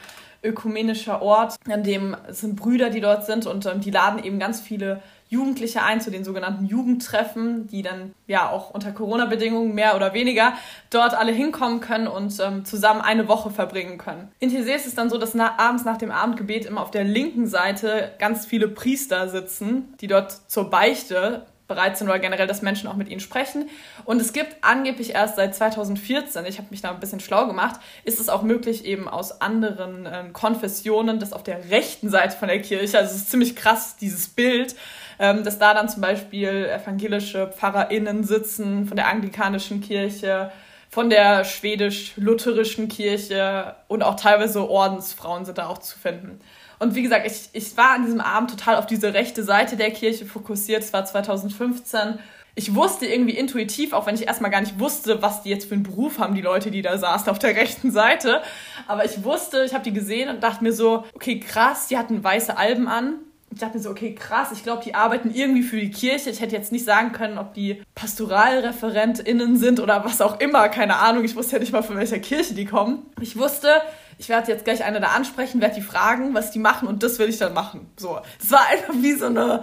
ökumenischer 0.43 1.23
Ort, 1.23 1.57
an 1.71 1.83
dem 1.83 2.15
es 2.29 2.41
sind 2.41 2.57
Brüder, 2.57 2.91
die 2.91 3.01
dort 3.01 3.25
sind 3.25 3.47
und 3.47 3.65
ähm, 3.65 3.81
die 3.81 3.91
laden 3.91 4.23
eben 4.23 4.39
ganz 4.39 4.61
viele 4.61 5.01
Jugendliche 5.29 5.83
ein 5.83 6.01
zu 6.01 6.11
den 6.11 6.25
sogenannten 6.25 6.67
Jugendtreffen, 6.67 7.67
die 7.67 7.83
dann 7.83 8.15
ja 8.27 8.51
auch 8.51 8.71
unter 8.71 8.93
Corona-Bedingungen 8.93 9.75
mehr 9.75 9.97
oder 9.97 10.15
weniger 10.15 10.55
dort 10.91 11.15
alle 11.15 11.33
hinkommen 11.33 11.81
können 11.81 12.07
und 12.07 12.39
ähm, 12.41 12.65
zusammen 12.65 13.01
eine 13.01 13.27
Woche 13.29 13.51
verbringen 13.51 13.99
können. 13.99 14.31
In 14.39 14.51
TC 14.51 14.75
ist 14.75 14.87
es 14.87 14.95
dann 14.95 15.11
so, 15.11 15.19
dass 15.19 15.35
na 15.35 15.59
abends 15.59 15.85
nach 15.85 15.97
dem 15.97 16.11
Abendgebet 16.11 16.67
immer 16.67 16.83
auf 16.83 16.91
der 16.91 17.05
linken 17.05 17.47
Seite 17.47 18.13
ganz 18.19 18.47
viele 18.47 18.69
Priester 18.69 19.29
sitzen, 19.29 19.95
die 20.01 20.07
dort 20.07 20.33
zur 20.51 20.71
Beichte 20.71 21.47
bereit 21.67 21.97
sind 21.97 22.09
oder 22.09 22.19
generell, 22.19 22.47
dass 22.47 22.63
Menschen 22.63 22.89
auch 22.89 22.97
mit 22.97 23.09
ihnen 23.09 23.21
sprechen. 23.21 23.71
Und 24.05 24.21
es 24.21 24.33
gibt 24.33 24.57
angeblich 24.61 25.15
erst 25.15 25.37
seit 25.37 25.55
2014, 25.55 26.45
ich 26.47 26.59
habe 26.59 26.69
mich 26.71 26.83
da 26.83 26.91
ein 26.91 27.01
bisschen 27.01 27.21
schlau 27.21 27.47
gemacht, 27.47 27.81
ist 28.05 28.21
es 28.21 28.29
auch 28.29 28.43
möglich, 28.43 28.85
eben 28.85 29.09
aus 29.09 29.41
anderen 29.41 30.05
äh, 30.05 30.25
Konfessionen, 30.33 31.19
das 31.19 31.33
auf 31.33 31.43
der 31.43 31.71
rechten 31.71 32.11
Seite 32.11 32.37
von 32.37 32.49
der 32.49 32.61
Kirche, 32.61 32.99
also 32.99 33.15
es 33.15 33.23
ist 33.23 33.31
ziemlich 33.31 33.57
krass, 33.57 33.97
dieses 33.97 34.29
Bild, 34.29 34.77
ähm, 35.19 35.45
dass 35.45 35.59
da 35.59 35.75
dann 35.75 35.89
zum 35.89 36.01
Beispiel 36.01 36.67
evangelische 36.67 37.49
PfarrerInnen 37.49 38.25
sitzen 38.25 38.87
von 38.87 38.97
der 38.97 39.09
anglikanischen 39.09 39.81
Kirche, 39.81 40.51
von 40.91 41.11
der 41.11 41.45
schwedisch-lutherischen 41.45 42.89
Kirche 42.89 43.75
und 43.89 44.03
auch 44.03 44.15
teilweise 44.15 44.69
Ordensfrauen 44.69 45.45
sind 45.45 45.59
da 45.59 45.67
auch 45.67 45.79
zu 45.79 45.99
finden. 45.99 46.41
Und 46.79 46.95
wie 46.95 47.03
gesagt, 47.03 47.27
ich, 47.27 47.49
ich 47.53 47.77
war 47.77 47.95
an 47.95 48.05
diesem 48.05 48.21
Abend 48.21 48.51
total 48.51 48.77
auf 48.77 48.87
diese 48.87 49.15
rechte 49.15 49.43
Seite 49.43 49.77
der 49.77 49.91
Kirche 49.91 50.27
fokussiert. 50.27 50.83
Es 50.83 50.93
war 50.93 51.05
2015. 51.05 52.19
Ich 52.57 52.75
wusste 52.75 53.07
irgendwie 53.07 53.37
intuitiv, 53.37 53.93
auch 53.93 54.07
wenn 54.07 54.15
ich 54.15 54.27
erstmal 54.27 54.51
gar 54.51 54.61
nicht 54.61 54.79
wusste, 54.79 55.21
was 55.21 55.43
die 55.43 55.51
jetzt 55.51 55.67
für 55.67 55.75
einen 55.75 55.83
Beruf 55.83 56.19
haben, 56.19 56.35
die 56.35 56.43
Leute, 56.43 56.71
die 56.71 56.83
da 56.83 56.97
saßen 56.97 57.29
auf 57.29 57.39
der 57.41 57.57
rechten 57.57 57.91
Seite. 57.91 58.43
Aber 58.87 59.05
ich 59.05 59.25
wusste, 59.25 59.65
ich 59.65 59.75
habe 59.75 59.83
die 59.83 59.93
gesehen 59.93 60.29
und 60.29 60.43
dachte 60.43 60.63
mir 60.63 60.73
so, 60.73 61.05
okay, 61.15 61.41
krass, 61.41 61.89
die 61.89 61.99
hatten 61.99 62.23
weiße 62.23 62.57
Alben 62.57 62.87
an 62.87 63.15
ich 63.55 63.61
dachte 63.61 63.77
mir 63.77 63.83
so, 63.83 63.91
okay, 63.91 64.15
krass, 64.15 64.49
ich 64.53 64.65
glaube, 64.65 64.83
die 64.83 64.97
arbeiten 64.97 65.31
irgendwie 65.33 65.63
für 65.63 65.77
die 65.77 65.91
Kirche. 65.91 66.29
Ich 66.29 66.41
hätte 66.41 66.57
jetzt 66.57 66.73
nicht 66.73 66.85
sagen 66.85 67.13
können, 67.13 67.39
ob 67.39 67.55
die 67.55 67.83
PastoralreferentInnen 67.95 69.57
sind 69.57 69.79
oder 69.79 70.05
was 70.05 70.21
auch 70.21 70.41
immer, 70.41 70.69
keine 70.69 70.97
Ahnung. 70.97 71.25
Ich 71.25 71.37
wusste 71.37 71.55
ja 71.55 71.59
nicht 71.61 71.73
mal, 71.73 71.83
von 71.83 71.97
welcher 71.97 72.19
Kirche 72.19 72.55
die 72.55 72.65
kommen. 72.65 73.07
Ich 73.21 73.39
wusste, 73.39 73.69
ich 74.19 74.29
werde 74.29 74.51
jetzt 74.51 74.65
gleich 74.65 74.83
eine 74.83 75.01
da 75.01 75.09
ansprechen, 75.09 75.61
werde 75.61 75.77
die 75.77 75.83
fragen, 75.83 76.35
was 76.35 76.51
die 76.51 76.59
machen 76.59 76.89
und 76.89 77.05
das 77.05 77.21
will 77.21 77.29
ich 77.29 77.39
dann 77.39 77.55
machen. 77.55 77.87
So, 77.97 78.19
das 78.41 78.51
war 78.51 78.67
einfach 78.73 78.95
wie 79.01 79.13
so 79.13 79.27
eine 79.27 79.63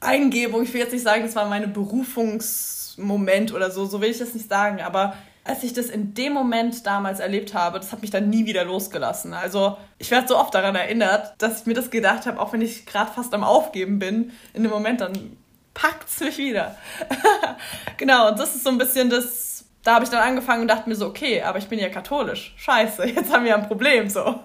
Eingebung. 0.00 0.62
Ich 0.62 0.72
will 0.72 0.80
jetzt 0.80 0.92
nicht 0.92 1.04
sagen, 1.04 1.24
das 1.24 1.34
war 1.34 1.48
meine 1.48 1.66
Berufungsmoment 1.66 3.52
oder 3.52 3.72
so, 3.72 3.86
so 3.86 4.00
will 4.00 4.10
ich 4.10 4.18
das 4.18 4.34
nicht 4.34 4.48
sagen, 4.48 4.80
aber 4.80 5.16
als 5.44 5.62
ich 5.64 5.72
das 5.72 5.86
in 5.86 6.14
dem 6.14 6.32
Moment 6.32 6.86
damals 6.86 7.18
erlebt 7.18 7.52
habe, 7.54 7.78
das 7.78 7.90
hat 7.90 8.00
mich 8.00 8.10
dann 8.10 8.30
nie 8.30 8.46
wieder 8.46 8.64
losgelassen. 8.64 9.34
Also 9.34 9.76
ich 9.98 10.10
werde 10.10 10.28
so 10.28 10.38
oft 10.38 10.54
daran 10.54 10.76
erinnert, 10.76 11.34
dass 11.38 11.60
ich 11.60 11.66
mir 11.66 11.74
das 11.74 11.90
gedacht 11.90 12.26
habe, 12.26 12.40
auch 12.40 12.52
wenn 12.52 12.62
ich 12.62 12.86
gerade 12.86 13.10
fast 13.10 13.34
am 13.34 13.42
Aufgeben 13.42 13.98
bin, 13.98 14.32
in 14.54 14.62
dem 14.62 14.70
Moment 14.70 15.00
dann 15.00 15.36
packt 15.74 16.08
es 16.08 16.20
mich 16.20 16.38
wieder. 16.38 16.76
genau, 17.96 18.28
und 18.28 18.38
das 18.38 18.54
ist 18.54 18.62
so 18.62 18.70
ein 18.70 18.78
bisschen 18.78 19.10
das, 19.10 19.64
da 19.82 19.94
habe 19.94 20.04
ich 20.04 20.10
dann 20.10 20.22
angefangen 20.22 20.62
und 20.62 20.68
dachte 20.68 20.88
mir 20.88 20.94
so, 20.94 21.06
okay, 21.06 21.42
aber 21.42 21.58
ich 21.58 21.68
bin 21.68 21.78
ja 21.78 21.88
katholisch. 21.88 22.54
Scheiße, 22.56 23.04
jetzt 23.06 23.32
haben 23.32 23.44
wir 23.44 23.56
ein 23.56 23.66
Problem 23.66 24.08
so. 24.08 24.40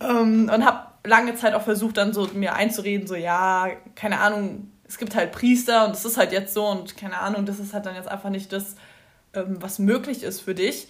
Ähm, 0.00 0.50
und 0.52 0.64
habe 0.64 0.86
lange 1.04 1.36
Zeit 1.36 1.54
auch 1.54 1.62
versucht, 1.62 1.98
dann 1.98 2.12
so 2.12 2.28
mir 2.34 2.54
einzureden, 2.54 3.06
so 3.06 3.14
ja, 3.14 3.68
keine 3.94 4.18
Ahnung, 4.20 4.72
es 4.86 4.98
gibt 4.98 5.14
halt 5.14 5.32
Priester 5.32 5.86
und 5.86 5.92
es 5.94 6.04
ist 6.04 6.16
halt 6.16 6.32
jetzt 6.32 6.52
so 6.52 6.66
und 6.66 6.96
keine 6.96 7.18
Ahnung, 7.18 7.46
das 7.46 7.58
ist 7.58 7.72
halt 7.72 7.86
dann 7.86 7.94
jetzt 7.94 8.08
einfach 8.08 8.30
nicht 8.30 8.52
das, 8.52 8.76
ähm, 9.34 9.56
was 9.60 9.78
möglich 9.78 10.22
ist 10.22 10.40
für 10.40 10.54
dich. 10.54 10.88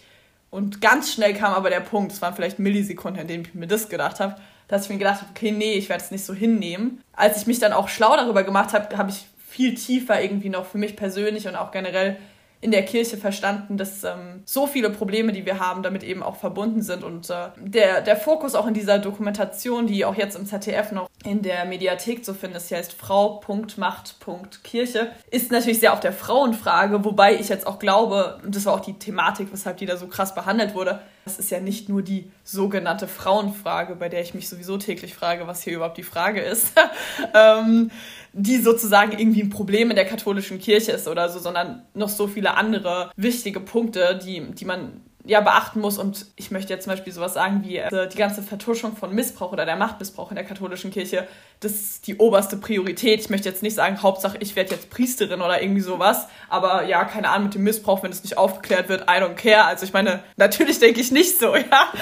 Und 0.51 0.81
ganz 0.81 1.13
schnell 1.13 1.35
kam 1.35 1.55
aber 1.55 1.71
der 1.71 1.81
Punkt, 1.81 2.13
es 2.13 2.21
waren 2.21 2.35
vielleicht 2.35 2.59
Millisekunden, 2.59 3.23
in 3.23 3.29
denen 3.29 3.45
ich 3.45 3.55
mir 3.55 3.67
das 3.67 3.89
gedacht 3.89 4.21
habe, 4.21 4.37
dass 4.69 4.85
ich 4.85 4.91
mir 4.91 4.99
gedacht 4.99 5.23
habe, 5.23 5.31
okay, 5.31 5.51
nee, 5.51 5.75
ich 5.75 5.89
werde 5.89 6.05
es 6.05 6.11
nicht 6.11 6.25
so 6.25 6.35
hinnehmen. 6.35 7.01
Als 7.13 7.39
ich 7.39 7.47
mich 7.47 7.59
dann 7.59 7.73
auch 7.73 7.89
schlau 7.89 8.17
darüber 8.17 8.43
gemacht 8.43 8.73
habe, 8.73 8.97
habe 8.97 9.11
ich 9.11 9.27
viel 9.49 9.75
tiefer 9.75 10.23
irgendwie 10.23 10.49
noch 10.49 10.67
für 10.67 10.79
mich 10.79 10.97
persönlich 10.97 11.47
und 11.47 11.57
auch 11.57 11.73
generell 11.73 12.17
in 12.63 12.71
der 12.71 12.85
Kirche 12.85 13.17
verstanden, 13.17 13.77
dass 13.77 14.05
ähm, 14.05 14.45
so 14.45 14.69
viele 14.69 14.89
Probleme, 14.89 15.33
die 15.33 15.45
wir 15.45 15.59
haben, 15.59 15.83
damit 15.83 16.05
eben 16.05 16.23
auch 16.23 16.37
verbunden 16.37 16.81
sind. 16.81 17.03
Und 17.03 17.29
äh, 17.29 17.49
der, 17.59 18.03
der 18.03 18.17
Fokus 18.17 18.55
auch 18.55 18.69
in 18.69 18.75
dieser 18.75 19.01
Dokumentation, 19.01 19.89
die 19.89 20.05
auch 20.05 20.15
jetzt 20.15 20.37
im 20.37 20.47
ZDF 20.47 20.93
noch 20.93 21.11
in 21.25 21.43
der 21.43 21.65
Mediathek 21.65 22.25
zu 22.25 22.35
finden 22.35 22.55
ist, 22.57 22.71
die 22.71 22.77
heißt 22.77 22.93
Frau.macht.kirche, 22.93 25.11
ist 25.33 25.51
natürlich 25.51 25.81
sehr 25.81 25.93
auf 25.93 25.99
der 25.99 26.13
Frauenfrage, 26.13 27.05
wobei 27.05 27.35
ich 27.35 27.49
jetzt 27.49 27.67
auch 27.67 27.81
glaube, 27.81 28.39
und 28.45 28.55
das 28.55 28.65
war 28.65 28.75
auch 28.75 28.81
die 28.81 28.95
Thematik, 28.95 29.49
weshalb 29.51 29.79
die 29.79 29.87
da 29.87 29.97
so 29.97 30.07
krass 30.07 30.33
behandelt 30.33 30.77
wurde, 30.77 31.01
das 31.25 31.39
ist 31.39 31.51
ja 31.51 31.61
nicht 31.61 31.89
nur 31.89 32.03
die 32.03 32.31
sogenannte 32.43 33.07
Frauenfrage, 33.07 33.95
bei 33.95 34.09
der 34.09 34.23
ich 34.23 34.35
mich 34.35 34.49
sowieso 34.49 34.77
täglich 34.77 35.15
frage, 35.15 35.47
was 35.47 35.63
hier 35.63 35.75
überhaupt 35.75 35.97
die 35.97 36.03
Frage 36.03 36.41
ist. 36.41 36.73
ähm, 37.35 37.91
die 38.33 38.59
sozusagen 38.59 39.13
irgendwie 39.19 39.43
ein 39.43 39.51
Problem 39.51 39.91
in 39.91 39.97
der 39.97 40.07
katholischen 40.07 40.59
Kirche 40.59 40.93
ist 40.93 41.07
oder 41.07 41.29
so, 41.29 41.39
sondern 41.39 41.83
noch 41.95 42.09
so 42.09 42.27
viele 42.27 42.57
andere 42.57 43.13
wichtige 43.17 43.61
Punkte, 43.61 44.19
die, 44.23 44.41
die 44.53 44.65
man 44.65 45.01
ja 45.25 45.41
beachten 45.41 45.81
muss. 45.81 45.99
Und 45.99 46.27
ich 46.37 46.51
möchte 46.51 46.73
jetzt 46.73 46.85
zum 46.85 46.93
Beispiel 46.93 47.13
sowas 47.13 47.35
sagen 47.35 47.63
wie 47.65 47.77
äh, 47.77 48.09
die 48.09 48.17
ganze 48.17 48.43
Vertuschung 48.43 48.97
von 48.97 49.15
Missbrauch 49.15 49.53
oder 49.53 49.65
der 49.65 49.77
Machtmissbrauch 49.77 50.31
in 50.31 50.37
der 50.37 50.45
katholischen 50.45 50.91
Kirche. 50.91 51.27
Das 51.61 51.73
ist 51.73 52.07
die 52.07 52.17
oberste 52.17 52.57
Priorität. 52.57 53.21
Ich 53.21 53.31
möchte 53.31 53.49
jetzt 53.49 53.63
nicht 53.63 53.75
sagen, 53.75 54.03
Hauptsache 54.03 54.39
ich 54.39 54.57
werde 54.57 54.75
jetzt 54.75 54.91
Priesterin 54.91 55.41
oder 55.41 55.63
irgendwie 55.63 55.81
sowas. 55.81 56.27
Aber 56.49 56.85
ja, 56.85 57.05
keine 57.05 57.29
Ahnung 57.29 57.45
mit 57.45 57.55
dem 57.55 57.63
Missbrauch, 57.63 58.03
wenn 58.03 58.11
es 58.11 58.23
nicht 58.23 58.37
aufgeklärt 58.37 58.89
wird, 58.89 59.03
I 59.03 59.23
don't 59.23 59.35
care. 59.35 59.65
Also 59.65 59.85
ich 59.85 59.93
meine, 59.93 60.23
natürlich 60.37 60.79
denke 60.79 61.01
ich 61.01 61.13
nicht 61.13 61.39
so, 61.39 61.55
ja. 61.57 61.93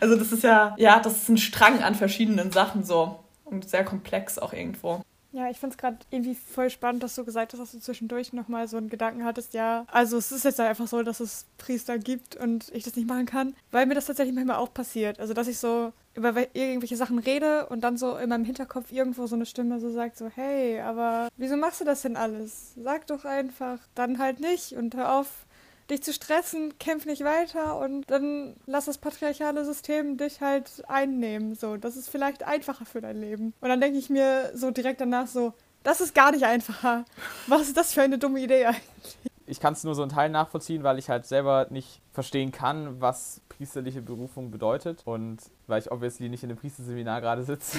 Also 0.00 0.16
das 0.16 0.32
ist 0.32 0.42
ja, 0.42 0.74
ja, 0.78 1.00
das 1.00 1.16
ist 1.16 1.28
ein 1.28 1.38
Strang 1.38 1.82
an 1.82 1.94
verschiedenen 1.94 2.50
Sachen 2.50 2.84
so. 2.84 3.20
Und 3.44 3.68
sehr 3.68 3.84
komplex 3.84 4.38
auch 4.38 4.52
irgendwo. 4.52 5.02
Ja, 5.38 5.48
ich 5.48 5.60
finde 5.60 5.74
es 5.74 5.78
gerade 5.78 5.98
irgendwie 6.10 6.34
voll 6.34 6.68
spannend, 6.68 7.04
dass 7.04 7.14
du 7.14 7.24
gesagt 7.24 7.52
hast, 7.52 7.60
dass 7.60 7.70
du 7.70 7.78
zwischendurch 7.78 8.32
nochmal 8.32 8.66
so 8.66 8.76
einen 8.76 8.88
Gedanken 8.88 9.24
hattest, 9.24 9.54
ja, 9.54 9.86
also 9.86 10.16
es 10.16 10.32
ist 10.32 10.44
jetzt 10.44 10.58
einfach 10.58 10.88
so, 10.88 11.04
dass 11.04 11.20
es 11.20 11.46
Priester 11.58 11.96
gibt 11.96 12.34
und 12.34 12.68
ich 12.74 12.82
das 12.82 12.96
nicht 12.96 13.06
machen 13.06 13.24
kann, 13.24 13.54
weil 13.70 13.86
mir 13.86 13.94
das 13.94 14.06
tatsächlich 14.06 14.34
manchmal 14.34 14.56
auch 14.56 14.74
passiert. 14.74 15.20
Also, 15.20 15.34
dass 15.34 15.46
ich 15.46 15.60
so 15.60 15.92
über 16.16 16.34
irgendwelche 16.54 16.96
Sachen 16.96 17.20
rede 17.20 17.66
und 17.66 17.82
dann 17.82 17.96
so 17.96 18.16
in 18.16 18.30
meinem 18.30 18.44
Hinterkopf 18.44 18.90
irgendwo 18.90 19.28
so 19.28 19.36
eine 19.36 19.46
Stimme 19.46 19.78
so 19.78 19.92
sagt, 19.92 20.16
so, 20.16 20.28
hey, 20.34 20.80
aber 20.80 21.28
wieso 21.36 21.56
machst 21.56 21.80
du 21.80 21.84
das 21.84 22.02
denn 22.02 22.16
alles? 22.16 22.72
Sag 22.74 23.06
doch 23.06 23.24
einfach, 23.24 23.78
dann 23.94 24.18
halt 24.18 24.40
nicht 24.40 24.72
und 24.72 24.96
hör 24.96 25.20
auf, 25.20 25.46
dich 25.90 26.02
zu 26.02 26.12
stressen, 26.12 26.78
kämpf 26.78 27.06
nicht 27.06 27.24
weiter 27.24 27.78
und 27.78 28.10
dann 28.10 28.56
lass 28.66 28.86
das 28.86 28.98
patriarchale 28.98 29.64
System 29.64 30.16
dich 30.16 30.40
halt 30.40 30.82
einnehmen. 30.88 31.54
So, 31.54 31.76
das 31.76 31.96
ist 31.96 32.10
vielleicht 32.10 32.42
einfacher 32.42 32.84
für 32.84 33.00
dein 33.00 33.20
Leben. 33.20 33.54
Und 33.60 33.68
dann 33.68 33.80
denke 33.80 33.98
ich 33.98 34.10
mir 34.10 34.52
so 34.54 34.70
direkt 34.70 35.00
danach 35.00 35.26
so, 35.26 35.54
das 35.82 36.00
ist 36.00 36.14
gar 36.14 36.32
nicht 36.32 36.44
einfacher. 36.44 37.04
Was 37.46 37.62
ist 37.62 37.76
das 37.76 37.92
für 37.92 38.02
eine 38.02 38.18
dumme 38.18 38.40
Idee 38.40 38.66
eigentlich? 38.66 39.27
Ich 39.48 39.60
kann 39.60 39.72
es 39.72 39.84
nur 39.84 39.94
so 39.94 40.02
einen 40.02 40.10
Teil 40.10 40.30
nachvollziehen, 40.30 40.82
weil 40.82 40.98
ich 40.98 41.08
halt 41.08 41.26
selber 41.26 41.66
nicht 41.70 42.00
verstehen 42.12 42.52
kann, 42.52 43.00
was 43.00 43.40
priesterliche 43.48 44.02
Berufung 44.02 44.50
bedeutet 44.50 45.02
und 45.04 45.38
weil 45.66 45.80
ich 45.80 45.90
obviously 45.90 46.28
nicht 46.28 46.42
in 46.44 46.50
einem 46.50 46.58
Priesterseminar 46.58 47.20
gerade 47.20 47.42
sitze. 47.42 47.78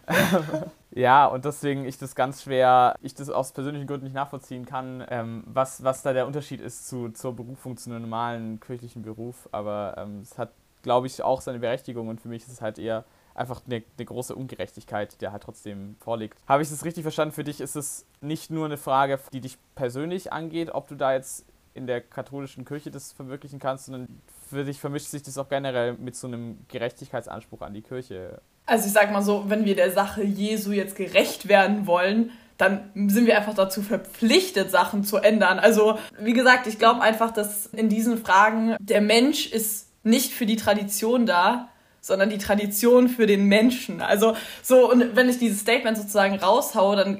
ja, 0.90 1.26
und 1.26 1.44
deswegen 1.44 1.84
ich 1.84 1.98
das 1.98 2.14
ganz 2.14 2.42
schwer, 2.42 2.96
ich 3.02 3.14
das 3.14 3.30
aus 3.30 3.52
persönlichen 3.52 3.86
Gründen 3.86 4.04
nicht 4.04 4.14
nachvollziehen 4.14 4.64
kann, 4.64 5.04
ähm, 5.10 5.44
was, 5.46 5.84
was 5.84 6.02
da 6.02 6.12
der 6.12 6.26
Unterschied 6.26 6.60
ist 6.60 6.88
zu, 6.88 7.10
zur 7.10 7.34
Berufung 7.34 7.76
zu 7.76 7.90
einem 7.90 8.02
normalen 8.02 8.60
kirchlichen 8.60 9.02
Beruf. 9.02 9.48
Aber 9.52 9.94
ähm, 9.98 10.20
es 10.20 10.38
hat 10.38 10.50
glaube 10.82 11.06
ich, 11.06 11.22
auch 11.22 11.40
seine 11.40 11.58
Berechtigung 11.58 12.08
und 12.08 12.20
für 12.20 12.28
mich 12.28 12.42
ist 12.42 12.52
es 12.52 12.62
halt 12.62 12.78
eher 12.78 13.04
einfach 13.34 13.62
eine, 13.66 13.82
eine 13.96 14.04
große 14.04 14.34
Ungerechtigkeit, 14.34 15.20
die 15.20 15.28
halt 15.28 15.42
trotzdem 15.42 15.96
vorliegt. 16.00 16.38
Habe 16.46 16.62
ich 16.62 16.70
das 16.70 16.84
richtig 16.84 17.02
verstanden? 17.02 17.34
Für 17.34 17.44
dich 17.44 17.60
ist 17.60 17.76
es 17.76 18.06
nicht 18.20 18.50
nur 18.50 18.66
eine 18.66 18.76
Frage, 18.76 19.18
die 19.32 19.40
dich 19.40 19.58
persönlich 19.74 20.32
angeht, 20.32 20.70
ob 20.70 20.88
du 20.88 20.94
da 20.94 21.12
jetzt 21.12 21.44
in 21.74 21.86
der 21.86 22.00
katholischen 22.00 22.64
Kirche 22.64 22.90
das 22.90 23.12
verwirklichen 23.12 23.58
kannst, 23.58 23.86
sondern 23.86 24.20
für 24.48 24.64
dich 24.64 24.80
vermischt 24.80 25.06
sich 25.06 25.22
das 25.22 25.38
auch 25.38 25.48
generell 25.48 25.94
mit 25.94 26.16
so 26.16 26.26
einem 26.26 26.58
Gerechtigkeitsanspruch 26.68 27.62
an 27.62 27.74
die 27.74 27.82
Kirche. 27.82 28.40
Also 28.66 28.86
ich 28.86 28.92
sag 28.92 29.12
mal 29.12 29.22
so, 29.22 29.44
wenn 29.48 29.64
wir 29.64 29.76
der 29.76 29.92
Sache 29.92 30.22
Jesu 30.22 30.72
jetzt 30.72 30.96
gerecht 30.96 31.48
werden 31.48 31.86
wollen, 31.86 32.32
dann 32.58 32.90
sind 33.08 33.26
wir 33.26 33.38
einfach 33.38 33.54
dazu 33.54 33.80
verpflichtet, 33.80 34.70
Sachen 34.70 35.02
zu 35.02 35.16
ändern. 35.16 35.58
Also, 35.58 35.98
wie 36.18 36.34
gesagt, 36.34 36.66
ich 36.66 36.78
glaube 36.78 37.00
einfach, 37.00 37.30
dass 37.30 37.66
in 37.66 37.88
diesen 37.88 38.18
Fragen 38.18 38.76
der 38.78 39.00
Mensch 39.00 39.46
ist 39.46 39.88
nicht 40.02 40.32
für 40.32 40.44
die 40.44 40.56
Tradition 40.56 41.24
da, 41.24 41.68
sondern 42.00 42.30
die 42.30 42.38
Tradition 42.38 43.08
für 43.08 43.26
den 43.26 43.46
Menschen. 43.46 44.00
Also 44.00 44.36
so, 44.62 44.90
und 44.90 45.16
wenn 45.16 45.28
ich 45.28 45.38
dieses 45.38 45.60
Statement 45.60 45.96
sozusagen 45.96 46.36
raushaue, 46.36 46.96
dann 46.96 47.18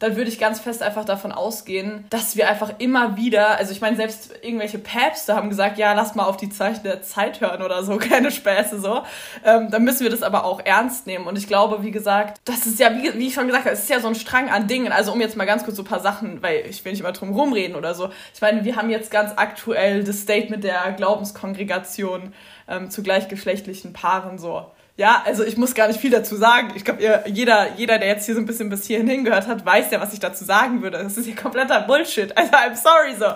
dann 0.00 0.16
würde 0.16 0.30
ich 0.30 0.38
ganz 0.38 0.58
fest 0.58 0.82
einfach 0.82 1.04
davon 1.04 1.30
ausgehen, 1.30 2.06
dass 2.08 2.34
wir 2.34 2.48
einfach 2.48 2.72
immer 2.78 3.16
wieder, 3.16 3.58
also 3.58 3.70
ich 3.70 3.82
meine, 3.82 3.96
selbst 3.96 4.32
irgendwelche 4.42 4.78
Päpste 4.78 5.36
haben 5.36 5.50
gesagt, 5.50 5.76
ja, 5.76 5.92
lass 5.92 6.14
mal 6.14 6.24
auf 6.24 6.38
die 6.38 6.48
Zeichen 6.48 6.82
der 6.84 7.02
Zeit 7.02 7.42
hören 7.42 7.62
oder 7.62 7.84
so, 7.84 7.96
keine 7.98 8.30
Späße 8.30 8.80
so. 8.80 9.02
Ähm, 9.44 9.70
dann 9.70 9.84
müssen 9.84 10.00
wir 10.00 10.10
das 10.10 10.22
aber 10.22 10.44
auch 10.44 10.60
ernst 10.64 11.06
nehmen. 11.06 11.26
Und 11.26 11.36
ich 11.36 11.46
glaube, 11.46 11.82
wie 11.82 11.90
gesagt, 11.90 12.40
das 12.46 12.66
ist 12.66 12.80
ja, 12.80 12.96
wie, 12.96 13.12
wie 13.18 13.26
ich 13.26 13.34
schon 13.34 13.46
gesagt 13.46 13.66
habe, 13.66 13.74
es 13.74 13.82
ist 13.82 13.90
ja 13.90 14.00
so 14.00 14.08
ein 14.08 14.14
Strang 14.14 14.48
an 14.48 14.66
Dingen. 14.66 14.90
Also 14.90 15.12
um 15.12 15.20
jetzt 15.20 15.36
mal 15.36 15.44
ganz 15.44 15.64
kurz 15.64 15.76
so 15.76 15.82
ein 15.82 15.86
paar 15.86 16.00
Sachen, 16.00 16.42
weil 16.42 16.64
ich 16.68 16.82
will 16.82 16.92
nicht 16.92 17.00
immer 17.00 17.12
drum 17.12 17.34
rumreden 17.34 17.76
oder 17.76 17.94
so. 17.94 18.08
Ich 18.34 18.40
meine, 18.40 18.64
wir 18.64 18.76
haben 18.76 18.88
jetzt 18.88 19.10
ganz 19.10 19.32
aktuell 19.36 20.02
das 20.02 20.22
Statement 20.22 20.64
der 20.64 20.92
Glaubenskongregation 20.96 22.32
ähm, 22.70 22.90
zu 22.90 23.02
gleichgeschlechtlichen 23.02 23.92
Paaren 23.92 24.38
so 24.38 24.66
ja, 25.00 25.22
also 25.24 25.44
ich 25.44 25.56
muss 25.56 25.74
gar 25.74 25.88
nicht 25.88 25.98
viel 25.98 26.10
dazu 26.10 26.36
sagen. 26.36 26.72
Ich 26.74 26.84
glaube, 26.84 27.02
jeder, 27.24 27.72
jeder, 27.74 27.98
der 27.98 28.08
jetzt 28.08 28.26
hier 28.26 28.34
so 28.34 28.40
ein 28.40 28.44
bisschen 28.44 28.68
bis 28.68 28.84
hierhin 28.84 29.08
hingehört 29.08 29.46
hat, 29.46 29.64
weiß 29.64 29.90
ja, 29.92 29.98
was 29.98 30.12
ich 30.12 30.20
dazu 30.20 30.44
sagen 30.44 30.82
würde. 30.82 30.98
Das 30.98 31.16
ist 31.16 31.24
hier 31.24 31.34
kompletter 31.34 31.80
Bullshit. 31.80 32.34
Also 32.40 32.52
I'm 32.52 32.76
sorry 32.76 33.14
so. 33.18 33.32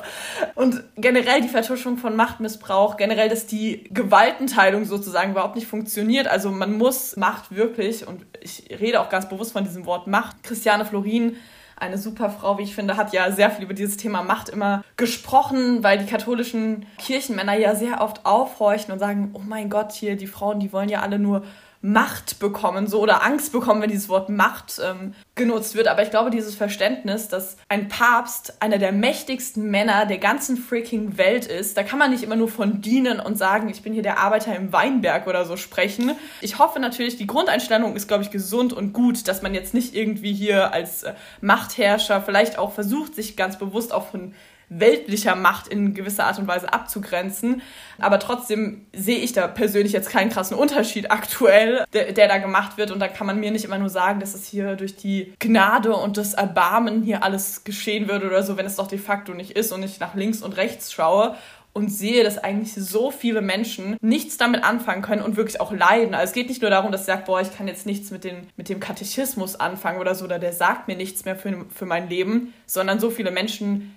Und 0.56 0.84
generell 0.96 1.40
die 1.40 1.48
Vertuschung 1.48 1.96
von 1.96 2.16
Machtmissbrauch, 2.16 2.98
generell, 2.98 3.30
dass 3.30 3.46
die 3.46 3.84
Gewaltenteilung 3.90 4.84
sozusagen 4.84 5.30
überhaupt 5.30 5.56
nicht 5.56 5.66
funktioniert. 5.66 6.28
Also 6.28 6.50
man 6.50 6.76
muss 6.76 7.16
Macht 7.16 7.54
wirklich, 7.54 8.06
und 8.06 8.26
ich 8.42 8.64
rede 8.68 9.00
auch 9.00 9.08
ganz 9.08 9.26
bewusst 9.26 9.52
von 9.52 9.64
diesem 9.64 9.86
Wort 9.86 10.06
Macht. 10.06 10.42
Christiane 10.42 10.84
Florin 10.84 11.36
eine 11.76 11.98
super 11.98 12.30
Frau, 12.30 12.58
wie 12.58 12.62
ich 12.62 12.74
finde, 12.74 12.96
hat 12.96 13.12
ja 13.12 13.30
sehr 13.30 13.50
viel 13.50 13.64
über 13.64 13.74
dieses 13.74 13.96
Thema 13.96 14.22
Macht 14.22 14.48
immer 14.48 14.84
gesprochen, 14.96 15.82
weil 15.82 15.98
die 15.98 16.06
katholischen 16.06 16.86
Kirchenmänner 16.98 17.54
ja 17.54 17.74
sehr 17.74 18.00
oft 18.00 18.24
aufhorchen 18.24 18.92
und 18.92 18.98
sagen, 18.98 19.30
oh 19.34 19.42
mein 19.44 19.70
Gott, 19.70 19.92
hier 19.92 20.16
die 20.16 20.26
Frauen, 20.26 20.60
die 20.60 20.72
wollen 20.72 20.88
ja 20.88 21.00
alle 21.00 21.18
nur 21.18 21.42
Macht 21.84 22.38
bekommen, 22.38 22.86
so 22.86 23.00
oder 23.00 23.22
Angst 23.22 23.52
bekommen, 23.52 23.82
wenn 23.82 23.90
dieses 23.90 24.08
Wort 24.08 24.30
Macht 24.30 24.80
ähm, 24.82 25.12
genutzt 25.34 25.74
wird. 25.74 25.86
Aber 25.86 26.02
ich 26.02 26.08
glaube, 26.08 26.30
dieses 26.30 26.54
Verständnis, 26.54 27.28
dass 27.28 27.58
ein 27.68 27.88
Papst 27.88 28.62
einer 28.62 28.78
der 28.78 28.90
mächtigsten 28.90 29.70
Männer 29.70 30.06
der 30.06 30.16
ganzen 30.16 30.56
freaking 30.56 31.18
Welt 31.18 31.44
ist, 31.44 31.76
da 31.76 31.82
kann 31.82 31.98
man 31.98 32.10
nicht 32.10 32.22
immer 32.22 32.36
nur 32.36 32.48
von 32.48 32.80
dienen 32.80 33.20
und 33.20 33.36
sagen, 33.36 33.68
ich 33.68 33.82
bin 33.82 33.92
hier 33.92 34.02
der 34.02 34.18
Arbeiter 34.18 34.56
im 34.56 34.72
Weinberg 34.72 35.26
oder 35.26 35.44
so 35.44 35.58
sprechen. 35.58 36.12
Ich 36.40 36.58
hoffe 36.58 36.80
natürlich, 36.80 37.18
die 37.18 37.26
Grundeinstellung 37.26 37.96
ist, 37.96 38.08
glaube 38.08 38.22
ich, 38.22 38.30
gesund 38.30 38.72
und 38.72 38.94
gut, 38.94 39.28
dass 39.28 39.42
man 39.42 39.52
jetzt 39.52 39.74
nicht 39.74 39.94
irgendwie 39.94 40.32
hier 40.32 40.72
als 40.72 41.02
äh, 41.02 41.12
Machtherrscher 41.42 42.22
vielleicht 42.22 42.56
auch 42.58 42.72
versucht, 42.72 43.14
sich 43.14 43.36
ganz 43.36 43.58
bewusst 43.58 43.92
auch 43.92 44.10
von 44.10 44.32
weltlicher 44.68 45.36
Macht 45.36 45.68
in 45.68 45.94
gewisser 45.94 46.24
Art 46.24 46.38
und 46.38 46.46
Weise 46.46 46.72
abzugrenzen. 46.72 47.62
Aber 47.98 48.18
trotzdem 48.18 48.86
sehe 48.92 49.18
ich 49.18 49.32
da 49.32 49.46
persönlich 49.46 49.92
jetzt 49.92 50.10
keinen 50.10 50.30
krassen 50.30 50.56
Unterschied 50.56 51.10
aktuell, 51.10 51.84
der, 51.92 52.12
der, 52.12 52.28
da 52.28 52.38
gemacht 52.38 52.76
wird. 52.76 52.90
Und 52.90 53.00
da 53.00 53.08
kann 53.08 53.26
man 53.26 53.40
mir 53.40 53.50
nicht 53.50 53.64
immer 53.64 53.78
nur 53.78 53.90
sagen, 53.90 54.20
dass 54.20 54.34
es 54.34 54.46
hier 54.46 54.76
durch 54.76 54.96
die 54.96 55.32
Gnade 55.38 55.94
und 55.94 56.16
das 56.16 56.34
Erbarmen 56.34 57.02
hier 57.02 57.22
alles 57.22 57.64
geschehen 57.64 58.08
würde 58.08 58.26
oder 58.26 58.42
so, 58.42 58.56
wenn 58.56 58.66
es 58.66 58.76
doch 58.76 58.88
de 58.88 58.98
facto 58.98 59.34
nicht 59.34 59.52
ist 59.52 59.72
und 59.72 59.82
ich 59.82 60.00
nach 60.00 60.14
links 60.14 60.42
und 60.42 60.56
rechts 60.56 60.92
schaue 60.92 61.36
und 61.74 61.88
sehe, 61.88 62.22
dass 62.22 62.38
eigentlich 62.38 62.72
so 62.72 63.10
viele 63.10 63.42
Menschen 63.42 63.96
nichts 64.00 64.38
damit 64.38 64.62
anfangen 64.62 65.02
können 65.02 65.22
und 65.22 65.36
wirklich 65.36 65.60
auch 65.60 65.72
leiden. 65.72 66.14
Also 66.14 66.30
es 66.30 66.32
geht 66.32 66.48
nicht 66.48 66.62
nur 66.62 66.70
darum, 66.70 66.92
dass 66.92 67.02
sie 67.02 67.06
sagt, 67.06 67.26
boah, 67.26 67.40
ich 67.40 67.54
kann 67.54 67.66
jetzt 67.66 67.84
nichts 67.84 68.12
mit, 68.12 68.22
den, 68.22 68.46
mit 68.56 68.68
dem 68.68 68.78
Katechismus 68.78 69.56
anfangen 69.56 69.98
oder 69.98 70.14
so, 70.14 70.24
oder 70.24 70.38
der 70.38 70.52
sagt 70.52 70.86
mir 70.86 70.96
nichts 70.96 71.24
mehr 71.24 71.36
für, 71.36 71.66
für 71.74 71.84
mein 71.84 72.08
Leben, 72.08 72.54
sondern 72.64 73.00
so 73.00 73.10
viele 73.10 73.32
Menschen 73.32 73.94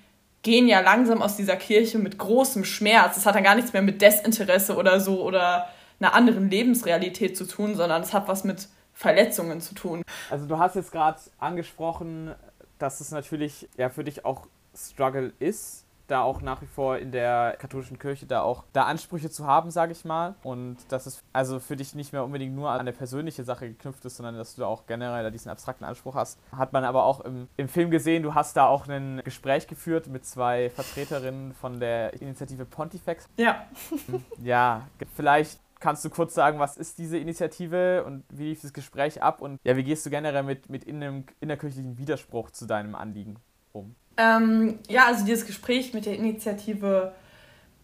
gehen 0.48 0.70
ja 0.70 0.80
langsam 0.80 1.22
aus 1.22 1.36
dieser 1.36 1.58
Kirche 1.58 2.00
mit 2.00 2.18
großem 2.18 2.64
Schmerz. 2.64 3.16
Das 3.16 3.26
hat 3.26 3.36
dann 3.36 3.44
gar 3.44 3.56
nichts 3.56 3.74
mehr 3.74 3.82
mit 3.82 4.02
Desinteresse 4.02 4.78
oder 4.78 5.02
so 5.02 5.22
oder 5.22 5.68
einer 6.00 6.14
anderen 6.14 6.50
Lebensrealität 6.50 7.36
zu 7.36 7.46
tun, 7.46 7.76
sondern 7.76 8.02
es 8.02 8.14
hat 8.14 8.30
was 8.30 8.46
mit 8.46 8.70
Verletzungen 8.94 9.60
zu 9.60 9.76
tun. 9.76 10.04
Also 10.30 10.46
du 10.46 10.58
hast 10.58 10.78
jetzt 10.78 10.94
gerade 10.94 11.20
angesprochen, 11.38 12.34
dass 12.80 13.02
es 13.02 13.12
natürlich 13.12 13.68
ja 13.76 13.90
für 13.90 14.06
dich 14.06 14.24
auch 14.24 14.48
Struggle 14.74 15.34
ist, 15.40 15.84
da 16.08 16.22
auch 16.22 16.42
nach 16.42 16.62
wie 16.62 16.68
vor 16.68 16.98
in 16.98 17.12
der 17.12 17.56
katholischen 17.60 18.00
Kirche 18.00 18.26
da 18.26 18.42
auch 18.42 18.64
da 18.74 18.84
Ansprüche 18.84 19.30
zu 19.30 19.46
haben, 19.46 19.72
sage 19.72 19.92
ich 19.92 20.06
mal. 20.06 20.36
Und 20.44 20.78
dass 20.90 21.06
es 21.06 21.24
also 21.34 21.60
für 21.60 21.76
dich 21.76 21.96
nicht 21.96 22.14
mehr 22.14 22.24
unbedingt 22.24 22.56
nur 22.56 22.70
an 22.70 22.80
eine 22.80 22.94
persönliche 22.94 23.44
Sache 23.44 23.68
geknüpft 23.70 24.04
ist, 24.06 24.18
sondern 24.18 24.36
dass 24.36 24.56
du 24.56 24.62
da 24.62 24.68
auch 24.68 24.86
generell 24.88 25.24
da 25.24 25.30
diesen 25.30 25.50
abstrakten 25.50 25.86
Anspruch 25.86 26.16
hast. 26.16 26.40
Hat 26.52 26.74
man 26.74 26.84
aber 26.84 27.04
auch 27.04 27.22
im, 27.22 27.48
im 27.58 27.68
Film 27.68 27.92
gesehen, 27.92 28.24
du 28.24 28.34
hast 28.34 28.58
da 28.58 28.68
auch 28.68 28.88
ein 28.88 29.22
Gespräch 29.24 29.68
geführt 29.68 30.08
mit 30.08 30.26
zwei 30.26 30.70
Vertreterinnen 30.70 31.54
von 31.54 31.80
der 31.80 32.14
Initiative 32.22 32.66
Pontifex. 32.66 33.28
Ja. 33.38 33.66
Ja, 34.44 34.88
vielleicht 35.16 35.60
kannst 35.80 36.04
du 36.06 36.10
kurz 36.10 36.34
sagen, 36.34 36.60
was 36.60 36.78
ist 36.78 36.98
diese 36.98 37.18
Initiative 37.18 38.04
und 38.06 38.24
wie 38.30 38.46
lief 38.46 38.62
das 38.62 38.74
Gespräch 38.74 39.22
ab 39.22 39.42
und 39.42 39.60
ja, 39.64 39.76
wie 39.76 39.84
gehst 39.84 40.06
du 40.06 40.10
generell 40.10 40.44
mit, 40.44 40.70
mit 40.70 40.84
innerkirchlichen 40.84 41.98
Widerspruch 41.98 42.52
zu 42.52 42.66
deinem 42.66 42.96
Anliegen 42.96 43.38
um? 43.74 43.96
Ähm, 44.18 44.80
ja, 44.90 45.06
also 45.06 45.26
dieses 45.26 45.46
Gespräch 45.46 45.94
mit 45.94 46.06
der 46.06 46.16
Initiative 46.16 47.14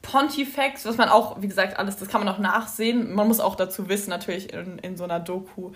Pontifex, 0.01 0.85
was 0.85 0.97
man 0.97 1.09
auch, 1.09 1.41
wie 1.41 1.47
gesagt, 1.47 1.79
alles, 1.79 1.95
das 1.97 2.09
kann 2.09 2.23
man 2.23 2.33
auch 2.33 2.39
nachsehen. 2.39 3.13
Man 3.13 3.27
muss 3.27 3.39
auch 3.39 3.55
dazu 3.55 3.87
wissen, 3.87 4.09
natürlich 4.09 4.53
in, 4.53 4.77
in 4.79 4.97
so 4.97 5.05
einer 5.05 5.19
Doku 5.19 5.71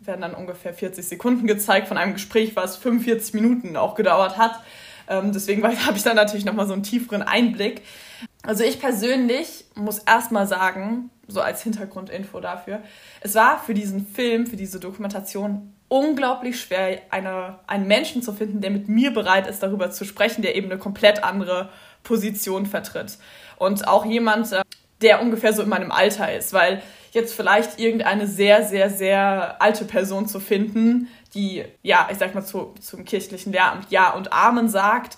werden 0.00 0.20
dann 0.20 0.34
ungefähr 0.34 0.72
40 0.72 1.06
Sekunden 1.06 1.46
gezeigt 1.46 1.88
von 1.88 1.98
einem 1.98 2.12
Gespräch, 2.12 2.54
was 2.56 2.76
45 2.76 3.34
Minuten 3.34 3.76
auch 3.76 3.94
gedauert 3.94 4.38
hat. 4.38 4.60
Ähm, 5.08 5.32
deswegen 5.32 5.62
habe 5.86 5.96
ich 5.96 6.02
dann 6.02 6.16
natürlich 6.16 6.44
nochmal 6.44 6.66
so 6.66 6.72
einen 6.72 6.84
tieferen 6.84 7.22
Einblick. 7.22 7.82
Also 8.42 8.62
ich 8.62 8.80
persönlich 8.80 9.64
muss 9.74 9.98
erstmal 9.98 10.46
sagen, 10.46 11.10
so 11.26 11.40
als 11.40 11.62
Hintergrundinfo 11.62 12.40
dafür, 12.40 12.80
es 13.22 13.34
war 13.34 13.58
für 13.58 13.74
diesen 13.74 14.06
Film, 14.06 14.46
für 14.46 14.56
diese 14.56 14.78
Dokumentation 14.78 15.72
unglaublich 15.94 16.60
schwer, 16.60 17.02
eine, 17.10 17.60
einen 17.68 17.86
Menschen 17.86 18.20
zu 18.20 18.32
finden, 18.32 18.60
der 18.60 18.72
mit 18.72 18.88
mir 18.88 19.12
bereit 19.12 19.46
ist, 19.46 19.62
darüber 19.62 19.92
zu 19.92 20.04
sprechen, 20.04 20.42
der 20.42 20.56
eben 20.56 20.68
eine 20.68 20.80
komplett 20.80 21.22
andere 21.22 21.68
Position 22.02 22.66
vertritt. 22.66 23.16
Und 23.58 23.86
auch 23.86 24.04
jemand, 24.04 24.50
äh, 24.50 24.62
der 25.02 25.22
ungefähr 25.22 25.52
so 25.52 25.62
in 25.62 25.68
meinem 25.68 25.92
Alter 25.92 26.34
ist, 26.34 26.52
weil 26.52 26.82
jetzt 27.12 27.32
vielleicht 27.32 27.78
irgendeine 27.78 28.26
sehr, 28.26 28.64
sehr, 28.64 28.90
sehr 28.90 29.62
alte 29.62 29.84
Person 29.84 30.26
zu 30.26 30.40
finden, 30.40 31.06
die, 31.32 31.64
ja, 31.82 32.08
ich 32.10 32.18
sag 32.18 32.34
mal, 32.34 32.44
zu, 32.44 32.74
zum 32.80 33.04
kirchlichen 33.04 33.52
Lehramt 33.52 33.92
Ja 33.92 34.14
und 34.14 34.32
Amen 34.32 34.68
sagt, 34.68 35.16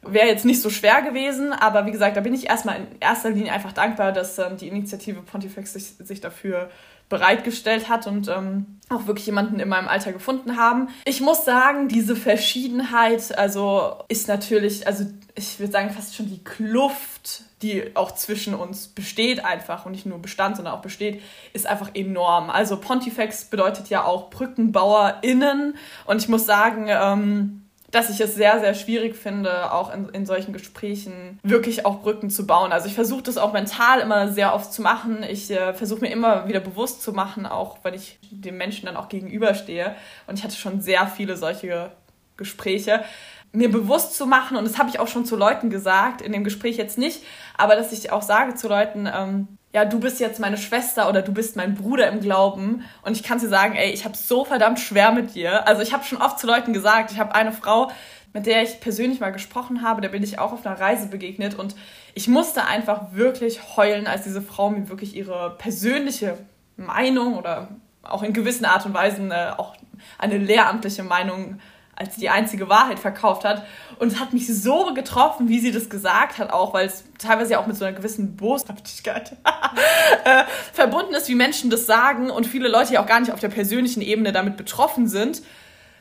wäre 0.00 0.28
jetzt 0.28 0.46
nicht 0.46 0.62
so 0.62 0.70
schwer 0.70 1.02
gewesen, 1.02 1.52
aber 1.52 1.84
wie 1.84 1.90
gesagt, 1.90 2.16
da 2.16 2.22
bin 2.22 2.32
ich 2.32 2.48
erstmal 2.48 2.76
in 2.76 2.86
erster 3.00 3.28
Linie 3.28 3.52
einfach 3.52 3.72
dankbar, 3.72 4.12
dass 4.12 4.38
ähm, 4.38 4.56
die 4.56 4.68
Initiative 4.68 5.20
Pontifex 5.20 5.74
sich, 5.74 5.84
sich 5.98 6.22
dafür 6.22 6.70
bereitgestellt 7.08 7.88
hat 7.88 8.06
und 8.06 8.28
ähm, 8.28 8.78
auch 8.88 9.06
wirklich 9.06 9.26
jemanden 9.26 9.60
in 9.60 9.68
meinem 9.68 9.88
Alter 9.88 10.12
gefunden 10.12 10.56
haben. 10.56 10.88
Ich 11.04 11.20
muss 11.20 11.44
sagen, 11.44 11.88
diese 11.88 12.16
Verschiedenheit, 12.16 13.36
also 13.36 13.96
ist 14.08 14.28
natürlich, 14.28 14.86
also 14.86 15.06
ich 15.34 15.58
würde 15.60 15.72
sagen, 15.72 15.90
fast 15.90 16.14
schon 16.14 16.28
die 16.28 16.42
Kluft, 16.42 17.42
die 17.62 17.94
auch 17.94 18.12
zwischen 18.12 18.54
uns 18.54 18.88
besteht 18.88 19.44
einfach 19.44 19.86
und 19.86 19.92
nicht 19.92 20.06
nur 20.06 20.18
bestand, 20.18 20.56
sondern 20.56 20.74
auch 20.74 20.82
besteht, 20.82 21.22
ist 21.52 21.66
einfach 21.66 21.90
enorm. 21.94 22.50
Also 22.50 22.78
Pontifex 22.78 23.46
bedeutet 23.46 23.88
ja 23.88 24.04
auch 24.04 24.30
BrückenbauerInnen 24.30 25.76
und 26.06 26.22
ich 26.22 26.28
muss 26.28 26.46
sagen, 26.46 26.86
ähm, 26.88 27.65
dass 27.90 28.10
ich 28.10 28.20
es 28.20 28.34
sehr, 28.34 28.58
sehr 28.60 28.74
schwierig 28.74 29.16
finde, 29.16 29.72
auch 29.72 29.92
in, 29.94 30.08
in 30.08 30.26
solchen 30.26 30.52
Gesprächen 30.52 31.38
wirklich 31.42 31.86
auch 31.86 32.02
Brücken 32.02 32.30
zu 32.30 32.46
bauen. 32.46 32.72
Also 32.72 32.88
ich 32.88 32.94
versuche 32.94 33.22
das 33.22 33.38
auch 33.38 33.52
mental 33.52 34.00
immer 34.00 34.28
sehr 34.28 34.54
oft 34.54 34.72
zu 34.72 34.82
machen. 34.82 35.22
Ich 35.22 35.50
äh, 35.50 35.72
versuche 35.72 36.00
mir 36.00 36.10
immer 36.10 36.48
wieder 36.48 36.60
bewusst 36.60 37.02
zu 37.02 37.12
machen, 37.12 37.46
auch 37.46 37.78
wenn 37.82 37.94
ich 37.94 38.18
dem 38.30 38.56
Menschen 38.56 38.86
dann 38.86 38.96
auch 38.96 39.08
gegenüberstehe. 39.08 39.94
Und 40.26 40.38
ich 40.38 40.44
hatte 40.44 40.56
schon 40.56 40.80
sehr 40.80 41.06
viele 41.06 41.36
solche 41.36 41.92
Gespräche 42.36 43.04
mir 43.52 43.70
bewusst 43.70 44.16
zu 44.16 44.26
machen, 44.26 44.56
und 44.56 44.64
das 44.64 44.78
habe 44.78 44.90
ich 44.90 45.00
auch 45.00 45.08
schon 45.08 45.24
zu 45.24 45.34
Leuten 45.34 45.70
gesagt, 45.70 46.20
in 46.20 46.32
dem 46.32 46.44
Gespräch 46.44 46.76
jetzt 46.76 46.98
nicht, 46.98 47.22
aber 47.56 47.74
dass 47.74 47.92
ich 47.92 48.12
auch 48.12 48.22
sage 48.22 48.54
zu 48.54 48.68
Leuten, 48.68 49.08
ähm, 49.12 49.48
ja, 49.76 49.84
du 49.84 50.00
bist 50.00 50.20
jetzt 50.20 50.40
meine 50.40 50.56
Schwester 50.56 51.06
oder 51.06 51.20
du 51.20 51.34
bist 51.34 51.54
mein 51.54 51.74
Bruder 51.74 52.08
im 52.08 52.20
Glauben 52.20 52.82
und 53.02 53.14
ich 53.14 53.22
kann 53.22 53.38
dir 53.38 53.48
sagen, 53.48 53.74
ey, 53.74 53.90
ich 53.90 54.06
habe 54.06 54.16
so 54.16 54.42
verdammt 54.42 54.80
schwer 54.80 55.12
mit 55.12 55.34
dir. 55.34 55.68
Also 55.68 55.82
ich 55.82 55.92
habe 55.92 56.02
schon 56.02 56.16
oft 56.16 56.38
zu 56.38 56.46
Leuten 56.46 56.72
gesagt, 56.72 57.12
ich 57.12 57.18
habe 57.18 57.34
eine 57.34 57.52
Frau, 57.52 57.90
mit 58.32 58.46
der 58.46 58.62
ich 58.62 58.80
persönlich 58.80 59.20
mal 59.20 59.32
gesprochen 59.32 59.82
habe, 59.82 60.00
da 60.00 60.08
bin 60.08 60.22
ich 60.22 60.38
auch 60.38 60.54
auf 60.54 60.64
einer 60.64 60.80
Reise 60.80 61.08
begegnet 61.08 61.56
und 61.56 61.76
ich 62.14 62.26
musste 62.26 62.64
einfach 62.64 63.12
wirklich 63.12 63.76
heulen, 63.76 64.06
als 64.06 64.22
diese 64.22 64.40
Frau 64.40 64.70
mir 64.70 64.88
wirklich 64.88 65.14
ihre 65.14 65.54
persönliche 65.58 66.38
Meinung 66.78 67.36
oder 67.36 67.68
auch 68.02 68.22
in 68.22 68.32
gewissen 68.32 68.64
Art 68.64 68.86
und 68.86 68.94
Weisen 68.94 69.30
äh, 69.30 69.52
auch 69.58 69.76
eine 70.16 70.38
lehramtliche 70.38 71.02
Meinung 71.02 71.60
als 71.94 72.16
die 72.16 72.30
einzige 72.30 72.70
Wahrheit 72.70 72.98
verkauft 72.98 73.44
hat. 73.44 73.66
Und 73.98 74.12
es 74.12 74.20
hat 74.20 74.32
mich 74.32 74.46
so 74.46 74.92
getroffen, 74.92 75.48
wie 75.48 75.58
sie 75.58 75.72
das 75.72 75.88
gesagt 75.88 76.38
hat, 76.38 76.50
auch 76.50 76.74
weil 76.74 76.86
es 76.86 77.04
teilweise 77.18 77.52
ja 77.52 77.60
auch 77.60 77.66
mit 77.66 77.76
so 77.76 77.84
einer 77.84 77.96
gewissen 77.96 78.36
Boshaftigkeit 78.36 79.32
äh, 80.24 80.44
verbunden 80.72 81.14
ist, 81.14 81.28
wie 81.28 81.34
Menschen 81.34 81.70
das 81.70 81.86
sagen 81.86 82.30
und 82.30 82.46
viele 82.46 82.68
Leute 82.68 82.94
ja 82.94 83.02
auch 83.02 83.06
gar 83.06 83.20
nicht 83.20 83.32
auf 83.32 83.40
der 83.40 83.48
persönlichen 83.48 84.02
Ebene 84.02 84.32
damit 84.32 84.56
betroffen 84.56 85.08
sind, 85.08 85.42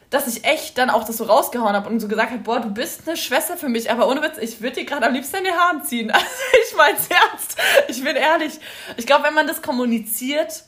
dass 0.09 0.27
ich 0.27 0.45
echt 0.45 0.77
dann 0.77 0.89
auch 0.89 1.05
das 1.05 1.17
so 1.17 1.23
rausgehauen 1.23 1.75
habe 1.75 1.89
und 1.89 1.99
so 1.99 2.07
gesagt 2.07 2.31
habe, 2.31 2.41
boah, 2.41 2.59
du 2.59 2.69
bist 2.69 3.07
eine 3.07 3.17
Schwester 3.17 3.57
für 3.57 3.69
mich, 3.69 3.89
aber 3.89 4.07
ohne 4.07 4.21
Witz, 4.21 4.37
ich 4.39 4.61
würde 4.61 4.77
dir 4.77 4.85
gerade 4.85 5.05
am 5.05 5.13
liebsten 5.13 5.37
in 5.37 5.43
die 5.45 5.51
Haare 5.51 5.81
ziehen. 5.83 6.11
Also 6.15 6.25
ich 6.69 6.77
meine 6.77 6.97
es 6.97 7.07
ernst, 7.07 7.57
ich 7.87 8.03
bin 8.03 8.15
ehrlich. 8.15 8.59
Ich 8.97 9.05
glaube, 9.05 9.23
wenn 9.23 9.33
man 9.33 9.47
das 9.47 9.61
kommuniziert, 9.61 10.63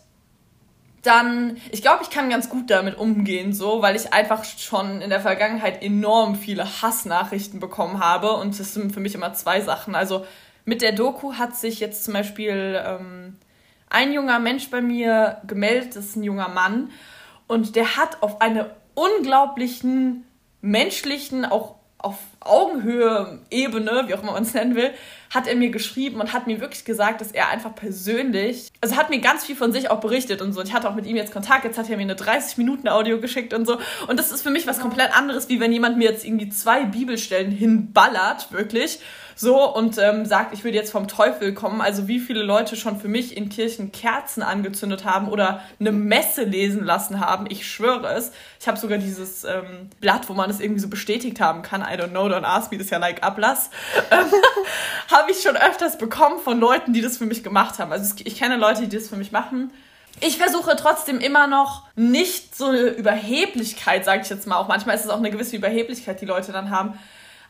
dann, 1.08 1.58
ich 1.72 1.82
glaube, 1.82 2.04
ich 2.04 2.10
kann 2.10 2.30
ganz 2.30 2.50
gut 2.50 2.70
damit 2.70 2.98
umgehen, 2.98 3.54
so, 3.54 3.82
weil 3.82 3.96
ich 3.96 4.13
einfach 4.13 4.43
schon 4.43 5.02
in 5.02 5.10
der 5.10 5.22
Vergangenheit 5.22 5.82
enorm 5.82 6.36
viele 6.36 6.82
Hassnachrichten 6.82 7.60
bekommen 7.60 8.00
habe 8.00 8.34
und 8.34 8.60
das 8.60 8.74
sind 8.74 8.93
für 8.93 9.00
mich 9.00 9.15
immer 9.15 9.34
zwei 9.34 9.62
Sachen. 9.62 9.96
Also 9.96 10.26
mit 10.65 10.82
der 10.82 10.91
Doku 10.91 11.34
hat 11.34 11.56
sich 11.56 11.80
jetzt 11.80 12.04
zum 12.04 12.13
Beispiel 12.13 12.80
ähm, 12.86 13.38
ein 13.89 14.12
junger 14.12 14.39
Mensch 14.39 14.70
bei 14.70 14.82
mir 14.82 15.41
gemeldet, 15.48 15.96
das 15.96 16.06
ist 16.06 16.15
ein 16.17 16.24
junger 16.24 16.50
Mann 16.50 16.91
und 17.48 17.76
der 17.76 17.96
hat 17.96 18.22
auf 18.22 18.41
eine 18.41 18.72
unglaublichen 18.93 20.26
menschlichen, 20.62 21.46
auch 21.46 21.76
auf 21.98 22.17
Augenhöhe, 22.47 23.39
Ebene, 23.49 24.03
wie 24.07 24.13
auch 24.13 24.23
immer 24.23 24.33
man 24.33 24.43
es 24.43 24.53
nennen 24.53 24.75
will, 24.75 24.91
hat 25.29 25.47
er 25.47 25.55
mir 25.55 25.69
geschrieben 25.69 26.21
und 26.21 26.33
hat 26.33 26.47
mir 26.47 26.62
wirklich 26.62 26.86
gesagt, 26.86 27.21
dass 27.21 27.31
er 27.31 27.49
einfach 27.49 27.75
persönlich, 27.75 28.69
also 28.81 28.95
hat 28.95 29.10
mir 29.10 29.19
ganz 29.19 29.45
viel 29.45 29.55
von 29.55 29.71
sich 29.71 29.89
auch 29.89 29.99
berichtet 29.99 30.41
und 30.41 30.53
so. 30.53 30.62
Ich 30.62 30.73
hatte 30.73 30.89
auch 30.89 30.95
mit 30.95 31.05
ihm 31.05 31.15
jetzt 31.15 31.33
Kontakt, 31.33 31.65
jetzt 31.65 31.77
hat 31.77 31.89
er 31.89 31.97
mir 31.97 32.03
eine 32.03 32.15
30-Minuten-Audio 32.15 33.19
geschickt 33.19 33.53
und 33.53 33.65
so. 33.65 33.77
Und 34.07 34.17
das 34.17 34.31
ist 34.31 34.41
für 34.41 34.51
mich 34.51 34.67
was 34.67 34.79
komplett 34.79 35.15
anderes, 35.15 35.49
wie 35.49 35.60
wenn 35.60 35.71
jemand 35.71 35.97
mir 35.97 36.10
jetzt 36.10 36.25
irgendwie 36.25 36.49
zwei 36.49 36.86
Bibelstellen 36.86 37.51
hinballert, 37.51 38.51
wirklich 38.51 38.99
so 39.38 39.71
und 39.71 40.00
ähm, 40.00 40.26
sagt, 40.26 40.54
ich 40.54 40.63
würde 40.63 40.76
jetzt 40.76 40.91
vom 40.91 41.08
Teufel 41.08 41.54
kommen. 41.54 41.80
Also 41.80 42.08
wie 42.08 42.19
viele 42.19 42.41
Leute 42.41 42.76
schon 42.76 43.00
für 43.00 43.08
mich 43.08 43.38
in 43.38 43.50
Kirchen 43.50 43.91
Kerzen 43.91 44.41
angezündet 44.41 45.06
haben 45.06 45.30
oder 45.30 45.62
eine 45.80 45.91
Messe 45.91 46.43
lesen 46.43 46.84
lassen 46.84 47.19
haben. 47.19 47.45
Ich 47.47 47.67
schwöre 47.67 48.08
es. 48.13 48.32
Ich 48.60 48.67
habe 48.67 48.80
sogar 48.80 48.97
dieses 48.97 49.43
ähm, 49.43 49.89
Blatt, 50.02 50.28
wo 50.28 50.34
man 50.34 50.50
es 50.50 50.60
irgendwie 50.60 50.82
so 50.82 50.89
bestätigt 50.89 51.39
haben 51.39 51.62
kann. 51.62 51.82
I 51.82 52.02
don't 52.02 52.10
know, 52.10 52.26
don't 52.26 52.43
ask 52.43 52.71
me, 52.71 52.80
das 52.80 52.86
ist 52.86 52.91
ja 52.91 52.97
like 52.97 53.21
Ablass. 53.21 53.69
Habe 55.12 55.32
ich 55.32 55.41
schon 55.43 55.56
öfters 55.56 56.00
bekommen 56.00 56.39
von 56.39 56.60
Leuten, 56.60 56.93
die 56.93 57.02
das 57.02 57.17
für 57.19 57.28
mich 57.28 57.43
gemacht 57.43 57.78
haben. 57.78 57.91
Also 57.91 58.15
ich 58.23 58.38
kenne 58.38 58.58
Leute, 58.58 58.88
die 58.88 58.97
das 58.97 59.08
für 59.08 59.17
mich 59.17 59.32
machen. 59.32 59.71
Ich 60.19 60.39
versuche 60.39 60.76
trotzdem 60.76 61.19
immer 61.19 61.45
noch 61.45 61.84
nicht 61.95 62.56
so 62.56 62.65
eine 62.65 62.80
Überheblichkeit, 62.80 64.04
sage 64.04 64.23
ich 64.23 64.30
jetzt 64.30 64.47
mal. 64.47 64.58
Auch 64.58 64.67
manchmal 64.67 64.95
ist 64.95 65.06
es 65.06 65.12
auch 65.12 65.19
eine 65.19 65.30
gewisse 65.30 65.56
Überheblichkeit, 65.56 66.19
die 66.21 66.26
Leute 66.26 66.52
dann 66.52 66.71
haben 66.71 66.97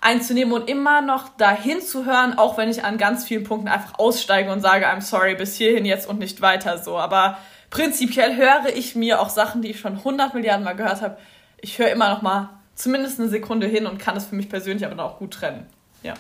einzunehmen 0.02 0.54
und 0.54 0.70
immer 0.70 1.02
noch 1.02 1.30
dahin 1.38 1.82
zu 1.82 2.06
hören, 2.06 2.38
auch 2.38 2.58
wenn 2.58 2.70
ich 2.70 2.84
an 2.84 2.98
ganz 2.98 3.26
vielen 3.26 3.44
Punkten 3.44 3.68
einfach 3.68 3.98
aussteige 3.98 4.52
und 4.52 4.62
sage, 4.62 4.88
I'm 4.88 5.02
sorry, 5.02 5.36
bis 5.36 5.56
hierhin 5.56 5.86
jetzt 5.86 6.08
und 6.08 6.20
nicht 6.20 6.42
weiter 6.42 6.78
so. 6.78 6.98
Aber 6.98 7.38
prinzipiell 7.70 8.36
höre 8.36 8.76
ich 8.76 8.96
mir 8.96 9.20
auch 9.20 9.30
Sachen, 9.30 9.62
die 9.62 9.70
ich 9.70 9.80
schon 9.80 9.98
100 9.98 10.34
Milliarden 10.34 10.64
Mal 10.64 10.76
gehört 10.76 11.02
habe, 11.02 11.18
ich 11.60 11.80
höre 11.80 11.90
immer 11.90 12.10
noch 12.10 12.22
mal 12.22 12.50
zumindest 12.76 13.20
eine 13.20 13.30
Sekunde 13.30 13.68
hin 13.68 13.88
und 13.88 13.98
kann 13.98 14.16
es 14.16 14.26
für 14.26 14.36
mich 14.36 14.50
persönlich 14.50 14.86
aber 14.86 14.96
dann 14.96 15.06
auch 15.06 15.18
gut 15.18 15.34
trennen. 15.34 15.66
Ja. 16.04 16.14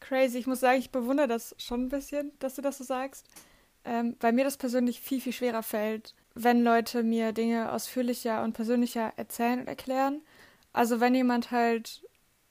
Crazy. 0.00 0.38
Ich 0.38 0.46
muss 0.46 0.60
sagen, 0.60 0.78
ich 0.78 0.90
bewundere 0.90 1.28
das 1.28 1.54
schon 1.58 1.84
ein 1.84 1.88
bisschen, 1.88 2.32
dass 2.40 2.56
du 2.56 2.62
das 2.62 2.78
so 2.78 2.84
sagst. 2.84 3.26
Ähm, 3.84 4.16
weil 4.18 4.32
mir 4.32 4.44
das 4.44 4.56
persönlich 4.56 5.00
viel, 5.00 5.20
viel 5.20 5.32
schwerer 5.32 5.62
fällt, 5.62 6.14
wenn 6.34 6.64
Leute 6.64 7.04
mir 7.04 7.32
Dinge 7.32 7.70
ausführlicher 7.70 8.42
und 8.42 8.52
persönlicher 8.52 9.12
erzählen 9.16 9.60
und 9.60 9.68
erklären. 9.68 10.22
Also 10.72 10.98
wenn 10.98 11.14
jemand 11.14 11.52
halt 11.52 12.02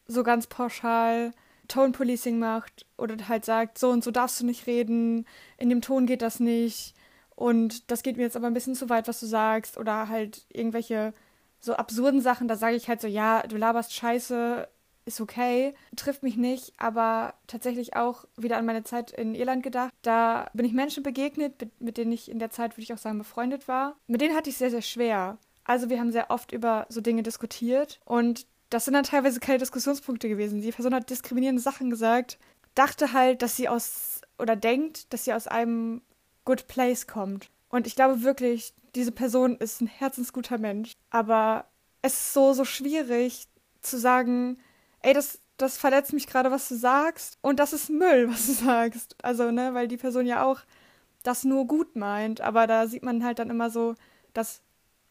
so 0.08 0.24
ganz 0.24 0.48
pauschal 0.48 1.32
Tone 1.68 1.92
Policing 1.92 2.38
macht 2.40 2.86
oder 2.98 3.28
halt 3.28 3.46
sagt, 3.46 3.78
so 3.78 3.90
und 3.90 4.04
so 4.04 4.12
darfst 4.12 4.40
du 4.40 4.46
nicht 4.46 4.68
reden, 4.68 5.26
in 5.58 5.70
dem 5.70 5.82
Ton 5.82 6.06
geht 6.06 6.22
das 6.22 6.40
nicht 6.40 6.94
und 7.36 7.90
das 7.92 8.04
geht 8.04 8.18
mir 8.18 8.24
jetzt 8.24 8.36
aber 8.36 8.48
ein 8.48 8.54
bisschen 8.54 8.76
zu 8.76 8.90
weit, 8.90 9.08
was 9.08 9.20
du 9.20 9.26
sagst 9.26 9.78
oder 9.78 10.08
halt 10.08 10.46
irgendwelche 10.50 11.14
so 11.60 11.74
absurden 11.74 12.22
Sachen, 12.22 12.48
da 12.48 12.56
sage 12.56 12.76
ich 12.76 12.88
halt 12.88 13.02
so, 13.02 13.08
ja, 13.08 13.42
du 13.44 13.58
laberst 13.58 13.94
Scheiße, 13.94 14.68
ist 15.06 15.22
okay, 15.22 15.74
trifft 15.96 16.24
mich 16.24 16.36
nicht, 16.36 16.74
aber 16.78 17.36
tatsächlich 17.48 17.96
auch 17.96 18.26
wieder 18.38 18.58
an 18.58 18.66
meine 18.66 18.84
Zeit 18.84 19.12
in 19.12 19.36
Irland 19.36 19.64
gedacht. 19.64 19.94
Da 20.02 20.50
bin 20.54 20.66
ich 20.66 20.74
Menschen 20.74 21.04
begegnet, 21.04 21.68
mit 21.80 21.98
denen 21.98 22.12
ich 22.12 22.30
in 22.30 22.40
der 22.40 22.50
Zeit, 22.50 22.74
würde 22.74 22.84
ich 22.84 22.94
auch 22.94 22.98
sagen, 22.98 23.20
befreundet 23.20 23.68
war. 23.68 23.96
Mit 24.08 24.22
denen 24.22 24.36
hatte 24.36 24.50
ich 24.50 24.58
sehr, 24.58 24.72
sehr 24.72 24.82
schwer. 24.82 25.38
Also 25.64 25.90
wir 25.90 26.00
haben 26.00 26.12
sehr 26.12 26.30
oft 26.32 26.52
über 26.52 26.86
so 26.90 27.02
Dinge 27.02 27.24
diskutiert 27.24 28.00
und 28.06 28.46
das 28.70 28.86
sind 28.86 28.94
dann 28.94 29.04
teilweise 29.04 29.40
keine 29.40 29.60
Diskussionspunkte 29.60 30.28
gewesen. 30.28 30.62
Die 30.62 30.72
Person 30.72 30.94
hat 30.94 31.10
diskriminierende 31.10 31.62
Sachen 31.62 31.90
gesagt, 31.90 32.38
dachte 32.74 33.14
halt, 33.14 33.42
dass 33.42 33.56
sie 33.56 33.70
aus 33.70 34.22
oder 34.38 34.56
denkt, 34.56 35.14
dass 35.14 35.26
sie 35.26 35.34
aus 35.34 35.48
einem 35.48 36.02
Good 36.44 36.68
Place 36.68 37.08
kommt. 37.08 37.50
Und 37.70 37.88
ich 37.88 37.96
glaube 37.96 38.24
wirklich, 38.24 38.74
diese 38.96 39.12
Person 39.12 39.58
ist 39.58 39.82
ein 39.82 39.88
herzensguter 39.88 40.58
Mensch. 40.58 40.94
Aber 41.10 41.66
es 42.02 42.14
ist 42.14 42.34
so, 42.34 42.54
so 42.54 42.66
schwierig 42.66 43.48
zu 43.82 43.98
sagen, 43.98 44.58
ey, 45.02 45.14
das, 45.14 45.40
das 45.58 45.78
verletzt 45.78 46.14
mich 46.14 46.28
gerade, 46.28 46.52
was 46.52 46.68
du 46.70 46.76
sagst. 46.76 47.38
Und 47.42 47.60
das 47.60 47.74
ist 47.74 47.90
Müll, 47.90 48.30
was 48.32 48.48
du 48.48 48.54
sagst. 48.54 49.16
Also, 49.24 49.52
ne, 49.52 49.74
weil 49.74 49.88
die 49.88 49.98
Person 49.98 50.26
ja 50.26 50.44
auch 50.44 50.62
das 51.24 51.44
nur 51.44 51.66
gut 51.66 51.96
meint. 51.96 52.42
Aber 52.42 52.68
da 52.68 52.88
sieht 52.88 53.04
man 53.04 53.24
halt 53.24 53.40
dann 53.40 53.50
immer 53.50 53.70
so, 53.70 53.96
dass 54.34 54.62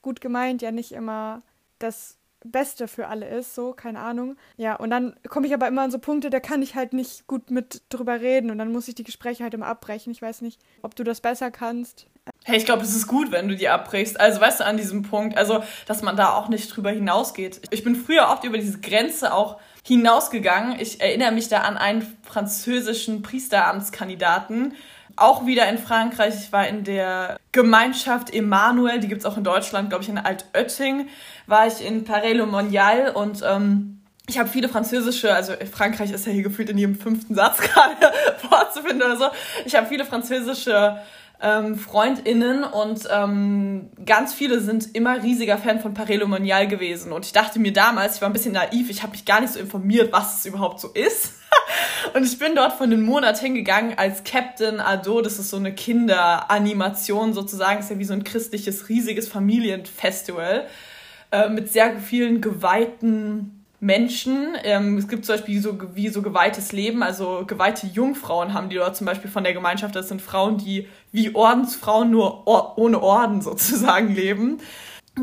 gut 0.03 0.21
gemeint 0.21 0.63
ja 0.63 0.71
nicht 0.71 0.93
immer 0.93 1.43
das 1.79 2.19
Beste 2.45 2.89
für 2.89 3.09
alle 3.09 3.29
ist, 3.29 3.55
so, 3.55 3.73
keine 3.73 4.01
Ahnung. 4.01 4.37
Ja, 4.57 4.77
und 4.77 4.91
dann 4.91 5.17
komme 5.29 5.47
ich 5.47 5.55
aber 5.55 5.67
immer 5.67 5.83
an 5.83 5.91
so 5.91 5.99
Punkte, 5.99 6.31
da 6.31 6.41
kann 6.41 6.63
ich 6.63 6.75
halt 6.75 6.93
nicht 6.93 7.27
gut 7.27 7.51
mit 7.51 7.83
drüber 7.89 8.21
reden 8.21 8.51
und 8.51 8.59
dann 8.59 8.71
muss 8.71 8.87
ich 8.87 8.95
die 8.95 9.05
Gespräche 9.05 9.43
halt 9.43 9.55
immer 9.55 9.67
abbrechen. 9.67 10.13
Ich 10.13 10.23
weiß 10.23 10.43
nicht, 10.43 10.61
ob 10.83 10.95
du 10.95 11.05
das 11.05 11.21
besser 11.21 11.51
kannst. 11.51 12.07
Hey, 12.45 12.57
ich 12.57 12.65
glaube, 12.65 12.83
es 12.83 12.95
ist 12.95 13.07
gut, 13.07 13.33
wenn 13.33 13.49
du 13.49 13.57
die 13.57 13.69
abbrichst. 13.69 14.19
Also, 14.19 14.41
weißt 14.41 14.61
du, 14.61 14.67
an 14.67 14.77
diesem 14.77 15.03
Punkt, 15.03 15.37
also, 15.37 15.63
dass 15.87 16.03
man 16.03 16.17
da 16.17 16.35
auch 16.35 16.49
nicht 16.49 16.75
drüber 16.75 16.91
hinausgeht. 16.91 17.63
Ich 17.71 17.85
bin 17.85 17.95
früher 17.97 18.29
oft 18.29 18.45
über 18.45 18.59
diese 18.59 18.81
Grenze 18.81 19.35
auch 19.35 19.59
hinausgegangen. 19.87 20.79
Ich 20.81 21.01
erinnere 21.01 21.33
mich 21.33 21.49
da 21.49 21.61
an 21.61 21.77
einen 21.77 22.19
französischen 22.23 23.23
Priesteramtskandidaten, 23.23 24.75
auch 25.17 25.47
wieder 25.47 25.69
in 25.69 25.79
Frankreich. 25.79 26.35
Ich 26.35 26.53
war 26.53 26.67
in 26.67 26.85
der 26.85 27.39
Gemeinschaft 27.53 28.33
Emanuel, 28.33 29.01
die 29.01 29.09
gibt 29.09 29.21
es 29.21 29.27
auch 29.27 29.37
in 29.37 29.45
Deutschland, 29.45 29.91
glaube 29.91 30.05
ich, 30.05 30.11
in 30.11 30.19
Altötting. 30.19 31.09
War 31.47 31.67
ich 31.67 31.85
in 31.85 32.05
Paris-le-Monial 32.05 33.11
und 33.11 33.43
ähm, 33.47 34.01
ich 34.27 34.39
habe 34.39 34.49
viele 34.49 34.69
französische, 34.69 35.35
also 35.35 35.53
Frankreich 35.71 36.11
ist 36.11 36.27
ja 36.27 36.33
hier 36.33 36.43
gefühlt 36.43 36.71
in 36.71 36.79
jedem 36.79 36.95
fünften 36.95 37.35
Satz 37.35 37.59
gerade 37.61 38.13
vorzufinden 38.49 39.03
oder 39.03 39.17
so. 39.17 39.27
Ich 39.65 39.75
habe 39.75 39.87
viele 39.87 40.05
französische 40.05 40.99
ähm, 41.43 41.77
FreundInnen 41.77 42.65
und 42.65 43.09
ähm, 43.11 43.91
ganz 44.07 44.33
viele 44.33 44.61
sind 44.61 44.95
immer 44.95 45.23
riesiger 45.23 45.59
Fan 45.59 45.81
von 45.81 45.93
Parelo 45.93 46.27
Monial 46.27 46.69
gewesen. 46.69 47.13
Und 47.13 47.27
ich 47.27 47.33
dachte 47.33 47.59
mir 47.59 47.73
damals, 47.73 48.17
ich 48.17 48.23
war 48.23 48.31
ein 48.31 48.33
bisschen 48.33 48.53
naiv, 48.53 48.89
ich 48.89 49.03
habe 49.03 49.13
mich 49.13 49.25
gar 49.25 49.41
nicht 49.41 49.53
so 49.53 49.61
informiert, 49.61 50.13
was 50.13 50.39
es 50.39 50.47
überhaupt 50.47 50.81
so 50.81 50.89
ist. 50.89 51.35
und 52.15 52.25
ich 52.25 52.39
bin 52.39 52.55
dort 52.55 52.73
für 52.73 52.85
einen 52.85 53.03
Monat 53.03 53.39
hingegangen 53.39 53.99
als 53.99 54.25
Captain 54.25 54.81
Ado. 54.81 55.21
Das 55.21 55.39
ist 55.39 55.51
so 55.51 55.57
eine 55.57 55.75
Kinderanimation 55.75 57.35
sozusagen. 57.35 57.81
Ist 57.81 57.91
ja 57.91 57.99
wie 57.99 58.05
so 58.05 58.15
ein 58.15 58.25
christliches, 58.25 58.89
riesiges 58.89 59.29
Familienfestival 59.29 60.67
äh, 61.31 61.49
mit 61.49 61.73
sehr 61.73 61.99
vielen 61.99 62.41
geweihten 62.41 63.54
Menschen. 63.85 64.57
Ähm, 64.63 64.97
es 64.97 65.09
gibt 65.09 65.27
zum 65.27 65.35
Beispiel 65.35 65.61
so 65.61 65.79
wie 65.95 66.09
so 66.09 66.23
geweihtes 66.23 66.73
Leben, 66.73 67.03
also 67.03 67.45
geweihte 67.47 67.87
Jungfrauen 67.87 68.55
haben 68.55 68.71
die 68.71 68.77
dort 68.77 68.97
zum 68.97 69.07
Beispiel 69.07 69.31
von 69.31 69.45
der 69.45 69.53
Gemeinschaft. 69.53 69.95
Das 69.95 70.09
sind 70.09 70.23
Frauen, 70.23 70.57
die 70.57 70.89
wie 71.13 71.35
Ordensfrauen 71.35 72.11
nur 72.11 72.47
or 72.47 72.79
ohne 72.79 73.03
Orden 73.03 73.43
sozusagen 73.43 74.15
leben. 74.15 74.59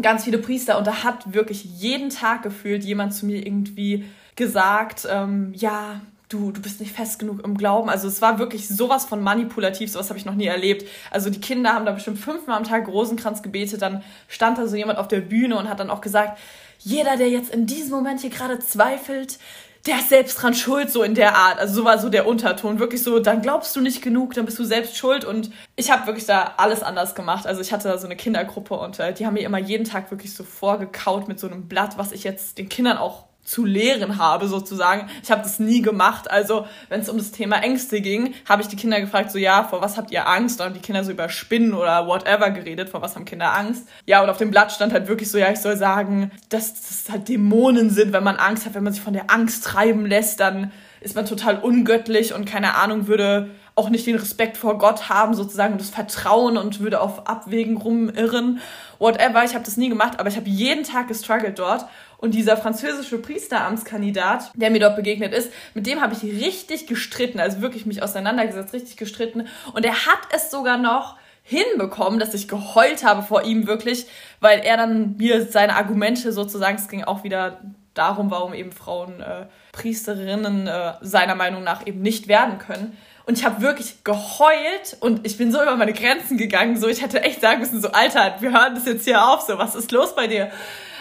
Ganz 0.02 0.26
viele 0.26 0.38
Priester 0.38 0.78
und 0.78 0.86
da 0.86 1.04
hat 1.04 1.34
wirklich 1.34 1.64
jeden 1.64 2.12
Tag 2.12 2.44
gefühlt 2.44 2.84
jemand 2.84 3.16
zu 3.16 3.26
mir 3.26 3.46
irgendwie 3.46 4.06
gesagt, 4.36 5.08
ähm, 5.10 5.54
ja, 5.56 6.00
du, 6.30 6.52
du 6.52 6.62
bist 6.62 6.80
nicht 6.80 6.94
fest 6.94 7.20
genug 7.20 7.44
im 7.44 7.58
Glauben. 7.58 7.90
Also 7.90 8.08
es 8.08 8.22
war 8.22 8.40
wirklich 8.40 8.68
sowas 8.68 9.06
von 9.06 9.22
manipulativ, 9.22 9.92
sowas 9.92 10.10
habe 10.10 10.20
ich 10.20 10.26
noch 10.26 10.36
nie 10.36 10.46
erlebt. 10.46 10.88
Also 11.10 11.30
die 11.30 11.42
Kinder 11.42 11.74
haben 11.74 11.86
da 11.86 11.92
bestimmt 11.92 12.20
fünfmal 12.20 12.58
am 12.58 12.64
Tag 12.64 12.88
Rosenkranz 12.88 13.42
gebetet, 13.42 13.82
dann 13.82 14.04
stand 14.28 14.60
da 14.60 14.68
so 14.68 14.76
jemand 14.76 15.00
auf 15.00 15.08
der 15.08 15.22
Bühne 15.22 15.58
und 15.58 15.68
hat 15.68 15.80
dann 15.80 15.90
auch 15.90 16.02
gesagt, 16.02 16.40
jeder, 16.84 17.18
der 17.18 17.30
jetzt 17.30 17.54
in 17.54 17.66
diesem 17.66 17.92
Moment 17.92 18.22
hier 18.22 18.30
gerade 18.30 18.60
zweifelt, 18.60 19.40
der 19.86 19.98
ist 19.98 20.10
selbst 20.10 20.36
dran 20.36 20.54
schuld, 20.54 20.92
so 20.92 21.02
in 21.02 21.16
der 21.16 21.36
Art. 21.36 21.58
Also 21.58 21.76
so 21.76 21.86
war 21.86 21.98
so 21.98 22.10
der 22.10 22.28
Unterton. 22.28 22.80
Wirklich 22.80 23.02
so, 23.02 23.20
dann 23.20 23.42
glaubst 23.42 23.76
du 23.76 23.82
nicht 23.82 24.02
genug, 24.04 24.34
dann 24.36 24.46
bist 24.46 24.60
du 24.60 24.64
selbst 24.64 24.96
schuld. 24.96 25.26
Und 25.26 25.52
ich 25.76 25.90
habe 25.90 26.06
wirklich 26.06 26.26
da 26.26 26.54
alles 26.58 26.84
anders 26.84 27.16
gemacht. 27.16 27.48
Also 27.48 27.62
ich 27.62 27.74
hatte 27.74 27.88
da 27.88 27.98
so 27.98 28.06
eine 28.06 28.16
Kindergruppe 28.16 28.76
und 28.76 29.00
äh, 29.00 29.14
die 29.14 29.26
haben 29.26 29.34
mir 29.34 29.44
immer 29.44 29.58
jeden 29.58 29.86
Tag 29.86 30.12
wirklich 30.12 30.36
so 30.36 30.44
vorgekaut 30.44 31.28
mit 31.28 31.40
so 31.40 31.48
einem 31.48 31.68
Blatt, 31.68 31.98
was 31.98 32.12
ich 32.12 32.24
jetzt 32.24 32.60
den 32.60 32.70
Kindern 32.70 32.98
auch 32.98 33.26
zu 33.44 33.66
lehren 33.66 34.18
habe, 34.18 34.48
sozusagen. 34.48 35.10
Ich 35.24 35.32
habe 35.32 35.42
das 35.42 35.60
nie 35.60 35.82
gemacht. 35.82 36.30
Also, 36.30 36.68
wenn 36.90 37.02
es 37.02 37.10
um 37.10 37.18
das 37.18 37.32
Thema 37.32 37.58
Ängste 37.58 38.02
ging, 38.02 38.34
habe 38.48 38.62
ich 38.62 38.68
die 38.68 38.76
Kinder 38.76 39.02
gefragt, 39.02 39.32
so 39.32 39.38
ja, 39.38 39.64
vor 39.64 39.82
was 39.82 39.98
habt 39.98 40.12
ihr 40.12 40.28
Angst? 40.28 40.62
Und 40.62 40.76
die 40.76 40.80
Kinder 40.80 41.04
so 41.04 41.12
über 41.12 41.28
Spinnen 41.30 41.74
oder 41.74 42.08
whatever 42.08 42.52
geredet, 42.52 42.90
vor 42.90 43.02
was 43.02 43.16
haben 43.16 43.26
Kinder 43.26 43.54
Angst? 43.54 43.88
Ja, 44.06 44.22
und 44.24 44.30
auf 44.30 44.38
dem 44.38 44.52
Blatt 44.52 44.72
stand 44.72 44.94
halt 44.94 45.08
wirklich 45.08 45.30
so, 45.30 45.38
ja, 45.38 45.52
ich 45.52 45.60
soll 45.60 45.76
sagen, 45.76 46.32
dass 46.50 46.74
das 46.74 47.12
halt 47.12 47.28
Dämonen 47.28 47.90
sind, 47.90 48.14
wenn 48.14 48.24
man 48.24 48.38
Angst 48.38 48.66
hat, 48.66 48.76
wenn 48.76 48.84
man 48.84 48.94
sich 48.94 49.02
von 49.02 49.14
der 49.14 49.32
Angst 49.32 49.64
treiben 49.64 50.06
lässt, 50.06 50.40
dann 50.40 50.72
ist 51.02 51.16
man 51.16 51.26
total 51.26 51.58
ungöttlich 51.58 52.34
und 52.34 52.46
keine 52.46 52.76
Ahnung, 52.76 53.08
würde 53.08 53.50
auch 53.74 53.90
nicht 53.90 54.06
den 54.06 54.18
Respekt 54.18 54.58
vor 54.58 54.78
Gott 54.78 55.10
haben, 55.10 55.34
sozusagen, 55.34 55.74
und 55.74 55.82
das 55.82 55.90
Vertrauen 55.90 56.58
und 56.58 56.82
würde 56.82 57.00
auf 57.00 57.28
Abwägen 57.28 57.78
rumirren, 57.78 58.60
whatever. 59.00 59.44
Ich 59.44 59.56
habe 59.56 59.66
das 59.66 59.78
nie 59.78 59.90
gemacht, 59.90 60.20
aber 60.20 60.30
ich 60.30 60.36
habe 60.36 60.50
jeden 60.50 60.84
Tag 60.84 61.08
gestruggelt 61.08 61.58
dort 61.58 61.86
und 62.22 62.36
dieser 62.36 62.56
französische 62.56 63.18
Priesteramtskandidat, 63.18 64.52
der 64.56 64.70
mir 64.70 64.80
dort 64.80 64.96
begegnet 64.96 65.34
ist, 65.34 65.52
mit 65.74 65.88
dem 65.88 66.02
habe 66.02 66.14
ich 66.14 66.24
richtig 66.24 66.88
gestritten, 66.88 67.40
also 67.40 67.62
wirklich 67.62 67.86
mich 67.86 68.02
auseinandergesetzt, 68.02 68.74
richtig 68.74 68.96
gestritten. 68.96 69.48
Und 69.74 69.86
er 69.86 70.06
hat 70.06 70.20
es 70.34 70.52
sogar 70.52 70.78
noch 70.78 71.18
hinbekommen, 71.44 72.20
dass 72.20 72.34
ich 72.36 72.48
geheult 72.48 73.04
habe 73.04 73.24
vor 73.24 73.44
ihm 73.44 73.66
wirklich, 73.68 74.06
weil 74.40 74.60
er 74.60 74.78
dann 74.78 75.18
mir 75.18 75.46
seine 75.46 75.76
Argumente 75.76 76.32
sozusagen, 76.32 76.78
es 76.78 76.88
ging 76.88 77.04
auch 77.04 77.24
wieder 77.24 77.60
darum, 77.96 78.32
warum 78.32 78.54
eben 78.54 78.72
Frauen 78.72 79.20
äh, 79.20 79.48
Priesterinnen 79.72 80.68
äh, 80.68 80.94
seiner 81.02 81.36
Meinung 81.36 81.64
nach 81.64 81.86
eben 81.88 82.02
nicht 82.02 82.28
werden 82.28 82.60
können. 82.60 82.96
Und 83.26 83.38
ich 83.38 83.46
habe 83.46 83.62
wirklich 83.62 84.04
geheult 84.04 84.98
und 85.00 85.26
ich 85.26 85.38
bin 85.38 85.52
so 85.52 85.62
über 85.62 85.76
meine 85.76 85.94
Grenzen 85.94 86.38
gegangen. 86.38 86.78
So, 86.78 86.88
ich 86.88 87.02
hätte 87.02 87.22
echt 87.24 87.42
sagen 87.42 87.60
müssen, 87.60 87.82
so 87.82 87.92
Alter, 87.92 88.36
wir 88.40 88.52
hören 88.52 88.76
das 88.76 88.86
jetzt 88.86 89.06
hier 89.06 89.26
auf. 89.26 89.42
So, 89.42 89.58
was 89.58 89.76
ist 89.76 89.92
los 89.92 90.16
bei 90.16 90.28
dir? 90.28 90.52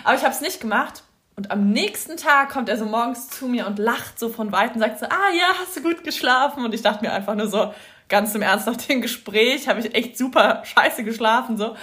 Aber 0.04 0.16
ich 0.16 0.22
habe 0.22 0.34
es 0.34 0.40
nicht 0.40 0.60
gemacht. 0.60 1.02
Und 1.36 1.50
am 1.50 1.70
nächsten 1.70 2.16
Tag 2.16 2.50
kommt 2.50 2.68
er 2.68 2.76
so 2.76 2.84
morgens 2.84 3.28
zu 3.28 3.46
mir 3.46 3.66
und 3.66 3.78
lacht 3.78 4.18
so 4.18 4.28
von 4.28 4.52
weitem, 4.52 4.80
sagt 4.80 4.98
so, 4.98 5.06
ah 5.06 5.30
ja, 5.32 5.54
hast 5.58 5.76
du 5.76 5.82
gut 5.82 6.04
geschlafen? 6.04 6.64
Und 6.64 6.74
ich 6.74 6.82
dachte 6.82 7.04
mir 7.04 7.12
einfach 7.12 7.34
nur 7.34 7.48
so, 7.48 7.72
ganz 8.08 8.34
im 8.34 8.42
Ernst 8.42 8.66
nach 8.66 8.76
dem 8.76 9.00
Gespräch 9.00 9.68
habe 9.68 9.80
ich 9.80 9.94
echt 9.94 10.18
super 10.18 10.62
scheiße 10.64 11.04
geschlafen 11.04 11.56
so. 11.56 11.76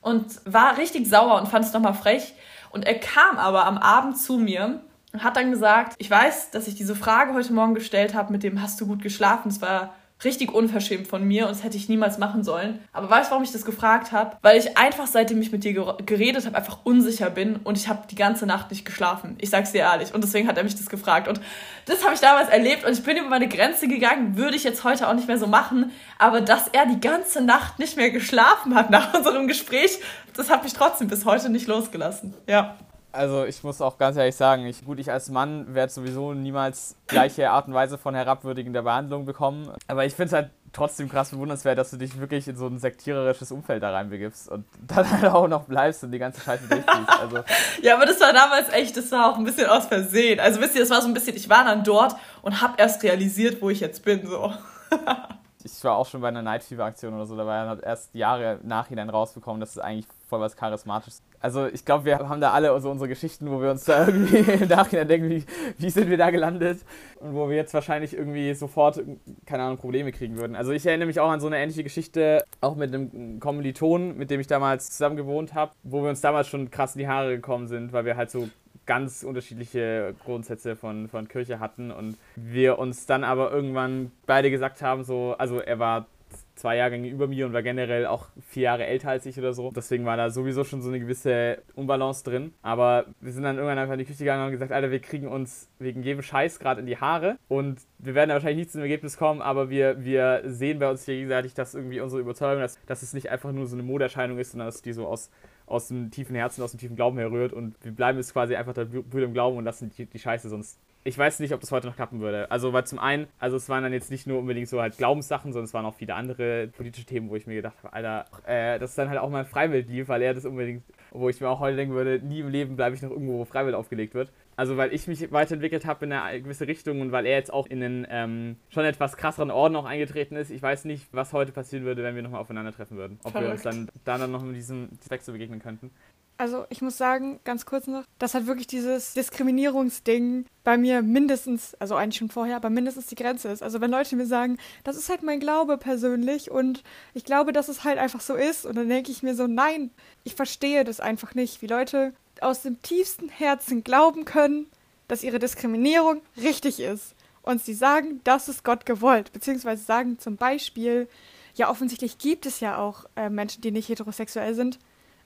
Und 0.00 0.26
war 0.44 0.78
richtig 0.78 1.06
sauer 1.06 1.40
und 1.40 1.48
fand 1.48 1.64
es 1.64 1.72
nochmal 1.72 1.94
frech. 1.94 2.34
Und 2.70 2.86
er 2.86 2.98
kam 2.98 3.38
aber 3.38 3.66
am 3.66 3.78
Abend 3.78 4.18
zu 4.18 4.38
mir 4.38 4.80
und 5.12 5.22
hat 5.22 5.36
dann 5.36 5.50
gesagt, 5.50 5.94
ich 5.98 6.10
weiß, 6.10 6.50
dass 6.50 6.66
ich 6.66 6.74
diese 6.74 6.96
Frage 6.96 7.34
heute 7.34 7.52
Morgen 7.52 7.74
gestellt 7.74 8.14
habe 8.14 8.32
mit 8.32 8.42
dem, 8.42 8.60
hast 8.60 8.80
du 8.80 8.86
gut 8.86 9.02
geschlafen? 9.02 9.48
Es 9.48 9.60
war 9.60 9.94
richtig 10.24 10.52
unverschämt 10.52 11.06
von 11.06 11.24
mir 11.24 11.46
und 11.46 11.50
das 11.50 11.62
hätte 11.62 11.76
ich 11.76 11.88
niemals 11.88 12.18
machen 12.18 12.44
sollen. 12.44 12.80
Aber 12.92 13.10
weißt 13.10 13.28
du, 13.28 13.30
warum 13.32 13.44
ich 13.44 13.52
das 13.52 13.64
gefragt 13.64 14.12
habe? 14.12 14.36
Weil 14.42 14.58
ich 14.58 14.76
einfach, 14.76 15.06
seitdem 15.06 15.40
ich 15.40 15.52
mit 15.52 15.64
dir 15.64 15.96
geredet 16.04 16.46
habe, 16.46 16.56
einfach 16.56 16.78
unsicher 16.84 17.30
bin 17.30 17.56
und 17.56 17.76
ich 17.76 17.88
habe 17.88 18.06
die 18.10 18.14
ganze 18.14 18.46
Nacht 18.46 18.70
nicht 18.70 18.84
geschlafen. 18.84 19.36
Ich 19.40 19.50
sag's 19.50 19.72
dir 19.72 19.82
ehrlich. 19.82 20.14
Und 20.14 20.24
deswegen 20.24 20.48
hat 20.48 20.56
er 20.56 20.64
mich 20.64 20.74
das 20.74 20.88
gefragt. 20.88 21.28
Und 21.28 21.40
das 21.86 22.04
habe 22.04 22.14
ich 22.14 22.20
damals 22.20 22.48
erlebt 22.48 22.84
und 22.84 22.92
ich 22.92 23.02
bin 23.02 23.16
über 23.16 23.28
meine 23.28 23.48
Grenze 23.48 23.88
gegangen. 23.88 24.36
Würde 24.36 24.56
ich 24.56 24.64
jetzt 24.64 24.84
heute 24.84 25.08
auch 25.08 25.14
nicht 25.14 25.28
mehr 25.28 25.38
so 25.38 25.46
machen. 25.46 25.92
Aber 26.18 26.40
dass 26.40 26.68
er 26.68 26.86
die 26.86 27.00
ganze 27.00 27.42
Nacht 27.42 27.78
nicht 27.78 27.96
mehr 27.96 28.10
geschlafen 28.10 28.74
hat 28.74 28.90
nach 28.90 29.14
unserem 29.18 29.46
Gespräch, 29.46 29.98
das 30.34 30.50
hat 30.50 30.64
mich 30.64 30.72
trotzdem 30.72 31.08
bis 31.08 31.24
heute 31.24 31.50
nicht 31.50 31.66
losgelassen. 31.66 32.34
Ja. 32.48 32.76
Also 33.14 33.44
ich 33.44 33.62
muss 33.62 33.80
auch 33.80 33.96
ganz 33.96 34.16
ehrlich 34.16 34.34
sagen, 34.34 34.66
ich, 34.66 34.84
gut, 34.84 34.98
ich 34.98 35.10
als 35.10 35.30
Mann 35.30 35.72
werde 35.74 35.92
sowieso 35.92 36.34
niemals 36.34 36.96
gleiche 37.06 37.50
Art 37.50 37.68
und 37.68 37.74
Weise 37.74 37.96
von 37.96 38.14
herabwürdigender 38.14 38.82
Behandlung 38.82 39.24
bekommen. 39.24 39.70
Aber 39.86 40.04
ich 40.04 40.14
finde 40.14 40.26
es 40.26 40.32
halt 40.32 40.50
trotzdem 40.72 41.08
krass 41.08 41.30
bewundernswert, 41.30 41.78
dass 41.78 41.90
du 41.92 41.96
dich 41.96 42.18
wirklich 42.18 42.48
in 42.48 42.56
so 42.56 42.66
ein 42.66 42.80
sektiererisches 42.80 43.52
Umfeld 43.52 43.84
da 43.84 43.92
reinbegibst 43.92 44.48
und 44.50 44.64
dann 44.88 45.08
halt 45.08 45.32
auch 45.32 45.46
noch 45.46 45.64
bleibst 45.64 46.02
und 46.02 46.10
die 46.10 46.18
ganze 46.18 46.40
Scheiße 46.40 46.66
durchziehst. 46.68 47.20
Also. 47.20 47.38
ja, 47.82 47.94
aber 47.94 48.06
das 48.06 48.20
war 48.20 48.32
damals 48.32 48.68
echt, 48.70 48.96
das 48.96 49.12
war 49.12 49.30
auch 49.30 49.38
ein 49.38 49.44
bisschen 49.44 49.68
aus 49.68 49.86
Versehen. 49.86 50.40
Also 50.40 50.60
wisst 50.60 50.74
ihr, 50.74 50.80
das 50.80 50.90
war 50.90 51.00
so 51.00 51.06
ein 51.06 51.14
bisschen, 51.14 51.36
ich 51.36 51.48
war 51.48 51.64
dann 51.64 51.84
dort 51.84 52.16
und 52.42 52.60
habe 52.60 52.74
erst 52.78 53.02
realisiert, 53.04 53.62
wo 53.62 53.70
ich 53.70 53.78
jetzt 53.78 54.04
bin, 54.04 54.26
so. 54.26 54.52
ich 55.64 55.82
war 55.84 55.96
auch 55.96 56.06
schon 56.06 56.20
bei 56.20 56.28
einer 56.28 56.42
Night 56.42 56.62
Fever 56.62 56.84
Aktion 56.84 57.14
oder 57.14 57.26
so, 57.26 57.36
da 57.36 57.46
war 57.46 57.64
dann 57.64 57.80
erst 57.80 58.14
Jahre 58.14 58.60
nachhinein 58.62 59.10
rausbekommen, 59.10 59.60
dass 59.60 59.70
es 59.70 59.78
eigentlich 59.78 60.06
voll 60.28 60.40
was 60.40 60.56
Charismatisches 60.56 61.22
also 61.44 61.66
ich 61.66 61.84
glaube, 61.84 62.06
wir 62.06 62.26
haben 62.26 62.40
da 62.40 62.52
alle 62.52 62.80
so 62.80 62.90
unsere 62.90 63.06
Geschichten, 63.06 63.50
wo 63.50 63.60
wir 63.60 63.70
uns 63.70 63.84
da 63.84 64.06
irgendwie 64.06 64.38
im 64.38 64.66
Nachhinein 64.66 65.06
denken, 65.06 65.28
wie, 65.28 65.44
wie 65.76 65.90
sind 65.90 66.08
wir 66.08 66.16
da 66.16 66.30
gelandet 66.30 66.80
und 67.20 67.34
wo 67.34 67.50
wir 67.50 67.56
jetzt 67.56 67.74
wahrscheinlich 67.74 68.16
irgendwie 68.16 68.54
sofort, 68.54 69.02
keine 69.44 69.64
Ahnung, 69.64 69.76
Probleme 69.76 70.10
kriegen 70.10 70.38
würden. 70.38 70.56
Also 70.56 70.72
ich 70.72 70.86
erinnere 70.86 71.06
mich 71.06 71.20
auch 71.20 71.28
an 71.28 71.40
so 71.40 71.46
eine 71.48 71.58
ähnliche 71.58 71.84
Geschichte, 71.84 72.44
auch 72.62 72.76
mit 72.76 72.94
einem 72.94 73.40
Kommiliton, 73.40 74.16
mit 74.16 74.30
dem 74.30 74.40
ich 74.40 74.46
damals 74.46 74.88
zusammen 74.92 75.16
gewohnt 75.16 75.52
habe, 75.52 75.72
wo 75.82 76.02
wir 76.02 76.08
uns 76.08 76.22
damals 76.22 76.48
schon 76.48 76.70
krass 76.70 76.94
in 76.94 77.00
die 77.00 77.08
Haare 77.08 77.36
gekommen 77.36 77.68
sind, 77.68 77.92
weil 77.92 78.06
wir 78.06 78.16
halt 78.16 78.30
so 78.30 78.48
ganz 78.86 79.22
unterschiedliche 79.22 80.14
Grundsätze 80.24 80.76
von, 80.76 81.08
von 81.08 81.28
Kirche 81.28 81.60
hatten 81.60 81.90
und 81.90 82.16
wir 82.36 82.78
uns 82.78 83.06
dann 83.06 83.24
aber 83.24 83.50
irgendwann 83.50 84.12
beide 84.26 84.50
gesagt 84.50 84.82
haben, 84.82 85.04
so, 85.04 85.34
also 85.38 85.60
er 85.60 85.78
war 85.78 86.06
zwei 86.54 86.76
Jahrgänge 86.76 87.08
über 87.08 87.26
mir 87.26 87.46
und 87.46 87.52
war 87.52 87.62
generell 87.62 88.06
auch 88.06 88.28
vier 88.48 88.64
Jahre 88.64 88.86
älter 88.86 89.10
als 89.10 89.26
ich 89.26 89.38
oder 89.38 89.52
so. 89.52 89.72
Deswegen 89.74 90.04
war 90.04 90.16
da 90.16 90.30
sowieso 90.30 90.64
schon 90.64 90.82
so 90.82 90.88
eine 90.88 91.00
gewisse 91.00 91.62
Unbalance 91.74 92.24
drin. 92.24 92.54
Aber 92.62 93.06
wir 93.20 93.32
sind 93.32 93.42
dann 93.42 93.56
irgendwann 93.56 93.78
einfach 93.78 93.94
in 93.94 93.98
die 93.98 94.04
Küche 94.04 94.20
gegangen 94.20 94.46
und 94.46 94.52
gesagt, 94.52 94.72
Alter, 94.72 94.90
wir 94.90 95.00
kriegen 95.00 95.28
uns 95.28 95.68
wegen 95.78 96.02
jedem 96.02 96.22
Scheiß 96.22 96.58
gerade 96.58 96.80
in 96.80 96.86
die 96.86 96.98
Haare 96.98 97.36
und 97.48 97.80
wir 97.98 98.14
werden 98.14 98.28
da 98.28 98.34
wahrscheinlich 98.34 98.66
nicht 98.66 98.72
zum 98.72 98.82
Ergebnis 98.82 99.16
kommen, 99.16 99.42
aber 99.42 99.70
wir, 99.70 100.04
wir 100.04 100.42
sehen 100.46 100.78
bei 100.78 100.90
uns 100.90 101.04
hier 101.04 101.14
gegenseitig, 101.14 101.54
dass 101.54 101.74
irgendwie 101.74 102.00
unsere 102.00 102.20
Überzeugung, 102.20 102.60
dass, 102.60 102.78
dass 102.86 103.02
es 103.02 103.14
nicht 103.14 103.30
einfach 103.30 103.52
nur 103.52 103.66
so 103.66 103.76
eine 103.76 103.82
Moderscheinung 103.82 104.38
ist, 104.38 104.52
sondern 104.52 104.68
dass 104.68 104.82
die 104.82 104.92
so 104.92 105.06
aus 105.06 105.30
aus 105.66 105.88
dem 105.88 106.10
tiefen 106.10 106.36
Herzen, 106.36 106.62
aus 106.62 106.72
dem 106.72 106.80
tiefen 106.80 106.96
Glauben 106.96 107.18
herrührt 107.18 107.52
und 107.52 107.74
wir 107.82 107.92
bleiben 107.92 108.18
jetzt 108.18 108.32
quasi 108.32 108.54
einfach 108.56 108.74
da 108.74 108.84
Brüder 108.84 109.26
im 109.26 109.32
Glauben 109.32 109.56
und 109.56 109.64
lassen 109.64 109.90
die, 109.96 110.06
die 110.06 110.18
Scheiße 110.18 110.48
sonst 110.48 110.78
ich 111.06 111.18
weiß 111.18 111.40
nicht, 111.40 111.52
ob 111.52 111.60
das 111.60 111.70
heute 111.70 111.86
noch 111.86 111.96
klappen 111.96 112.20
würde. 112.20 112.50
Also, 112.50 112.72
weil 112.72 112.86
zum 112.86 112.98
einen, 112.98 113.26
also 113.38 113.56
es 113.58 113.68
waren 113.68 113.82
dann 113.82 113.92
jetzt 113.92 114.10
nicht 114.10 114.26
nur 114.26 114.38
unbedingt 114.38 114.68
so 114.68 114.80
halt 114.80 114.96
Glaubenssachen, 114.96 115.52
sondern 115.52 115.66
es 115.66 115.74
waren 115.74 115.84
auch 115.84 115.94
viele 115.94 116.14
andere 116.14 116.68
politische 116.68 117.04
Themen, 117.04 117.28
wo 117.28 117.36
ich 117.36 117.46
mir 117.46 117.56
gedacht 117.56 117.76
habe, 117.82 117.92
Alter, 117.92 118.24
äh, 118.46 118.78
das 118.78 118.90
ist 118.90 118.98
dann 118.98 119.10
halt 119.10 119.20
auch 119.20 119.28
mal 119.28 119.44
Freiwild 119.44 119.88
lief, 119.90 120.08
weil 120.08 120.22
er 120.22 120.32
das 120.32 120.46
unbedingt, 120.46 120.82
wo 121.10 121.28
ich 121.28 121.40
mir 121.42 121.50
auch 121.50 121.60
heute 121.60 121.76
denken 121.76 121.94
würde, 121.94 122.20
nie 122.20 122.40
im 122.40 122.48
Leben 122.48 122.76
bleibe 122.76 122.96
ich 122.96 123.02
noch 123.02 123.10
irgendwo, 123.10 123.38
wo 123.38 123.44
Freiwild 123.44 123.74
aufgelegt 123.74 124.14
wird. 124.14 124.32
Also, 124.56 124.76
weil 124.76 124.92
ich 124.92 125.06
mich 125.06 125.32
weiterentwickelt 125.32 125.84
habe 125.86 126.04
in 126.04 126.12
eine 126.12 126.42
gewisse 126.42 126.66
Richtung 126.66 127.00
und 127.00 127.12
weil 127.12 127.26
er 127.26 127.36
jetzt 127.36 127.52
auch 127.52 127.66
in 127.66 127.82
einen 127.82 128.06
ähm, 128.08 128.56
schon 128.68 128.84
etwas 128.84 129.16
krasseren 129.16 129.50
Orden 129.50 129.76
auch 129.76 129.84
eingetreten 129.84 130.36
ist. 130.36 130.50
Ich 130.50 130.62
weiß 130.62 130.84
nicht, 130.84 131.06
was 131.12 131.32
heute 131.32 131.52
passieren 131.52 131.84
würde, 131.84 132.02
wenn 132.02 132.14
wir 132.14 132.22
nochmal 132.22 132.40
aufeinandertreffen 132.40 132.96
würden. 132.96 133.18
Ob 133.24 133.32
Verrückt. 133.32 133.48
wir 133.48 133.52
uns 133.52 133.62
dann, 133.62 133.88
dann 134.04 134.30
noch 134.30 134.42
mit 134.42 134.56
diesem 134.56 134.88
so 135.20 135.32
begegnen 135.32 135.60
könnten. 135.60 135.90
Also 136.36 136.66
ich 136.68 136.82
muss 136.82 136.98
sagen, 136.98 137.38
ganz 137.44 137.64
kurz 137.64 137.86
noch, 137.86 138.02
dass 138.18 138.34
halt 138.34 138.48
wirklich 138.48 138.66
dieses 138.66 139.14
Diskriminierungsding 139.14 140.46
bei 140.64 140.76
mir 140.76 141.00
mindestens, 141.02 141.74
also 141.76 141.94
eigentlich 141.94 142.18
schon 142.18 142.28
vorher, 142.28 142.56
aber 142.56 142.70
mindestens 142.70 143.06
die 143.06 143.14
Grenze 143.14 143.50
ist. 143.50 143.62
Also 143.62 143.80
wenn 143.80 143.90
Leute 143.90 144.16
mir 144.16 144.26
sagen, 144.26 144.58
das 144.82 144.96
ist 144.96 145.08
halt 145.08 145.22
mein 145.22 145.38
Glaube 145.38 145.78
persönlich 145.78 146.50
und 146.50 146.82
ich 147.12 147.24
glaube, 147.24 147.52
dass 147.52 147.68
es 147.68 147.84
halt 147.84 147.98
einfach 147.98 148.20
so 148.20 148.34
ist 148.34 148.66
und 148.66 148.74
dann 148.74 148.88
denke 148.88 149.12
ich 149.12 149.22
mir 149.22 149.36
so, 149.36 149.46
nein, 149.46 149.90
ich 150.24 150.34
verstehe 150.34 150.82
das 150.82 150.98
einfach 150.98 151.36
nicht, 151.36 151.62
wie 151.62 151.68
Leute 151.68 152.12
aus 152.40 152.62
dem 152.62 152.80
tiefsten 152.82 153.28
Herzen 153.28 153.84
glauben 153.84 154.24
können, 154.24 154.66
dass 155.08 155.22
ihre 155.22 155.38
Diskriminierung 155.38 156.22
richtig 156.36 156.80
ist. 156.80 157.14
Und 157.42 157.62
sie 157.62 157.74
sagen, 157.74 158.20
das 158.24 158.48
ist 158.48 158.64
Gott 158.64 158.86
gewollt. 158.86 159.32
Beziehungsweise 159.32 159.84
sagen 159.84 160.18
zum 160.18 160.36
Beispiel, 160.36 161.08
ja, 161.54 161.70
offensichtlich 161.70 162.18
gibt 162.18 162.46
es 162.46 162.60
ja 162.60 162.78
auch 162.78 163.04
äh, 163.16 163.28
Menschen, 163.28 163.60
die 163.60 163.70
nicht 163.70 163.88
heterosexuell 163.88 164.54
sind 164.54 164.78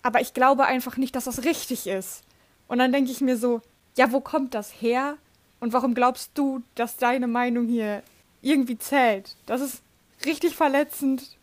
aber 0.03 0.21
ich 0.21 0.35
glaube 0.35 0.65
einfach 0.67 0.97
nicht, 0.97 1.15
dass 1.17 1.25
das 1.25 1.45
richtig 1.45 1.87
ist. 1.87 2.23
Und 2.67 2.79
dann 2.79 2.93
denke 2.93 3.11
ich 3.11 3.21
mir 3.21 3.37
so, 3.37 3.61
ja, 3.97 4.13
wo 4.13 4.21
kommt 4.21 4.55
das 4.55 4.71
her? 4.71 5.17
Und 5.61 5.73
warum 5.73 5.95
glaubst 5.95 6.31
du, 6.35 6.63
dass 6.75 6.97
deine 6.97 7.27
Meinung 7.27 7.67
hier 7.67 8.03
irgendwie 8.43 8.79
zählt? 8.79 9.37
Das 9.47 9.61
ist 9.61 9.83
richtig 10.25 10.55
verletzend. 10.55 11.37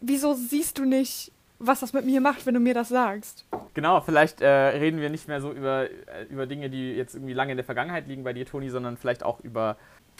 Wieso 0.00 0.34
siehst 0.34 0.78
du 0.78 0.84
nicht, 0.84 1.32
was 1.62 1.80
das 1.80 1.92
mit 1.92 2.04
mir 2.04 2.20
macht, 2.20 2.44
wenn 2.46 2.54
du 2.54 2.60
mir 2.60 2.74
das 2.74 2.88
sagst? 2.88 3.46
Genau, 3.74 4.00
vielleicht 4.00 4.40
äh, 4.40 4.48
reden 4.48 5.00
wir 5.00 5.10
nicht 5.10 5.28
mehr 5.28 5.40
so 5.40 5.52
über, 5.52 5.84
äh, 5.84 6.24
über 6.28 6.46
Dinge, 6.46 6.68
die 6.68 6.92
jetzt 6.94 7.14
irgendwie 7.14 7.32
lange 7.32 7.52
in 7.52 7.56
der 7.56 7.64
Vergangenheit 7.64 8.06
liegen 8.06 8.24
bei 8.24 8.32
dir, 8.32 8.46
Toni, 8.46 8.68
sondern 8.68 8.96
vielleicht 8.96 9.22
auch 9.22 9.40
über 9.40 9.76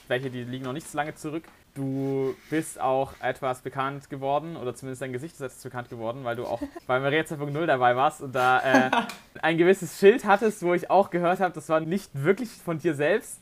welche, 0.09 0.31
die 0.31 0.45
liegen 0.45 0.65
noch 0.65 0.73
nicht 0.73 0.89
so 0.89 0.97
lange 0.97 1.15
zurück. 1.15 1.45
Du 1.75 2.35
bist 2.51 2.81
auch 2.81 3.15
etwas 3.21 3.61
bekannt 3.61 4.11
geworden, 4.11 4.57
oder 4.57 4.75
zumindest 4.75 5.03
dein 5.03 5.13
Gesicht 5.13 5.35
ist 5.35 5.41
etwas 5.41 5.63
bekannt 5.63 5.89
geworden, 5.89 6.25
weil 6.25 6.37
du 6.37 6.45
auch 6.45 6.61
bei 6.87 7.01
Maria 7.01 7.23
2.0 7.23 7.67
dabei 7.67 7.97
warst 7.97 8.21
und 8.21 8.35
da 8.35 8.61
äh, 8.61 8.91
ein 9.43 9.59
gewisses 9.59 9.99
Schild 9.99 10.25
hattest, 10.25 10.63
wo 10.63 10.75
ich 10.75 10.91
auch 10.91 11.11
gehört 11.11 11.41
habe, 11.41 11.55
das 11.55 11.69
war 11.69 11.81
nicht 11.81 12.11
wirklich 12.15 12.51
von 12.51 12.79
dir 12.79 12.95
selbst. 12.95 13.41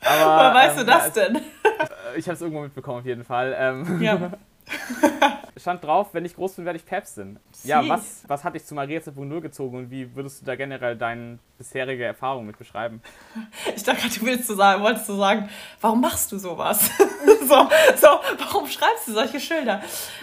Aber, 0.00 0.36
Woher 0.36 0.54
weißt 0.54 0.78
ähm, 0.78 0.86
du 0.86 0.92
das 0.92 1.12
denn? 1.12 1.40
ich 2.16 2.26
habe 2.26 2.34
es 2.34 2.40
irgendwo 2.42 2.62
mitbekommen, 2.62 3.00
auf 3.00 3.06
jeden 3.06 3.24
Fall. 3.24 3.54
Ähm, 3.58 4.02
ja. 4.02 4.32
Stand 5.56 5.82
drauf, 5.82 6.08
wenn 6.12 6.24
ich 6.24 6.34
groß 6.34 6.54
bin, 6.54 6.64
werde 6.64 6.78
ich 6.78 6.84
Päpstin. 6.84 7.38
Ja, 7.64 7.86
was, 7.88 8.24
was 8.26 8.44
hat 8.44 8.54
dich 8.54 8.64
zu 8.64 8.74
Maria 8.74 9.00
2.0 9.00 9.40
gezogen 9.40 9.78
und 9.78 9.90
wie 9.90 10.14
würdest 10.14 10.42
du 10.42 10.46
da 10.46 10.54
generell 10.54 10.96
deine 10.96 11.38
bisherige 11.58 12.04
Erfahrung 12.04 12.46
mit 12.46 12.58
beschreiben? 12.58 13.00
Ich 13.74 13.82
dachte 13.82 14.02
gerade, 14.02 14.14
du 14.14 14.26
willst 14.26 14.48
du 14.50 14.54
sagen, 14.54 14.82
wolltest 14.82 15.08
du 15.08 15.14
sagen, 15.14 15.48
warum 15.80 16.00
machst 16.00 16.30
du 16.32 16.38
sowas? 16.38 16.90
so, 17.40 17.68
so, 17.96 18.08
warum 18.38 18.66
schreibst 18.66 19.08
du 19.08 19.12
solche 19.12 19.40
Schilder? 19.40 19.82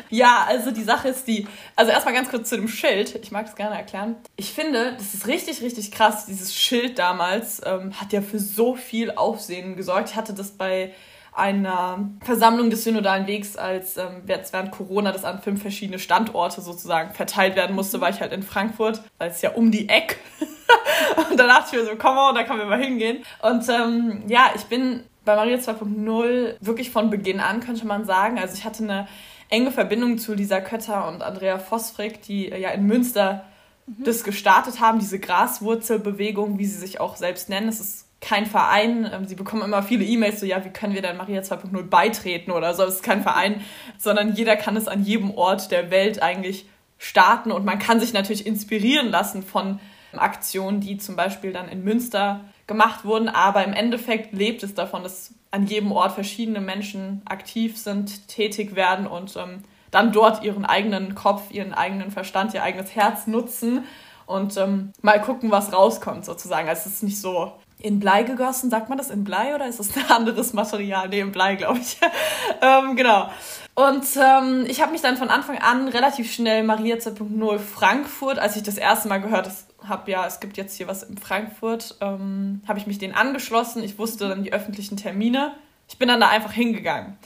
Ja, 0.10 0.46
also 0.48 0.72
die 0.72 0.84
Sache 0.84 1.10
ist 1.10 1.28
die, 1.28 1.48
also 1.76 1.92
erstmal 1.92 2.14
ganz 2.14 2.30
kurz 2.30 2.50
zu 2.50 2.56
dem 2.56 2.68
Schild. 2.68 3.16
Ich 3.16 3.32
mag 3.32 3.46
das 3.46 3.56
gerne 3.56 3.76
erklären. 3.76 4.16
Ich 4.36 4.54
finde, 4.54 4.94
das 4.94 5.14
ist 5.14 5.28
richtig, 5.28 5.62
richtig 5.62 5.92
krass. 5.92 6.28
Dieses 6.28 6.54
Schild 6.56 7.00
damals 7.00 7.62
ähm, 7.66 8.00
hat 8.00 8.14
ja 8.14 8.22
für 8.22 8.40
so 8.40 8.76
viel 8.76 9.12
Aufsehen 9.12 9.76
gesorgt. 9.76 10.12
Ich 10.12 10.16
hatte 10.16 10.34
das 10.34 10.52
bei 10.52 10.94
einer 11.36 12.10
Versammlung 12.22 12.70
des 12.70 12.84
Synodalen 12.84 13.28
Wegs, 13.28 13.56
als 13.58 13.98
ähm, 13.98 14.24
während 14.26 14.72
Corona 14.72 15.12
das 15.12 15.26
an 15.26 15.42
fünf 15.42 15.62
verschiedene 15.62 16.00
Standorte 16.00 16.62
sozusagen 16.62 17.14
verteilt 17.14 17.56
werden 17.56 17.76
musste, 17.76 18.02
war 18.02 18.10
ich 18.10 18.22
halt 18.22 18.34
in 18.34 18.44
Frankfurt, 18.44 19.02
weil 19.18 19.32
es 19.32 19.42
ja 19.42 19.52
um 19.52 19.72
die 19.72 19.90
Eck. 19.90 20.20
und 21.30 21.40
da 21.40 21.48
dachte 21.48 21.76
ich 21.76 21.82
mir 21.82 21.86
so, 21.90 21.96
komm 21.98 22.18
on, 22.18 22.36
da 22.36 22.44
können 22.44 22.60
wir 22.60 22.66
mal 22.66 22.82
hingehen. 22.82 23.24
Und 23.42 23.68
ähm, 23.70 24.24
ja, 24.28 24.52
ich 24.56 24.64
bin 24.66 25.04
bei 25.26 25.36
Maria 25.36 25.58
2.0 25.58 26.56
wirklich 26.60 26.92
von 26.92 27.10
Beginn 27.10 27.40
an, 27.40 27.62
könnte 27.62 27.88
man 27.88 28.06
sagen. 28.06 28.38
Also 28.38 28.56
ich 28.56 28.66
hatte 28.66 28.84
eine 28.84 29.08
enge 29.50 29.72
Verbindung 29.72 30.18
zu 30.18 30.34
Lisa 30.34 30.60
Kötter 30.60 31.08
und 31.08 31.24
Andrea 31.24 31.60
Vosfrick, 31.60 32.22
die 32.22 32.52
äh, 32.52 32.60
ja 32.60 32.70
in 32.70 32.86
Münster 32.86 33.46
mhm. 33.88 34.04
das 34.04 34.24
gestartet 34.24 34.80
haben, 34.80 35.00
diese 35.00 35.20
Graswurzelbewegung, 35.20 36.60
wie 36.60 36.66
sie 36.66 36.78
sich 36.78 37.00
auch 37.00 37.16
selbst 37.16 37.50
nennen. 37.50 37.70
Es 37.70 37.80
ist 37.80 38.03
kein 38.24 38.46
Verein. 38.46 39.10
Ähm, 39.12 39.26
sie 39.26 39.36
bekommen 39.36 39.62
immer 39.62 39.84
viele 39.84 40.06
E-Mails, 40.06 40.40
so 40.40 40.46
ja, 40.46 40.64
wie 40.64 40.70
können 40.70 40.96
wir 40.96 41.02
denn 41.02 41.18
Maria 41.18 41.42
2.0 41.42 41.84
beitreten 41.84 42.52
oder 42.52 42.74
so. 42.74 42.84
Es 42.84 42.96
ist 42.96 43.04
kein 43.04 43.22
Verein, 43.22 43.62
sondern 43.98 44.34
jeder 44.34 44.56
kann 44.56 44.78
es 44.78 44.88
an 44.88 45.04
jedem 45.04 45.32
Ort 45.32 45.72
der 45.72 45.92
Welt 45.92 46.22
eigentlich 46.22 46.66
starten 46.98 47.52
und 47.52 47.66
man 47.66 47.80
kann 47.80 48.00
sich 48.00 48.14
natürlich 48.14 48.46
inspirieren 48.46 49.10
lassen 49.10 49.44
von 49.44 49.80
Aktionen, 50.14 50.80
die 50.80 50.98
zum 50.98 51.16
Beispiel 51.16 51.52
dann 51.52 51.68
in 51.68 51.84
Münster 51.84 52.42
gemacht 52.66 53.04
wurden, 53.04 53.28
aber 53.28 53.66
im 53.66 53.74
Endeffekt 53.74 54.34
lebt 54.34 54.64
es 54.64 54.74
davon, 54.74 55.04
dass 55.04 55.34
an 55.52 55.66
jedem 55.66 55.92
Ort 55.92 56.14
verschiedene 56.14 56.62
Menschen 56.62 57.22
aktiv 57.26 57.78
sind, 57.78 58.28
tätig 58.28 58.76
werden 58.76 59.06
und 59.06 59.36
ähm, 59.36 59.64
dann 59.92 60.12
dort 60.12 60.44
ihren 60.44 60.66
eigenen 60.66 61.14
Kopf, 61.14 61.52
ihren 61.52 61.74
eigenen 61.74 62.10
Verstand, 62.10 62.54
ihr 62.54 62.64
eigenes 62.64 62.96
Herz 62.96 63.28
nutzen 63.28 63.84
und 64.26 64.56
ähm, 64.58 64.94
mal 65.02 65.20
gucken, 65.20 65.52
was 65.52 65.74
rauskommt 65.74 66.26
sozusagen. 66.26 66.70
Also 66.70 66.84
es 66.88 66.96
ist 66.96 67.04
nicht 67.04 67.20
so 67.20 67.54
in 67.84 68.00
Blei 68.00 68.24
gegossen. 68.24 68.72
Sagt 68.72 68.90
man 68.90 68.98
das 68.98 69.12
in 69.12 69.24
Blei 69.24 69.54
oder 69.54 69.68
ist 69.68 69.80
das 69.80 69.96
ein 69.96 70.10
anderes 70.10 70.54
Material? 70.54 71.10
Nee, 71.10 71.20
in 71.20 71.32
Blei, 71.32 71.56
glaube 71.56 71.80
ich. 71.80 71.98
ähm, 72.62 72.96
genau. 72.96 73.30
Und 73.76 74.06
ähm, 74.18 74.66
ich 74.68 74.82
habe 74.82 74.92
mich 74.92 75.02
dann 75.02 75.18
von 75.18 75.30
Anfang 75.30 75.60
an 75.60 75.88
relativ 75.88 76.32
schnell 76.32 76.64
Maria 76.64 76.96
2.0 76.96 77.60
Frankfurt, 77.60 78.40
als 78.40 78.56
ich 78.56 78.64
das 78.64 78.78
erste 78.78 79.10
Mal 79.10 79.20
gehört 79.20 79.50
habe, 79.88 80.10
ja, 80.10 80.26
es 80.26 80.40
gibt 80.40 80.58
jetzt 80.58 80.78
hier 80.78 80.88
was 80.88 81.04
in 81.04 81.18
Frankfurt, 81.18 81.98
ähm, 82.00 82.62
habe 82.68 82.80
ich 82.80 82.88
mich 82.88 83.00
denen 83.00 83.14
angeschlossen. 83.14 83.84
Ich 83.84 84.00
wusste 84.00 84.30
dann 84.30 84.44
die 84.44 84.54
öffentlichen 84.54 84.96
Termine. 84.96 85.54
Ich 85.90 85.98
bin 85.98 86.08
dann 86.08 86.22
da 86.22 86.30
einfach 86.30 86.54
hingegangen. 86.54 87.18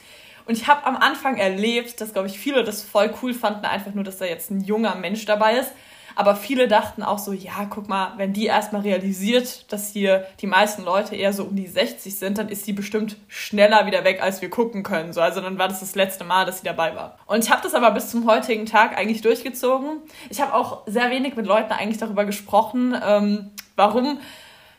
Und 0.46 0.58
ich 0.58 0.68
habe 0.68 0.86
am 0.86 0.96
Anfang 0.96 1.38
erlebt, 1.38 2.02
dass, 2.02 2.14
glaube 2.14 2.28
ich, 2.28 2.40
viele 2.40 2.64
das 2.64 2.82
voll 2.82 3.14
cool 3.22 3.34
fanden, 3.34 3.66
einfach 3.66 3.94
nur, 3.94 4.04
dass 4.04 4.18
da 4.18 4.26
jetzt 4.26 4.50
ein 4.50 4.62
junger 4.62 4.96
Mensch 4.96 5.26
dabei 5.26 5.58
ist. 5.60 5.72
Aber 6.18 6.36
viele 6.36 6.68
dachten 6.68 7.04
auch 7.04 7.20
so, 7.20 7.32
ja, 7.32 7.68
guck 7.70 7.88
mal, 7.88 8.14
wenn 8.18 8.34
die 8.34 8.48
erstmal 8.48 8.82
realisiert, 8.82 9.72
dass 9.72 9.92
hier 9.92 10.26
die 10.42 10.48
meisten 10.48 10.84
Leute 10.84 11.16
eher 11.16 11.32
so 11.32 11.44
um 11.44 11.56
die 11.56 11.68
60 11.68 12.18
sind, 12.18 12.40
dann 12.40 12.50
ist 12.50 12.66
sie 12.66 12.74
bestimmt 12.74 13.18
schneller 13.28 13.86
wieder 13.86 14.04
weg, 14.04 14.20
als 14.20 14.42
wir 14.42 14.50
gucken 14.50 14.82
können. 14.82 15.14
So, 15.14 15.22
also 15.22 15.42
dann 15.42 15.60
war 15.60 15.68
das 15.68 15.82
das 15.82 15.94
letzte 15.94 16.24
Mal, 16.24 16.48
dass 16.48 16.62
sie 16.62 16.66
dabei 16.66 16.96
war. 16.96 17.20
Und 17.28 17.44
ich 17.44 17.52
habe 17.52 17.62
das 17.62 17.76
aber 17.76 17.92
bis 17.92 18.10
zum 18.10 18.26
heutigen 18.26 18.66
Tag 18.66 18.98
eigentlich 18.98 19.22
durchgezogen. 19.22 20.02
Ich 20.32 20.42
habe 20.42 20.56
auch 20.56 20.88
sehr 20.88 21.12
wenig 21.12 21.36
mit 21.36 21.46
Leuten 21.46 21.72
eigentlich 21.72 22.00
darüber 22.00 22.26
gesprochen, 22.26 23.00
ähm, 23.08 23.52
warum 23.76 24.20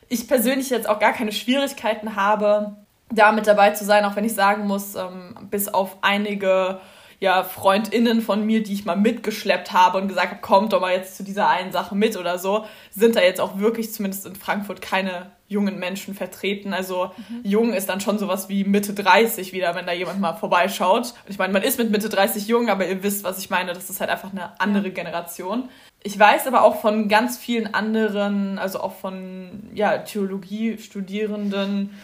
ich 0.09 0.26
persönlich 0.26 0.70
jetzt 0.70 0.89
auch 0.89 0.99
gar 0.99 1.12
keine 1.12 1.30
Schwierigkeiten 1.30 2.16
habe, 2.16 2.74
da 3.11 3.30
mit 3.30 3.47
dabei 3.47 3.70
zu 3.70 3.84
sein, 3.84 4.05
auch 4.05 4.16
wenn 4.16 4.24
ich 4.24 4.34
sagen 4.34 4.66
muss, 4.66 4.97
ähm, 4.97 5.36
bis 5.49 5.68
auf 5.68 5.99
einige 6.01 6.80
ja, 7.20 7.42
FreundInnen 7.42 8.22
von 8.22 8.46
mir, 8.46 8.62
die 8.62 8.74
ich 8.74 8.84
mal 8.84 8.96
mitgeschleppt 8.96 9.72
habe 9.72 9.98
und 9.98 10.08
gesagt 10.08 10.30
habe, 10.30 10.40
kommt 10.40 10.72
doch 10.72 10.80
mal 10.80 10.94
jetzt 10.94 11.16
zu 11.16 11.24
dieser 11.24 11.48
einen 11.48 11.72
Sache 11.72 11.96
mit 11.96 12.16
oder 12.16 12.38
so, 12.38 12.64
sind 12.90 13.16
da 13.16 13.22
jetzt 13.22 13.40
auch 13.40 13.58
wirklich, 13.58 13.92
zumindest 13.92 14.26
in 14.26 14.36
Frankfurt, 14.36 14.80
keine 14.80 15.32
jungen 15.48 15.78
Menschen 15.78 16.14
vertreten. 16.14 16.72
Also 16.72 17.10
mhm. 17.16 17.40
jung 17.42 17.72
ist 17.72 17.88
dann 17.88 18.00
schon 18.00 18.18
sowas 18.18 18.48
wie 18.48 18.64
Mitte 18.64 18.94
30 18.94 19.52
wieder, 19.52 19.74
wenn 19.74 19.86
da 19.86 19.92
jemand 19.92 20.20
mal 20.20 20.34
vorbeischaut. 20.34 21.14
Und 21.24 21.30
ich 21.30 21.38
meine, 21.38 21.52
man 21.52 21.62
ist 21.62 21.78
mit 21.78 21.90
Mitte 21.90 22.08
30 22.08 22.46
jung, 22.46 22.68
aber 22.68 22.86
ihr 22.86 23.02
wisst, 23.02 23.24
was 23.24 23.38
ich 23.38 23.50
meine. 23.50 23.72
Das 23.72 23.90
ist 23.90 24.00
halt 24.00 24.10
einfach 24.10 24.30
eine 24.30 24.60
andere 24.60 24.90
Generation. 24.90 25.68
Ich 26.04 26.16
weiß 26.16 26.46
aber 26.46 26.62
auch 26.62 26.80
von 26.80 27.08
ganz 27.08 27.38
vielen 27.38 27.74
anderen, 27.74 28.58
also 28.58 28.80
auch 28.80 28.94
von 28.94 29.70
ja, 29.74 29.98
Theologie-Studierenden, 29.98 31.98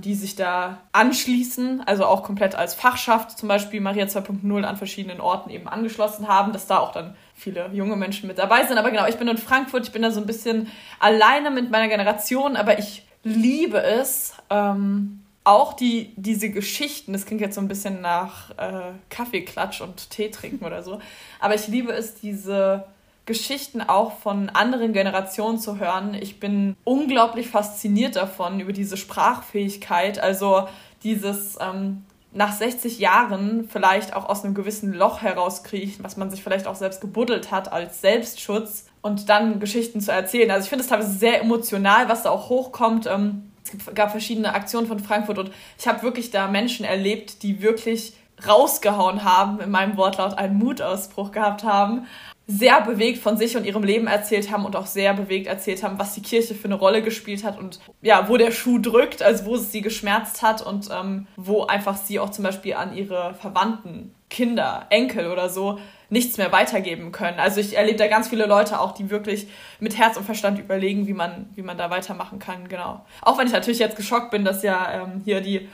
die 0.00 0.14
sich 0.14 0.34
da 0.34 0.80
anschließen, 0.92 1.82
also 1.86 2.04
auch 2.04 2.22
komplett 2.22 2.54
als 2.54 2.74
Fachschaft 2.74 3.38
zum 3.38 3.48
Beispiel 3.48 3.80
Maria 3.80 4.06
2.0 4.06 4.64
an 4.64 4.76
verschiedenen 4.76 5.20
Orten 5.20 5.50
eben 5.50 5.68
angeschlossen 5.68 6.26
haben, 6.28 6.52
dass 6.52 6.66
da 6.66 6.78
auch 6.78 6.92
dann 6.92 7.14
viele 7.34 7.70
junge 7.72 7.96
Menschen 7.96 8.26
mit 8.26 8.38
dabei 8.38 8.66
sind. 8.66 8.78
Aber 8.78 8.90
genau, 8.90 9.06
ich 9.06 9.16
bin 9.16 9.28
in 9.28 9.38
Frankfurt, 9.38 9.86
ich 9.86 9.92
bin 9.92 10.02
da 10.02 10.10
so 10.10 10.20
ein 10.20 10.26
bisschen 10.26 10.68
alleine 10.98 11.50
mit 11.50 11.70
meiner 11.70 11.88
Generation, 11.88 12.56
aber 12.56 12.78
ich 12.78 13.04
liebe 13.22 13.82
es, 13.82 14.34
ähm, 14.50 15.20
auch 15.44 15.72
die, 15.72 16.12
diese 16.16 16.50
Geschichten, 16.50 17.14
das 17.14 17.24
klingt 17.24 17.40
jetzt 17.40 17.54
so 17.54 17.60
ein 17.60 17.68
bisschen 17.68 18.02
nach 18.02 18.50
äh, 18.58 18.92
Kaffeeklatsch 19.08 19.80
und 19.80 20.10
Tee 20.10 20.30
trinken 20.30 20.64
oder 20.64 20.82
so, 20.82 21.00
aber 21.40 21.54
ich 21.54 21.68
liebe 21.68 21.92
es, 21.92 22.16
diese 22.16 22.84
Geschichten 23.28 23.82
auch 23.82 24.18
von 24.20 24.48
anderen 24.48 24.94
Generationen 24.94 25.58
zu 25.58 25.78
hören. 25.78 26.14
Ich 26.14 26.40
bin 26.40 26.74
unglaublich 26.82 27.48
fasziniert 27.48 28.16
davon, 28.16 28.58
über 28.58 28.72
diese 28.72 28.96
Sprachfähigkeit, 28.96 30.18
also 30.18 30.66
dieses 31.02 31.58
ähm, 31.60 32.04
nach 32.32 32.52
60 32.52 32.98
Jahren 32.98 33.68
vielleicht 33.68 34.16
auch 34.16 34.30
aus 34.30 34.44
einem 34.44 34.54
gewissen 34.54 34.94
Loch 34.94 35.20
herauskriechen, 35.20 36.02
was 36.02 36.16
man 36.16 36.30
sich 36.30 36.42
vielleicht 36.42 36.66
auch 36.66 36.74
selbst 36.74 37.02
gebuddelt 37.02 37.50
hat 37.50 37.70
als 37.70 38.00
Selbstschutz 38.00 38.86
und 39.02 39.28
dann 39.28 39.60
Geschichten 39.60 40.00
zu 40.00 40.10
erzählen. 40.10 40.50
Also 40.50 40.64
ich 40.64 40.70
finde 40.70 40.84
es 40.84 40.88
teilweise 40.88 41.12
sehr 41.12 41.42
emotional, 41.42 42.08
was 42.08 42.22
da 42.22 42.30
auch 42.30 42.48
hochkommt. 42.48 43.06
Ähm, 43.06 43.52
es 43.62 43.94
gab 43.94 44.10
verschiedene 44.10 44.54
Aktionen 44.54 44.86
von 44.86 45.00
Frankfurt 45.00 45.38
und 45.38 45.50
ich 45.78 45.86
habe 45.86 46.02
wirklich 46.02 46.30
da 46.30 46.48
Menschen 46.48 46.86
erlebt, 46.86 47.42
die 47.42 47.60
wirklich 47.60 48.14
rausgehauen 48.46 49.24
haben, 49.24 49.60
in 49.60 49.70
meinem 49.70 49.98
Wortlaut 49.98 50.32
einen 50.38 50.56
Mutausbruch 50.56 51.32
gehabt 51.32 51.64
haben 51.64 52.06
sehr 52.50 52.80
bewegt 52.80 53.18
von 53.18 53.36
sich 53.36 53.58
und 53.58 53.66
ihrem 53.66 53.84
Leben 53.84 54.06
erzählt 54.06 54.50
haben 54.50 54.64
und 54.64 54.74
auch 54.74 54.86
sehr 54.86 55.12
bewegt 55.12 55.46
erzählt 55.46 55.82
haben, 55.82 55.98
was 55.98 56.14
die 56.14 56.22
Kirche 56.22 56.54
für 56.54 56.64
eine 56.64 56.76
Rolle 56.76 57.02
gespielt 57.02 57.44
hat 57.44 57.58
und 57.58 57.78
ja, 58.00 58.26
wo 58.30 58.38
der 58.38 58.52
Schuh 58.52 58.78
drückt, 58.78 59.22
also 59.22 59.44
wo 59.44 59.56
es 59.56 59.70
sie 59.70 59.82
geschmerzt 59.82 60.40
hat 60.40 60.62
und 60.62 60.88
ähm, 60.90 61.26
wo 61.36 61.64
einfach 61.64 61.98
sie 61.98 62.18
auch 62.18 62.30
zum 62.30 62.44
Beispiel 62.44 62.72
an 62.72 62.96
ihre 62.96 63.34
Verwandten, 63.34 64.14
Kinder, 64.30 64.86
Enkel 64.88 65.30
oder 65.30 65.50
so 65.50 65.78
nichts 66.08 66.38
mehr 66.38 66.50
weitergeben 66.50 67.12
können. 67.12 67.38
Also 67.38 67.60
ich 67.60 67.76
erlebe 67.76 67.98
da 67.98 68.06
ganz 68.06 68.28
viele 68.28 68.46
Leute 68.46 68.80
auch, 68.80 68.92
die 68.92 69.10
wirklich 69.10 69.48
mit 69.78 69.98
Herz 69.98 70.16
und 70.16 70.24
Verstand 70.24 70.58
überlegen, 70.58 71.06
wie 71.06 71.12
man, 71.12 71.50
wie 71.54 71.62
man 71.62 71.76
da 71.76 71.90
weitermachen 71.90 72.38
kann, 72.38 72.66
genau. 72.68 73.04
Auch 73.20 73.36
wenn 73.36 73.46
ich 73.46 73.52
natürlich 73.52 73.78
jetzt 73.78 73.96
geschockt 73.96 74.30
bin, 74.30 74.46
dass 74.46 74.62
ja 74.62 75.02
ähm, 75.02 75.20
hier 75.22 75.42
die 75.42 75.68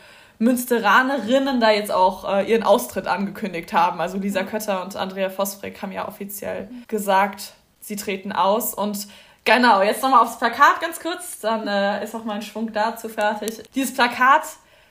Münsteranerinnen 0.44 1.60
da 1.60 1.70
jetzt 1.70 1.90
auch 1.90 2.30
äh, 2.30 2.50
ihren 2.50 2.62
Austritt 2.62 3.06
angekündigt 3.06 3.72
haben. 3.72 4.00
Also 4.00 4.18
Lisa 4.18 4.44
Kötter 4.44 4.82
und 4.82 4.94
Andrea 4.94 5.30
Vosfrick 5.30 5.82
haben 5.82 5.92
ja 5.92 6.06
offiziell 6.06 6.68
gesagt, 6.86 7.54
sie 7.80 7.96
treten 7.96 8.30
aus. 8.30 8.74
Und 8.74 9.08
genau, 9.44 9.82
jetzt 9.82 10.02
nochmal 10.02 10.20
aufs 10.20 10.38
Plakat 10.38 10.80
ganz 10.80 11.00
kurz, 11.00 11.40
dann 11.40 11.66
äh, 11.66 12.04
ist 12.04 12.14
auch 12.14 12.24
mein 12.24 12.42
Schwung 12.42 12.72
dazu 12.72 13.08
fertig. 13.08 13.62
Dieses 13.74 13.94
Plakat, 13.94 14.42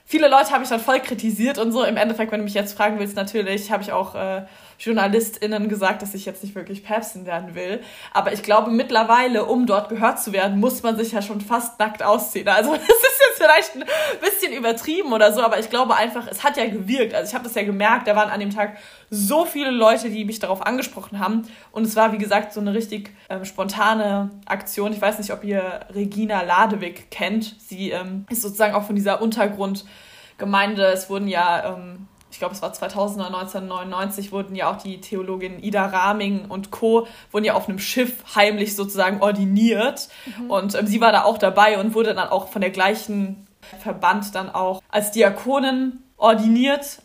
viele 0.04 0.28
Leute 0.28 0.50
habe 0.50 0.64
ich 0.64 0.68
dann 0.68 0.80
voll 0.80 1.00
kritisiert 1.00 1.58
und 1.58 1.72
so. 1.72 1.84
Im 1.84 1.96
Endeffekt, 1.96 2.32
wenn 2.32 2.40
du 2.40 2.44
mich 2.44 2.54
jetzt 2.54 2.76
fragen 2.76 2.98
willst, 2.98 3.16
natürlich 3.16 3.70
habe 3.70 3.82
ich 3.82 3.92
auch 3.92 4.14
äh, 4.14 4.42
JournalistInnen 4.84 5.68
gesagt, 5.68 6.02
dass 6.02 6.14
ich 6.14 6.24
jetzt 6.26 6.42
nicht 6.42 6.54
wirklich 6.54 6.84
Päpstin 6.84 7.26
werden 7.26 7.54
will. 7.54 7.80
Aber 8.12 8.32
ich 8.32 8.42
glaube, 8.42 8.70
mittlerweile, 8.70 9.44
um 9.46 9.66
dort 9.66 9.88
gehört 9.88 10.20
zu 10.20 10.32
werden, 10.32 10.60
muss 10.60 10.82
man 10.82 10.96
sich 10.96 11.12
ja 11.12 11.22
schon 11.22 11.40
fast 11.40 11.78
nackt 11.78 12.02
ausziehen. 12.02 12.48
Also, 12.48 12.72
das 12.74 12.82
ist 12.82 12.90
jetzt 12.90 13.38
vielleicht 13.38 13.76
ein 13.76 13.84
bisschen 14.20 14.52
übertrieben 14.52 15.12
oder 15.12 15.32
so, 15.32 15.42
aber 15.42 15.58
ich 15.58 15.70
glaube 15.70 15.96
einfach, 15.96 16.26
es 16.28 16.44
hat 16.44 16.56
ja 16.56 16.66
gewirkt. 16.66 17.14
Also, 17.14 17.28
ich 17.30 17.34
habe 17.34 17.44
das 17.44 17.54
ja 17.54 17.62
gemerkt, 17.62 18.06
da 18.06 18.16
waren 18.16 18.30
an 18.30 18.40
dem 18.40 18.50
Tag 18.50 18.76
so 19.10 19.44
viele 19.44 19.70
Leute, 19.70 20.10
die 20.10 20.24
mich 20.24 20.38
darauf 20.38 20.66
angesprochen 20.66 21.18
haben. 21.18 21.42
Und 21.70 21.84
es 21.84 21.96
war, 21.96 22.12
wie 22.12 22.18
gesagt, 22.18 22.52
so 22.52 22.60
eine 22.60 22.74
richtig 22.74 23.10
ähm, 23.28 23.44
spontane 23.44 24.30
Aktion. 24.46 24.92
Ich 24.92 25.00
weiß 25.00 25.18
nicht, 25.18 25.32
ob 25.32 25.44
ihr 25.44 25.80
Regina 25.94 26.42
Ladewig 26.42 27.10
kennt. 27.10 27.56
Sie 27.58 27.90
ähm, 27.90 28.26
ist 28.30 28.42
sozusagen 28.42 28.74
auch 28.74 28.84
von 28.84 28.96
dieser 28.96 29.22
Untergrundgemeinde. 29.22 30.86
Es 30.86 31.08
wurden 31.08 31.28
ja 31.28 31.74
ähm, 31.74 32.08
ich 32.34 32.40
glaube, 32.40 32.52
es 32.52 32.62
war 32.62 32.72
2000 32.72 33.20
oder 33.20 33.38
1999, 33.38 34.32
wurden 34.32 34.56
ja 34.56 34.68
auch 34.68 34.76
die 34.76 35.00
Theologin 35.00 35.62
Ida 35.62 35.86
Raming 35.86 36.46
und 36.46 36.72
Co. 36.72 37.06
wurden 37.30 37.44
ja 37.44 37.54
auf 37.54 37.68
einem 37.68 37.78
Schiff 37.78 38.24
heimlich 38.34 38.74
sozusagen 38.74 39.22
ordiniert. 39.22 40.08
Mhm. 40.26 40.50
Und 40.50 40.74
ähm, 40.74 40.88
sie 40.88 41.00
war 41.00 41.12
da 41.12 41.22
auch 41.22 41.38
dabei 41.38 41.78
und 41.78 41.94
wurde 41.94 42.12
dann 42.12 42.28
auch 42.28 42.48
von 42.48 42.60
der 42.60 42.70
gleichen 42.70 43.46
Verband 43.78 44.34
dann 44.34 44.50
auch 44.50 44.82
als 44.90 45.12
Diakonin 45.12 46.02
ordiniert. 46.24 46.98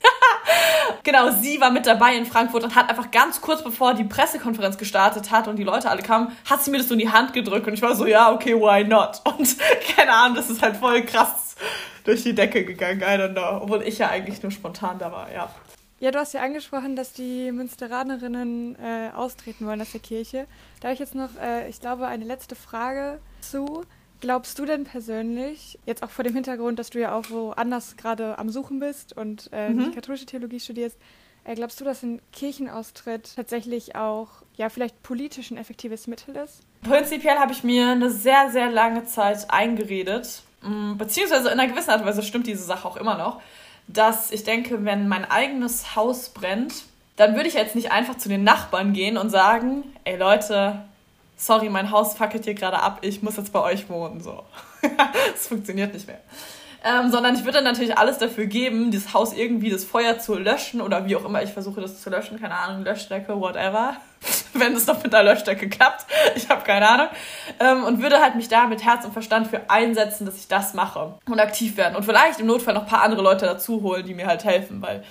genau, 1.03 1.31
sie 1.31 1.59
war 1.61 1.71
mit 1.71 1.85
dabei 1.85 2.15
in 2.15 2.25
Frankfurt 2.25 2.63
und 2.63 2.75
hat 2.75 2.89
einfach 2.89 3.11
ganz 3.11 3.41
kurz 3.41 3.63
bevor 3.63 3.93
die 3.93 4.05
Pressekonferenz 4.05 4.77
gestartet 4.77 5.29
hat 5.29 5.47
und 5.47 5.57
die 5.57 5.63
Leute 5.63 5.89
alle 5.89 6.01
kamen, 6.01 6.35
hat 6.49 6.63
sie 6.63 6.71
mir 6.71 6.77
das 6.77 6.87
so 6.87 6.93
in 6.93 6.99
die 6.99 7.11
Hand 7.11 7.33
gedrückt 7.33 7.67
und 7.67 7.73
ich 7.73 7.81
war 7.81 7.95
so, 7.95 8.05
ja, 8.05 8.31
okay, 8.31 8.55
why 8.55 8.83
not? 8.83 9.21
Und 9.37 9.57
keine 9.95 10.11
Ahnung, 10.11 10.35
das 10.35 10.49
ist 10.49 10.61
halt 10.61 10.77
voll 10.77 11.03
krass 11.03 11.55
durch 12.03 12.23
die 12.23 12.33
Decke 12.33 12.65
gegangen, 12.65 13.01
I 13.01 13.21
don't 13.21 13.33
know. 13.33 13.61
Obwohl 13.61 13.83
ich 13.83 13.99
ja 13.99 14.09
eigentlich 14.09 14.41
nur 14.41 14.51
spontan 14.51 14.97
da 14.97 15.11
war, 15.11 15.31
ja. 15.31 15.49
Ja, 15.99 16.11
du 16.11 16.19
hast 16.19 16.33
ja 16.33 16.41
angesprochen, 16.41 16.95
dass 16.95 17.11
die 17.11 17.51
Münsteranerinnen 17.51 18.77
äh, 18.79 19.09
austreten 19.13 19.67
wollen 19.67 19.81
aus 19.81 19.91
der 19.91 19.99
Kirche. 19.99 20.47
Da 20.79 20.87
habe 20.87 20.93
ich 20.93 20.99
jetzt 20.99 21.13
noch, 21.13 21.29
äh, 21.41 21.67
ich 21.67 21.81
glaube, 21.81 22.07
eine 22.07 22.23
letzte 22.23 22.55
Frage 22.55 23.19
zu. 23.41 23.83
Glaubst 24.21 24.59
du 24.59 24.65
denn 24.65 24.83
persönlich, 24.83 25.79
jetzt 25.85 26.03
auch 26.03 26.09
vor 26.09 26.23
dem 26.23 26.33
Hintergrund, 26.33 26.77
dass 26.77 26.89
du 26.89 26.99
ja 26.99 27.15
auch 27.15 27.29
woanders 27.29 27.95
gerade 27.95 28.37
am 28.37 28.49
Suchen 28.49 28.79
bist 28.79 29.15
und 29.15 29.49
äh, 29.53 29.69
mhm. 29.69 29.93
katholische 29.93 30.25
Theologie 30.25 30.59
studierst, 30.59 30.97
äh, 31.45 31.55
glaubst 31.55 31.79
du, 31.79 31.85
dass 31.85 32.03
ein 32.03 32.21
Kirchenaustritt 32.33 33.35
tatsächlich 33.35 33.95
auch, 33.95 34.27
ja, 34.57 34.69
vielleicht 34.69 35.01
politisch 35.03 35.51
ein 35.51 35.57
effektives 35.57 36.07
Mittel 36.07 36.35
ist? 36.35 36.61
Prinzipiell 36.83 37.37
habe 37.37 37.53
ich 37.53 37.63
mir 37.63 37.89
eine 37.89 38.11
sehr, 38.11 38.49
sehr 38.51 38.69
lange 38.69 39.05
Zeit 39.05 39.49
eingeredet, 39.49 40.43
mm, 40.63 40.97
beziehungsweise 40.97 41.49
in 41.49 41.59
einer 41.59 41.71
gewissen 41.71 41.91
Art 41.91 42.01
und 42.01 42.07
Weise 42.07 42.23
stimmt 42.23 42.47
diese 42.47 42.63
Sache 42.63 42.87
auch 42.87 42.97
immer 42.97 43.17
noch, 43.17 43.41
dass 43.87 44.31
ich 44.31 44.43
denke, 44.43 44.83
wenn 44.83 45.07
mein 45.07 45.25
eigenes 45.25 45.95
Haus 45.95 46.29
brennt, 46.29 46.83
dann 47.15 47.35
würde 47.35 47.47
ich 47.47 47.55
jetzt 47.55 47.75
nicht 47.75 47.91
einfach 47.91 48.17
zu 48.17 48.29
den 48.29 48.43
Nachbarn 48.43 48.93
gehen 48.93 49.17
und 49.17 49.29
sagen, 49.29 49.83
ey 50.03 50.17
Leute, 50.17 50.85
sorry, 51.39 51.69
mein 51.69 51.89
Haus 51.89 52.13
fackelt 52.13 52.43
hier 52.43 52.53
gerade 52.53 52.79
ab, 52.79 52.99
ich 53.01 53.23
muss 53.23 53.37
jetzt 53.37 53.51
bei 53.51 53.61
euch 53.61 53.89
wohnen. 53.89 54.21
So. 54.21 54.43
das 55.33 55.47
funktioniert 55.47 55.93
nicht 55.93 56.05
mehr. 56.05 56.19
Ähm, 56.81 57.09
sondern 57.11 57.35
ich 57.35 57.43
würde 57.43 57.61
natürlich 57.61 57.97
alles 57.97 58.19
dafür 58.19 58.45
geben, 58.45 58.89
dieses 58.89 59.13
Haus 59.13 59.33
irgendwie 59.33 59.69
das 59.69 59.83
Feuer 59.83 60.17
zu 60.17 60.35
löschen 60.35 60.79
oder 60.79 61.05
wie 61.05 61.15
auch 61.17 61.25
immer 61.25 61.43
ich 61.43 61.51
versuche 61.51 61.81
das 61.81 62.01
zu 62.01 62.09
löschen, 62.09 62.39
keine 62.39 62.55
Ahnung, 62.55 62.85
Löschstrecke, 62.85 63.39
whatever. 63.39 63.97
Wenn 64.53 64.73
es 64.73 64.87
noch 64.87 65.03
mit 65.03 65.11
der 65.11 65.23
Löschstrecke 65.23 65.67
klappt, 65.67 66.05
ich 66.35 66.49
habe 66.49 66.63
keine 66.63 66.87
Ahnung. 66.87 67.07
Ähm, 67.59 67.83
und 67.83 68.01
würde 68.01 68.21
halt 68.21 68.35
mich 68.35 68.47
da 68.47 68.67
mit 68.67 68.83
Herz 68.85 69.03
und 69.03 69.11
Verstand 69.11 69.47
für 69.47 69.69
einsetzen, 69.69 70.25
dass 70.25 70.37
ich 70.37 70.47
das 70.47 70.73
mache 70.73 71.15
und 71.25 71.39
aktiv 71.39 71.75
werden. 71.75 71.97
Und 71.97 72.03
vielleicht 72.03 72.39
im 72.39 72.47
Notfall 72.47 72.73
noch 72.73 72.83
ein 72.83 72.89
paar 72.89 73.03
andere 73.03 73.21
Leute 73.21 73.45
dazu 73.45 73.81
holen, 73.81 74.05
die 74.05 74.13
mir 74.13 74.27
halt 74.27 74.45
helfen, 74.45 74.81
weil 74.81 75.03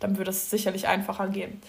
dann 0.00 0.18
würde 0.18 0.30
es 0.30 0.50
sicherlich 0.50 0.88
einfacher 0.88 1.28
gehen. 1.28 1.60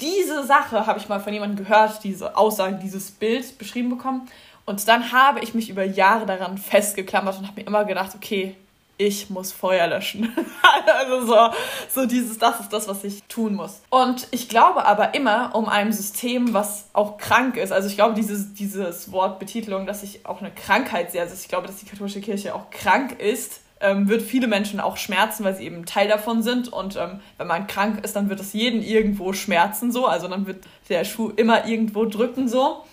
Diese 0.00 0.44
Sache 0.46 0.86
habe 0.86 0.98
ich 0.98 1.08
mal 1.08 1.20
von 1.20 1.32
jemandem 1.32 1.64
gehört, 1.64 2.02
diese 2.04 2.36
Aussage, 2.36 2.76
dieses 2.76 3.10
Bild 3.10 3.58
beschrieben 3.58 3.90
bekommen. 3.90 4.28
Und 4.64 4.88
dann 4.88 5.12
habe 5.12 5.40
ich 5.40 5.54
mich 5.54 5.70
über 5.70 5.84
Jahre 5.84 6.26
daran 6.26 6.58
festgeklammert 6.58 7.38
und 7.38 7.46
habe 7.46 7.60
mir 7.60 7.66
immer 7.66 7.84
gedacht, 7.84 8.12
okay, 8.16 8.56
ich 8.98 9.30
muss 9.30 9.52
Feuer 9.52 9.86
löschen. 9.86 10.34
also 10.86 11.26
so, 11.26 11.54
so 11.94 12.06
dieses, 12.06 12.38
das 12.38 12.60
ist 12.60 12.72
das, 12.72 12.88
was 12.88 13.04
ich 13.04 13.22
tun 13.24 13.54
muss. 13.54 13.82
Und 13.90 14.26
ich 14.30 14.48
glaube 14.48 14.86
aber 14.86 15.14
immer 15.14 15.54
um 15.54 15.68
ein 15.68 15.92
System, 15.92 16.54
was 16.54 16.88
auch 16.94 17.18
krank 17.18 17.56
ist. 17.56 17.72
Also 17.72 17.88
ich 17.88 17.96
glaube, 17.96 18.14
dieses, 18.14 18.54
dieses 18.54 19.12
Wort 19.12 19.38
Betitelung, 19.38 19.86
dass 19.86 20.02
ich 20.02 20.24
auch 20.26 20.40
eine 20.40 20.50
Krankheit 20.50 21.12
sehe. 21.12 21.20
Also 21.20 21.34
ich 21.34 21.48
glaube, 21.48 21.66
dass 21.66 21.76
die 21.76 21.86
katholische 21.86 22.20
Kirche 22.20 22.54
auch 22.54 22.70
krank 22.70 23.20
ist 23.20 23.60
ähm, 23.80 24.08
wird 24.08 24.22
viele 24.22 24.46
Menschen 24.46 24.80
auch 24.80 24.96
schmerzen, 24.96 25.44
weil 25.44 25.54
sie 25.54 25.64
eben 25.64 25.84
Teil 25.86 26.08
davon 26.08 26.42
sind. 26.42 26.68
Und 26.68 26.96
ähm, 26.96 27.20
wenn 27.36 27.46
man 27.46 27.66
krank 27.66 28.04
ist, 28.04 28.16
dann 28.16 28.28
wird 28.28 28.40
es 28.40 28.52
jeden 28.52 28.82
irgendwo 28.82 29.32
schmerzen 29.32 29.92
so. 29.92 30.06
Also 30.06 30.28
dann 30.28 30.46
wird 30.46 30.64
der 30.88 31.04
Schuh 31.04 31.30
immer 31.30 31.66
irgendwo 31.66 32.04
drücken 32.06 32.48
so. 32.48 32.84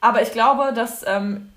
Aber 0.00 0.22
ich 0.22 0.32
glaube, 0.32 0.72
dass 0.74 1.04
ähm, 1.06 1.52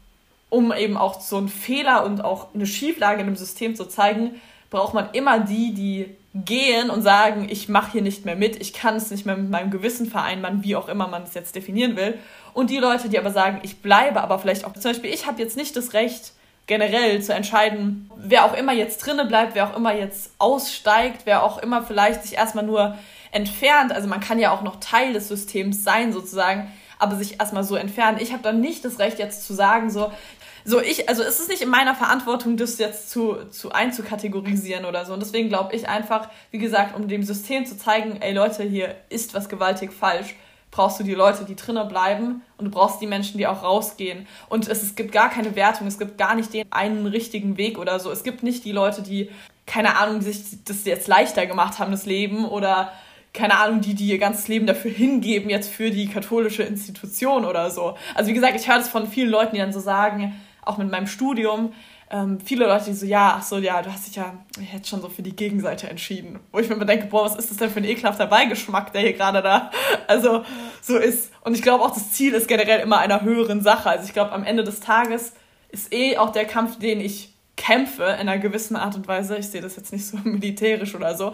um 0.50 0.74
eben 0.74 0.98
auch 0.98 1.20
so 1.22 1.38
einen 1.38 1.50
Fehler 1.50 2.06
und 2.06 2.24
auch 2.24 2.54
eine 2.54 2.66
Schieflage 2.66 3.22
in 3.22 3.28
dem 3.28 3.36
System 3.36 3.76
zu 3.76 3.86
zeigen, 3.86 4.36
braucht 4.70 4.94
man 4.94 5.10
immer 5.14 5.40
die, 5.40 5.74
die 5.74 6.16
gehen 6.34 6.90
und 6.90 7.02
sagen, 7.02 7.48
ich 7.50 7.68
mache 7.68 7.94
hier 7.94 8.02
nicht 8.02 8.26
mehr 8.26 8.36
mit, 8.36 8.62
ich 8.62 8.74
kann 8.74 8.96
es 8.96 9.12
nicht 9.12 9.26
mehr 9.26 9.36
mit 9.36 9.50
meinem 9.50 9.70
Gewissen 9.70 10.06
vereinbaren, 10.06 10.64
wie 10.64 10.76
auch 10.76 10.88
immer 10.88 11.08
man 11.08 11.24
es 11.24 11.34
jetzt 11.34 11.56
definieren 11.56 11.96
will. 11.96 12.18
Und 12.54 12.70
die 12.70 12.78
Leute, 12.78 13.10
die 13.10 13.18
aber 13.18 13.32
sagen, 13.32 13.60
ich 13.64 13.82
bleibe 13.82 14.22
aber 14.22 14.40
vielleicht 14.40 14.66
auch, 14.66 14.74
zum 14.74 14.92
Beispiel, 14.92 15.14
ich 15.14 15.26
habe 15.26 15.42
jetzt 15.42 15.58
nicht 15.58 15.76
das 15.76 15.94
Recht, 15.94 16.34
generell 16.72 17.22
zu 17.22 17.34
entscheiden, 17.34 18.10
wer 18.16 18.46
auch 18.46 18.54
immer 18.54 18.72
jetzt 18.72 19.06
drinne 19.06 19.26
bleibt, 19.26 19.56
wer 19.56 19.70
auch 19.70 19.76
immer 19.76 19.94
jetzt 19.94 20.32
aussteigt, 20.38 21.24
wer 21.26 21.44
auch 21.44 21.58
immer 21.58 21.84
vielleicht 21.84 22.24
sich 22.24 22.36
erstmal 22.36 22.66
nur 22.66 22.98
entfernt. 23.34 23.92
Also 23.92 24.08
man 24.08 24.22
kann 24.22 24.40
ja 24.40 24.52
auch 24.52 24.62
noch 24.62 24.80
Teil 24.80 25.12
des 25.12 25.28
Systems 25.28 25.84
sein 25.84 26.14
sozusagen, 26.14 26.72
aber 26.98 27.18
sich 27.18 27.42
erstmal 27.42 27.66
so 27.66 27.76
entfernen. 27.76 28.20
Ich 28.22 28.32
habe 28.32 28.42
dann 28.42 28.62
nicht 28.62 28.86
das 28.86 29.00
Recht 29.00 29.20
jetzt 29.20 29.46
zu 29.46 29.54
sagen 29.54 29.90
so, 29.90 30.14
so 30.64 30.80
ich, 30.80 31.10
also 31.10 31.24
ist 31.24 31.42
es 31.42 31.50
nicht 31.50 31.62
in 31.62 31.68
meiner 31.68 31.94
Verantwortung, 31.94 32.56
das 32.56 32.78
jetzt 32.78 33.10
zu, 33.10 33.36
zu 33.50 33.74
einzukategorisieren 33.74 34.86
oder 34.86 35.04
so. 35.04 35.12
Und 35.12 35.20
deswegen 35.20 35.50
glaube 35.50 35.76
ich 35.76 35.90
einfach, 35.90 36.30
wie 36.52 36.60
gesagt, 36.60 36.96
um 36.96 37.10
dem 37.10 37.24
System 37.24 37.66
zu 37.66 37.78
zeigen, 37.78 38.22
ey 38.22 38.32
Leute, 38.32 38.64
hier 38.64 38.96
ist 39.10 39.34
was 39.34 39.50
gewaltig 39.50 39.92
falsch 39.92 40.36
brauchst 40.72 41.00
du 41.00 41.04
die 41.04 41.14
Leute, 41.14 41.44
die 41.44 41.56
drinnen 41.56 41.88
bleiben 41.88 42.42
und 42.58 42.66
du 42.66 42.72
brauchst 42.72 43.02
die 43.02 43.08
Menschen, 43.08 43.38
die 43.38 43.46
auch 43.46 43.62
rausgehen. 43.62 44.26
Und 44.50 44.68
es, 44.68 44.82
es 44.82 44.96
gibt 44.96 45.12
gar 45.12 45.30
keine 45.30 45.56
Wertung, 45.56 45.86
es 45.86 46.00
gibt 46.00 46.18
gar 46.18 46.34
nicht 46.34 46.54
den 46.54 46.66
einen 46.72 47.06
richtigen 47.06 47.58
Weg 47.58 47.78
oder 47.78 48.00
so. 48.00 48.10
Es 48.10 48.24
gibt 48.24 48.42
nicht 48.42 48.64
die 48.64 48.72
Leute, 48.72 49.02
die, 49.02 49.30
keine 49.66 49.98
Ahnung, 49.98 50.22
sich 50.22 50.64
das 50.64 50.86
jetzt 50.86 51.08
leichter 51.08 51.46
gemacht 51.46 51.78
haben, 51.80 51.92
das 51.92 52.06
Leben 52.06 52.46
oder 52.46 52.92
keine 53.34 53.58
Ahnung, 53.58 53.82
die, 53.82 53.94
die 53.94 54.08
ihr 54.08 54.18
ganzes 54.18 54.48
Leben 54.48 54.66
dafür 54.66 54.92
hingeben, 54.92 55.50
jetzt 55.50 55.70
für 55.70 55.92
die 55.92 56.08
katholische 56.08 56.64
Institution 56.64 57.46
oder 57.46 57.70
so. 57.70 57.96
Also 58.16 58.30
wie 58.30 58.34
gesagt, 58.34 58.60
ich 58.60 58.68
höre 58.68 58.78
das 58.78 58.90
von 58.90 59.08
vielen 59.08 59.30
Leuten, 59.30 59.56
die 59.56 59.62
dann 59.62 59.74
so 59.74 59.80
sagen, 59.80 60.40
auch 60.64 60.78
mit 60.78 60.92
meinem 60.92 61.08
Studium, 61.08 61.74
ähm, 62.12 62.40
viele 62.44 62.68
Leute, 62.68 62.86
die 62.86 62.94
so, 62.94 63.06
ja, 63.06 63.38
ach 63.38 63.44
so, 63.44 63.58
ja, 63.58 63.82
du 63.82 63.92
hast 63.92 64.08
dich 64.08 64.18
ja 64.18 64.34
jetzt 64.74 64.90
schon 64.90 65.02
so 65.02 65.08
für 65.08 65.22
die 65.22 65.36
Gegenseite 65.36 65.90
entschieden. 65.90 66.40
Wo 66.52 66.60
ich 66.60 66.68
mir 66.68 66.76
immer 66.76 66.86
denke, 66.86 67.08
boah, 67.08 67.24
was 67.24 67.38
ist 67.38 67.50
das 67.50 67.58
denn 67.58 67.70
für 67.70 67.80
ein 67.80 67.86
ekelhafter 67.86 68.28
Beigeschmack, 68.28 68.92
der 68.92 69.02
hier 69.02 69.14
gerade 69.14 69.42
da 69.42 69.72
also 70.08 70.44
so 70.82 70.98
ist. 70.98 71.32
Und 71.42 71.56
ich 71.56 71.62
glaube 71.62 71.84
auch, 71.84 71.94
das 71.94 72.12
Ziel 72.12 72.34
ist 72.34 72.50
generell 72.50 72.82
immer 72.82 73.00
einer 73.00 73.22
höheren 73.22 73.62
Sache. 73.62 73.90
Also 73.90 74.06
ich 74.06 74.14
glaube, 74.14 74.34
am 74.34 74.44
Ende 74.44 74.66
des 74.66 74.82
Tages 74.82 75.34
ist 75.70 75.94
eh 75.94 76.18
auch 76.18 76.32
der 76.32 76.46
Kampf, 76.46 76.80
den 76.80 77.00
ich 77.00 77.34
kämpfe, 77.56 78.04
in 78.04 78.28
einer 78.28 78.40
gewissen 78.40 78.76
Art 78.76 78.96
und 78.96 79.08
Weise, 79.08 79.38
ich 79.38 79.48
sehe 79.48 79.62
das 79.62 79.78
jetzt 79.78 79.94
nicht 79.94 80.06
so 80.06 80.18
militärisch 80.24 80.96
oder 80.96 81.16
so, 81.16 81.32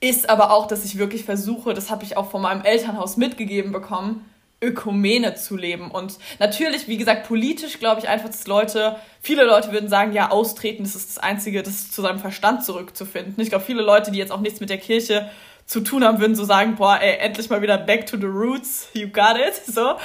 ist 0.00 0.28
aber 0.28 0.50
auch, 0.50 0.66
dass 0.66 0.84
ich 0.84 0.98
wirklich 0.98 1.24
versuche, 1.24 1.72
das 1.72 1.90
habe 1.90 2.04
ich 2.04 2.18
auch 2.18 2.30
von 2.30 2.42
meinem 2.42 2.62
Elternhaus 2.62 3.16
mitgegeben 3.16 3.72
bekommen, 3.72 4.24
Ökumene 4.64 5.34
zu 5.34 5.56
leben. 5.56 5.90
Und 5.90 6.18
natürlich, 6.38 6.88
wie 6.88 6.96
gesagt, 6.96 7.28
politisch 7.28 7.78
glaube 7.78 8.00
ich 8.00 8.08
einfach, 8.08 8.28
dass 8.28 8.46
Leute, 8.46 8.96
viele 9.20 9.44
Leute 9.44 9.72
würden 9.72 9.88
sagen, 9.88 10.12
ja, 10.12 10.30
austreten, 10.30 10.84
das 10.84 10.94
ist 10.94 11.10
das 11.10 11.18
Einzige, 11.18 11.62
das 11.62 11.90
zu 11.90 12.02
seinem 12.02 12.18
Verstand 12.18 12.64
zurückzufinden. 12.64 13.40
Ich 13.42 13.50
glaube, 13.50 13.64
viele 13.64 13.82
Leute, 13.82 14.10
die 14.10 14.18
jetzt 14.18 14.32
auch 14.32 14.40
nichts 14.40 14.60
mit 14.60 14.70
der 14.70 14.78
Kirche 14.78 15.30
zu 15.66 15.80
tun 15.80 16.04
haben, 16.04 16.20
würden 16.20 16.34
so 16.34 16.44
sagen, 16.44 16.76
boah, 16.76 16.98
ey, 17.00 17.18
endlich 17.18 17.48
mal 17.50 17.62
wieder 17.62 17.78
back 17.78 18.06
to 18.06 18.16
the 18.16 18.26
roots, 18.26 18.88
you 18.94 19.08
got 19.08 19.36
it, 19.36 19.54
so. 19.66 19.96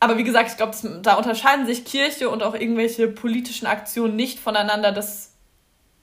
Aber 0.00 0.16
wie 0.16 0.24
gesagt, 0.24 0.50
ich 0.50 0.56
glaube, 0.56 0.76
da 1.02 1.14
unterscheiden 1.14 1.66
sich 1.66 1.84
Kirche 1.84 2.28
und 2.28 2.42
auch 2.42 2.54
irgendwelche 2.54 3.08
politischen 3.08 3.66
Aktionen 3.66 4.14
nicht 4.14 4.38
voneinander, 4.38 4.92
dass 4.92 5.37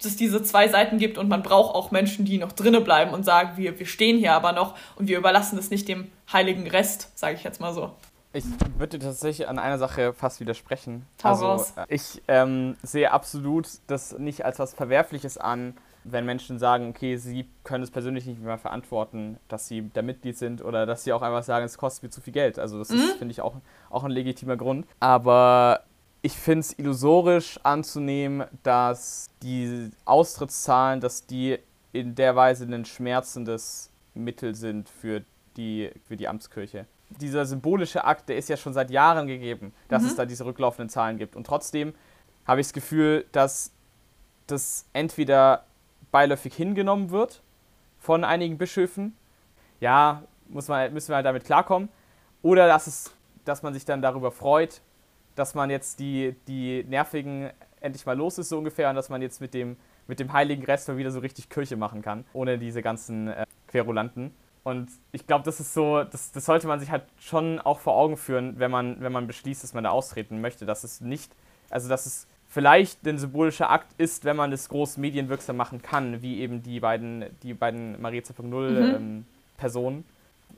es 0.05 0.15
diese 0.15 0.41
zwei 0.43 0.67
Seiten 0.67 0.97
gibt 0.97 1.17
und 1.17 1.27
man 1.27 1.43
braucht 1.43 1.75
auch 1.75 1.91
Menschen, 1.91 2.25
die 2.25 2.37
noch 2.37 2.51
drinnen 2.51 2.83
bleiben 2.83 3.11
und 3.11 3.23
sagen, 3.23 3.57
wir, 3.57 3.77
wir 3.79 3.85
stehen 3.85 4.17
hier 4.17 4.33
aber 4.33 4.51
noch 4.51 4.75
und 4.95 5.07
wir 5.07 5.17
überlassen 5.17 5.57
es 5.57 5.69
nicht 5.69 5.87
dem 5.87 6.11
heiligen 6.31 6.67
Rest, 6.67 7.11
sage 7.17 7.35
ich 7.35 7.43
jetzt 7.43 7.59
mal 7.59 7.73
so. 7.73 7.91
Ich 8.33 8.43
würde 8.77 8.99
tatsächlich 8.99 9.47
an 9.47 9.59
einer 9.59 9.77
Sache 9.77 10.13
fast 10.13 10.41
widersprechen. 10.41 11.05
Also. 11.23 11.65
Ich 11.87 12.21
ähm, 12.27 12.75
sehe 12.83 13.11
absolut 13.11 13.67
das 13.87 14.17
nicht 14.19 14.43
als 14.43 14.59
was 14.59 14.73
Verwerfliches 14.73 15.37
an, 15.37 15.77
wenn 16.03 16.25
Menschen 16.25 16.59
sagen, 16.59 16.89
okay, 16.89 17.15
sie 17.15 17.47
können 17.63 17.83
es 17.83 17.91
persönlich 17.91 18.25
nicht 18.25 18.41
mehr 18.41 18.57
verantworten, 18.57 19.37
dass 19.47 19.67
sie 19.67 19.89
da 19.93 20.01
Mitglied 20.01 20.37
sind 20.37 20.63
oder 20.63 20.85
dass 20.85 21.03
sie 21.03 21.13
auch 21.13 21.21
einfach 21.21 21.43
sagen, 21.43 21.65
es 21.65 21.77
kostet 21.77 22.03
mir 22.03 22.09
zu 22.09 22.19
viel 22.19 22.33
Geld. 22.33 22.59
Also 22.59 22.77
das 22.77 22.89
mhm. 22.89 22.97
ist, 22.97 23.13
finde 23.13 23.31
ich, 23.31 23.41
auch, 23.41 23.55
auch 23.89 24.03
ein 24.03 24.11
legitimer 24.11 24.57
Grund. 24.57 24.85
Aber 24.99 25.81
ich 26.25 26.33
finde 26.33 26.61
es 26.61 26.73
illusorisch 26.79 27.59
anzunehmen, 27.61 28.47
dass 28.63 29.29
die 29.43 29.91
Austrittszahlen, 30.05 30.99
dass 30.99 31.27
die 31.27 31.59
in 31.93 32.15
der 32.15 32.35
Weise 32.35 32.65
ein 32.65 32.83
schmerzendes 32.83 33.91
Mittel 34.15 34.55
sind 34.55 34.89
für 34.89 35.21
die, 35.55 35.91
für 36.07 36.17
die 36.17 36.27
Amtskirche. 36.27 36.87
Dieser 37.11 37.45
symbolische 37.45 38.03
Akt, 38.03 38.27
der 38.27 38.37
ist 38.37 38.49
ja 38.49 38.57
schon 38.57 38.73
seit 38.73 38.89
Jahren 38.89 39.27
gegeben, 39.27 39.71
dass 39.87 40.01
mhm. 40.01 40.07
es 40.07 40.15
da 40.15 40.25
diese 40.25 40.47
rücklaufenden 40.47 40.89
Zahlen 40.89 41.19
gibt. 41.19 41.35
Und 41.35 41.45
trotzdem 41.45 41.93
habe 42.47 42.59
ich 42.59 42.65
das 42.65 42.73
Gefühl, 42.73 43.27
dass 43.31 43.69
das 44.47 44.87
entweder 44.93 45.63
beiläufig 46.11 46.55
hingenommen 46.55 47.11
wird 47.11 47.43
von 47.99 48.23
einigen 48.23 48.57
Bischöfen, 48.57 49.15
ja, 49.79 50.23
muss 50.47 50.69
man, 50.69 50.91
müssen 50.91 51.09
wir 51.09 51.17
halt 51.17 51.25
damit 51.27 51.45
klarkommen, 51.45 51.87
oder 52.41 52.67
dass, 52.67 52.87
es, 52.87 53.11
dass 53.45 53.61
man 53.61 53.75
sich 53.75 53.85
dann 53.85 54.01
darüber 54.01 54.31
freut, 54.31 54.81
dass 55.35 55.55
man 55.55 55.69
jetzt 55.69 55.99
die, 55.99 56.35
die 56.47 56.83
nervigen 56.87 57.51
endlich 57.81 58.05
mal 58.05 58.17
los 58.17 58.37
ist, 58.37 58.49
so 58.49 58.57
ungefähr, 58.57 58.89
und 58.89 58.95
dass 58.95 59.09
man 59.09 59.21
jetzt 59.21 59.41
mit 59.41 59.53
dem, 59.53 59.77
mit 60.07 60.19
dem 60.19 60.33
heiligen 60.33 60.63
Rest 60.63 60.87
mal 60.87 60.97
wieder 60.97 61.11
so 61.11 61.19
richtig 61.19 61.49
Kirche 61.49 61.75
machen 61.75 62.01
kann, 62.01 62.25
ohne 62.33 62.57
diese 62.57 62.81
ganzen 62.81 63.27
äh, 63.27 63.45
Querulanten. 63.67 64.31
Und 64.63 64.89
ich 65.11 65.27
glaube, 65.27 65.45
das 65.45 65.59
ist 65.59 65.75
so, 65.75 66.03
das, 66.03 66.31
das 66.31 66.45
sollte 66.45 66.67
man 66.67 66.79
sich 66.79 66.89
halt 66.89 67.03
schon 67.19 67.59
auch 67.59 67.79
vor 67.79 67.95
Augen 67.95 68.17
führen, 68.17 68.57
wenn 68.57 68.71
man, 68.71 68.99
wenn 68.99 69.11
man 69.11 69.27
beschließt, 69.27 69.63
dass 69.63 69.75
man 69.75 69.83
da 69.83 69.91
austreten 69.91 70.41
möchte, 70.41 70.65
dass 70.65 70.83
es 70.83 71.01
nicht, 71.01 71.31
also 71.69 71.87
dass 71.87 72.07
es 72.07 72.27
vielleicht 72.47 73.05
ein 73.05 73.19
symbolischer 73.19 73.69
Akt 73.69 73.93
ist, 73.99 74.25
wenn 74.25 74.35
man 74.35 74.49
das 74.49 74.69
groß 74.69 74.97
medienwirksam 74.97 75.55
machen 75.55 75.83
kann, 75.83 76.21
wie 76.23 76.39
eben 76.39 76.63
die 76.63 76.79
beiden, 76.79 77.25
die 77.43 77.53
beiden 77.53 78.01
Maria 78.01 78.21
2.0 78.21 78.69
mhm. 78.69 78.95
ähm, 78.95 79.25
Personen. 79.57 80.03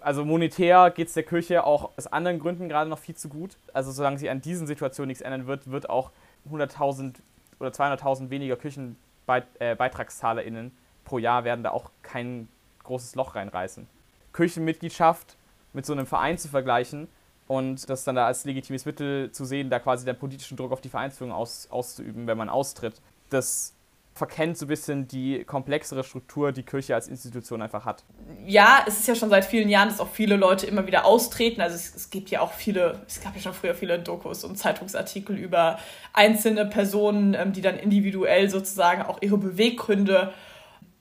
Also 0.07 0.23
monetär 0.23 0.89
geht 0.91 1.09
es 1.09 1.15
der 1.15 1.23
Kirche 1.23 1.65
auch 1.65 1.91
aus 1.97 2.07
anderen 2.07 2.39
Gründen 2.39 2.69
gerade 2.69 2.89
noch 2.89 2.97
viel 2.97 3.15
zu 3.15 3.27
gut. 3.27 3.57
Also 3.73 3.91
solange 3.91 4.17
sie 4.17 4.29
an 4.29 4.39
diesen 4.39 4.65
Situationen 4.65 5.09
nichts 5.09 5.19
ändern 5.19 5.47
wird, 5.47 5.69
wird 5.69 5.89
auch 5.89 6.11
100.000 6.49 7.15
oder 7.59 7.71
200.000 7.71 8.29
weniger 8.29 8.55
KirchenbeitragszahlerInnen 8.55 10.71
pro 11.03 11.17
Jahr 11.17 11.43
werden 11.43 11.61
da 11.61 11.71
auch 11.71 11.91
kein 12.03 12.47
großes 12.83 13.15
Loch 13.15 13.35
reinreißen. 13.35 13.85
Kirchenmitgliedschaft 14.31 15.35
mit 15.73 15.85
so 15.85 15.91
einem 15.91 16.05
Verein 16.05 16.37
zu 16.37 16.47
vergleichen 16.47 17.09
und 17.49 17.89
das 17.89 18.05
dann 18.05 18.15
da 18.15 18.27
als 18.27 18.45
legitimes 18.45 18.85
Mittel 18.85 19.33
zu 19.33 19.43
sehen, 19.43 19.69
da 19.69 19.79
quasi 19.79 20.05
den 20.05 20.17
politischen 20.17 20.55
Druck 20.55 20.71
auf 20.71 20.79
die 20.79 20.87
Vereinsführung 20.87 21.33
aus, 21.33 21.67
auszuüben, 21.69 22.27
wenn 22.27 22.37
man 22.37 22.47
austritt, 22.47 23.01
das 23.29 23.73
verkennt 24.17 24.57
so 24.57 24.65
ein 24.65 24.67
bisschen 24.67 25.07
die 25.07 25.43
komplexere 25.43 26.03
Struktur, 26.03 26.51
die 26.51 26.63
Kirche 26.63 26.95
als 26.95 27.07
Institution 27.07 27.61
einfach 27.61 27.85
hat. 27.85 28.03
Ja, 28.45 28.83
es 28.87 28.99
ist 28.99 29.07
ja 29.07 29.15
schon 29.15 29.29
seit 29.29 29.45
vielen 29.45 29.69
Jahren, 29.69 29.89
dass 29.89 29.99
auch 29.99 30.09
viele 30.09 30.35
Leute 30.35 30.65
immer 30.65 30.87
wieder 30.87 31.05
austreten. 31.05 31.61
Also 31.61 31.75
es, 31.75 31.95
es 31.95 32.09
gibt 32.09 32.29
ja 32.29 32.41
auch 32.41 32.51
viele, 32.51 33.01
es 33.07 33.21
gab 33.21 33.35
ja 33.35 33.41
schon 33.41 33.53
früher 33.53 33.75
viele 33.75 33.99
Dokus 33.99 34.43
und 34.43 34.57
Zeitungsartikel 34.57 35.37
über 35.37 35.79
einzelne 36.13 36.65
Personen, 36.65 37.33
ähm, 37.33 37.53
die 37.53 37.61
dann 37.61 37.77
individuell 37.77 38.49
sozusagen 38.49 39.03
auch 39.03 39.21
ihre 39.21 39.37
Beweggründe 39.37 40.33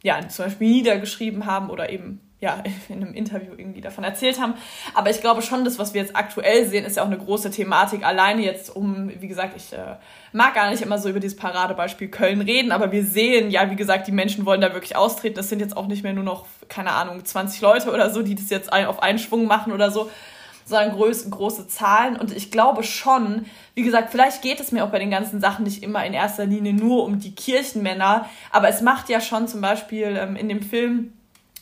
ja, 0.03 0.29
zum 0.29 0.45
Beispiel 0.45 0.71
niedergeschrieben 0.71 1.47
haben 1.47 1.71
oder 1.71 1.91
eben 1.91 2.21
ja, 2.47 2.62
in 2.88 3.03
einem 3.03 3.12
Interview 3.12 3.53
irgendwie 3.57 3.80
davon 3.80 4.05
erzählt 4.05 4.40
haben. 4.40 4.55
Aber 4.94 5.11
ich 5.11 5.20
glaube 5.20 5.42
schon, 5.42 5.64
das, 5.64 5.78
was 5.78 5.92
wir 5.92 6.01
jetzt 6.01 6.14
aktuell 6.14 6.66
sehen, 6.66 6.84
ist 6.84 6.97
ja 6.97 7.03
auch 7.03 7.09
eine 7.09 7.18
große 7.18 7.51
Thematik. 7.51 8.07
Alleine 8.07 8.42
jetzt 8.42 8.74
um, 8.74 9.11
wie 9.20 9.28
gesagt, 9.28 9.55
ich 9.57 9.72
äh, 9.72 9.97
mag 10.32 10.55
gar 10.55 10.70
nicht 10.70 10.82
immer 10.82 10.99
so 10.99 11.09
über 11.09 11.20
dieses 11.20 11.36
Paradebeispiel 11.36 12.09
Köln 12.09 12.40
reden, 12.40 12.70
aber 12.70 12.92
wir 12.92 13.05
sehen 13.05 13.51
ja, 13.51 13.70
wie 13.70 13.76
gesagt, 13.76 14.07
die 14.07 14.12
Menschen 14.12 14.47
wollen 14.47 14.61
da 14.61 14.72
wirklich 14.72 14.97
austreten. 14.97 15.34
Das 15.34 15.49
sind 15.49 15.61
jetzt 15.61 15.76
auch 15.76 15.88
nicht 15.88 16.05
mehr 16.05 16.12
nur 16.12 16.24
noch, 16.24 16.47
keine 16.68 16.92
Ahnung, 16.92 17.24
20 17.24 17.61
Leute 17.61 17.92
oder 17.92 18.11
so, 18.11 18.22
die 18.22 18.36
das 18.36 18.49
jetzt 18.51 18.72
auf 18.72 19.03
einen 19.03 19.18
Schwung 19.18 19.47
machen 19.47 19.72
oder 19.72 19.90
so, 19.90 20.09
sondern 20.64 20.92
groß, 20.92 21.30
große 21.30 21.66
Zahlen. 21.66 22.16
Und 22.16 22.32
ich 22.36 22.53
glaube 22.53 22.84
schon, 22.84 23.47
wie 23.74 23.82
gesagt, 23.82 24.11
vielleicht 24.11 24.42
geht 24.42 24.61
es 24.61 24.70
mir 24.70 24.84
auch 24.84 24.90
bei 24.90 24.99
den 24.99 25.11
ganzen 25.11 25.40
Sachen 25.40 25.64
nicht 25.64 25.82
immer 25.82 26.05
in 26.07 26.14
erster 26.14 26.47
Linie 26.47 26.74
nur 26.74 27.05
um 27.05 27.18
die 27.18 27.34
Kirchenmänner, 27.34 28.28
aber 28.53 28.68
es 28.68 28.82
macht 28.82 29.09
ja 29.09 29.20
schon 29.20 29.49
zum 29.49 29.61
Beispiel 29.61 30.16
ähm, 30.16 30.36
in 30.36 30.49
dem 30.49 30.62
Film 30.62 31.12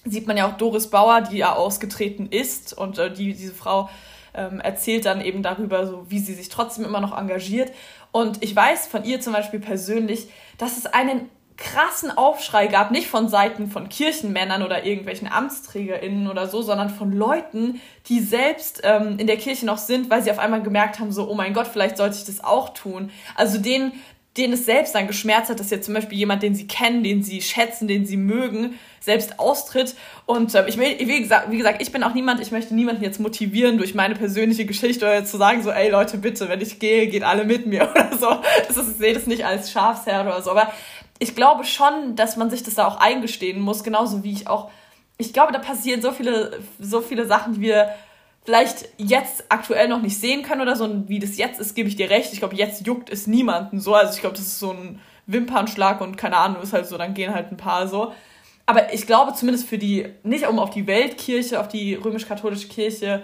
sieht 0.05 0.27
man 0.27 0.37
ja 0.37 0.49
auch 0.49 0.57
Doris 0.57 0.89
Bauer, 0.89 1.23
die 1.23 1.39
ja 1.39 1.55
ausgetreten 1.55 2.29
ist 2.31 2.77
und 2.77 2.99
äh, 2.99 3.13
die, 3.13 3.35
diese 3.35 3.55
Frau 3.55 3.89
ähm, 4.35 4.61
erzählt 4.61 5.07
dann 5.07 5.21
eben 5.21 5.43
darüber, 5.43 5.87
so 5.87 6.07
wie 6.09 6.19
sie 6.19 6.35
sich 6.35 6.49
trotzdem 6.49 6.85
immer 6.85 7.01
noch 7.01 7.17
engagiert. 7.17 7.73
Und 8.13 8.43
ich 8.43 8.55
weiß 8.55 8.87
von 8.87 9.05
ihr 9.05 9.21
zum 9.21 9.33
Beispiel 9.33 9.61
persönlich, 9.61 10.29
dass 10.59 10.77
es 10.77 10.87
einen 10.87 11.29
krassen 11.57 12.11
Aufschrei 12.11 12.67
gab, 12.67 12.91
nicht 12.91 13.07
von 13.07 13.29
Seiten 13.29 13.71
von 13.71 13.89
Kirchenmännern 13.89 14.65
oder 14.65 14.85
irgendwelchen 14.85 15.29
AmtsträgerInnen 15.29 16.29
oder 16.29 16.49
so, 16.49 16.63
sondern 16.63 16.91
von 16.91 17.13
Leuten, 17.13 17.81
die 18.09 18.21
selbst 18.21 18.81
ähm, 18.83 19.19
in 19.19 19.29
der 19.29 19.37
Kirche 19.37 19.65
noch 19.65 19.79
sind, 19.79 20.11
weil 20.11 20.23
sie 20.23 20.33
auf 20.33 20.41
einmal 20.41 20.63
gemerkt 20.63 20.99
haben, 20.99 21.13
so, 21.13 21.31
oh 21.31 21.35
mein 21.35 21.55
Gott, 21.55 21.69
vielleicht 21.69 21.97
sollte 21.97 22.17
ich 22.17 22.25
das 22.25 22.43
auch 22.43 22.71
tun. 22.71 23.11
Also 23.37 23.59
denen, 23.59 23.93
denen 24.37 24.55
es 24.55 24.64
selbst 24.64 24.95
dann 24.95 25.07
geschmerzt 25.07 25.51
hat, 25.51 25.61
dass 25.61 25.70
jetzt 25.70 25.85
zum 25.85 25.95
Beispiel 25.95 26.18
jemand, 26.18 26.43
den 26.43 26.55
sie 26.55 26.66
kennen, 26.66 27.05
den 27.05 27.22
sie 27.22 27.41
schätzen, 27.41 27.87
den 27.87 28.05
sie 28.05 28.16
mögen, 28.16 28.78
selbst 29.01 29.39
austritt. 29.39 29.95
Und 30.26 30.55
äh, 30.55 30.66
ich 30.68 30.76
will, 30.76 30.97
wie 30.99 31.22
gesagt, 31.22 31.51
wie 31.51 31.59
gesagt, 31.59 31.80
ich 31.80 31.93
bin 31.93 32.03
auch 32.03 32.14
niemand, 32.14 32.41
ich 32.41 32.51
möchte 32.51 32.74
niemanden 32.74 33.05
jetzt 33.05 33.20
motivieren 33.20 33.78
durch 33.78 33.95
meine 33.95 34.16
persönliche 34.16 34.64
Geschichte 34.64 35.05
oder 35.05 35.24
zu 35.24 35.37
sagen, 35.37 35.62
so, 35.62 35.70
ey 35.70 35.89
Leute, 35.89 36.18
bitte, 36.18 36.49
wenn 36.49 36.61
ich 36.61 36.80
gehe, 36.80 37.07
geht 37.07 37.22
alle 37.22 37.45
mit 37.45 37.66
mir 37.66 37.89
oder 37.95 38.16
so. 38.16 38.28
Das 38.66 38.76
ist, 38.76 38.93
ich 38.93 38.97
sehe 38.97 39.14
das 39.14 39.26
nicht 39.26 39.45
als 39.45 39.70
Schafsherr 39.70 40.22
oder 40.22 40.43
so. 40.43 40.51
Aber 40.51 40.72
ich 41.20 41.37
glaube 41.37 41.64
schon, 41.64 42.16
dass 42.16 42.37
man 42.37 42.51
sich 42.51 42.64
das 42.64 42.74
da 42.74 42.87
auch 42.87 42.99
eingestehen 42.99 43.61
muss, 43.61 43.85
genauso 43.85 44.24
wie 44.24 44.32
ich 44.32 44.49
auch, 44.49 44.70
ich 45.16 45.32
glaube, 45.32 45.53
da 45.53 45.61
passieren 45.61 46.03
so 46.03 46.11
viele, 46.11 46.59
so 46.80 47.01
viele 47.01 47.24
Sachen, 47.26 47.55
die 47.55 47.61
wir 47.61 47.95
vielleicht 48.45 48.88
jetzt 48.99 49.45
aktuell 49.49 49.88
noch 49.88 50.03
nicht 50.03 50.18
sehen 50.18 50.42
können 50.42 50.61
oder 50.61 50.76
so, 50.76 50.84
und 50.84 51.09
wie 51.09 51.18
das 51.18 51.36
jetzt 51.36 51.61
ist, 51.61 51.74
gebe 51.74 51.88
ich 51.88 51.97
dir 51.97 52.11
recht. 52.11 52.32
Ich 52.32 52.40
glaube, 52.40 52.57
jetzt 52.57 52.86
juckt 52.86 53.11
es 53.11 53.26
niemanden 53.26 53.80
so. 53.80 53.95
Also 53.95 54.14
ich 54.14 54.20
glaube, 54.20 54.36
das 54.36 54.47
ist 54.47 54.59
so 54.59 54.70
ein 54.70 55.01
Wimpernschlag 55.26 56.01
und 56.01 56.16
keine 56.16 56.36
Ahnung, 56.36 56.62
ist 56.62 56.72
halt 56.72 56.86
so, 56.86 56.99
dann 56.99 57.14
gehen 57.14 57.34
halt 57.34 57.51
ein 57.51 57.57
paar 57.57 57.88
so 57.88 58.12
aber 58.66 58.92
ich 58.95 59.07
glaube 59.07 59.34
zumindest 59.34 59.68
für 59.68 59.78
die, 59.78 60.07
nicht 60.22 60.47
um 60.47 60.59
auf 60.59 60.70
die 60.70 60.86
Weltkirche, 60.86 61.61
auf 61.61 61.68
die 61.68 61.95
römisch-katholische 61.95 62.68
Kirche 62.68 63.22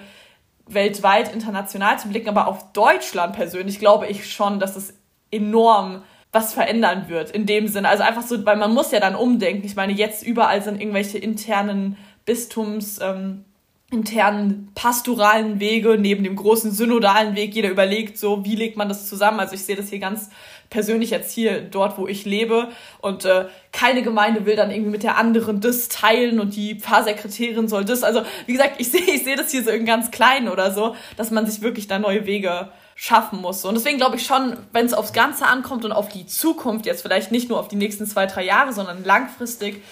weltweit, 0.67 1.33
international 1.33 1.99
zu 1.99 2.09
blicken, 2.09 2.29
aber 2.29 2.47
auf 2.47 2.73
Deutschland 2.73 3.35
persönlich 3.35 3.79
glaube 3.79 4.07
ich 4.07 4.31
schon, 4.31 4.61
dass 4.61 4.77
es 4.77 4.95
enorm 5.31 6.03
was 6.33 6.53
verändern 6.55 7.09
wird 7.09 7.31
in 7.33 7.45
dem 7.47 7.67
Sinne. 7.67 7.89
Also 7.89 8.05
einfach 8.05 8.23
so, 8.23 8.45
weil 8.47 8.57
man 8.57 8.73
muss 8.73 8.93
ja 8.93 9.01
dann 9.01 9.17
umdenken. 9.17 9.67
Ich 9.67 9.75
meine, 9.75 9.93
jetzt 9.93 10.23
überall 10.25 10.63
sind 10.63 10.81
irgendwelche 10.81 11.19
internen 11.19 11.97
Bistums, 12.25 13.01
ähm, 13.01 13.45
internen 13.91 14.71
pastoralen 14.75 15.59
Wege 15.59 15.99
neben 15.99 16.23
dem 16.23 16.37
großen 16.37 16.71
synodalen 16.71 17.35
Weg. 17.35 17.55
Jeder 17.55 17.71
überlegt 17.71 18.19
so, 18.19 18.45
wie 18.45 18.55
legt 18.55 18.77
man 18.77 18.89
das 18.89 19.09
zusammen. 19.09 19.41
Also 19.41 19.55
ich 19.55 19.65
sehe 19.65 19.77
das 19.77 19.89
hier 19.89 19.99
ganz 19.99 20.31
persönlich 20.71 21.11
jetzt 21.11 21.33
hier 21.33 21.61
dort, 21.61 21.99
wo 21.99 22.07
ich 22.07 22.25
lebe. 22.25 22.69
Und 23.01 23.25
äh, 23.25 23.47
keine 23.73 24.03
Gemeinde 24.03 24.47
will 24.47 24.55
dann 24.55 24.71
irgendwie 24.71 24.93
mit 24.93 25.03
der 25.03 25.17
anderen 25.17 25.61
das 25.61 25.89
teilen 25.89 26.39
und 26.39 26.55
die 26.55 26.77
Pfarrsekretärin 26.77 27.67
soll 27.67 27.85
das. 27.85 28.05
Also 28.05 28.23
wie 28.47 28.53
gesagt, 28.53 28.77
ich 28.79 28.91
sehe 28.93 29.03
ich 29.03 29.25
sehe 29.25 29.37
das 29.37 29.51
hier 29.51 29.65
so 29.65 29.71
in 29.71 29.85
ganz 29.85 30.13
klein 30.13 30.49
oder 30.49 30.73
so, 30.73 30.95
dass 31.17 31.33
man 31.33 31.47
sich 31.47 31.61
wirklich 31.61 31.89
da 31.89 31.99
neue 31.99 32.27
Wege 32.27 32.71
schaffen 32.95 33.41
muss. 33.41 33.65
Und 33.65 33.75
deswegen 33.75 33.97
glaube 33.97 34.17
ich 34.17 34.27
schon, 34.27 34.57
wenn 34.73 34.87
es 34.87 34.93
aufs 34.93 35.13
Ganze 35.13 35.47
ankommt 35.47 35.85
und 35.85 35.93
auf 35.93 36.09
die 36.09 36.27
Zukunft, 36.27 36.87
jetzt 36.87 37.03
vielleicht 37.03 37.33
nicht 37.33 37.49
nur 37.49 37.59
auf 37.59 37.67
die 37.67 37.77
nächsten 37.77 38.07
zwei, 38.07 38.27
drei 38.27 38.45
Jahre, 38.45 38.73
sondern 38.73 39.05
langfristig, 39.05 39.83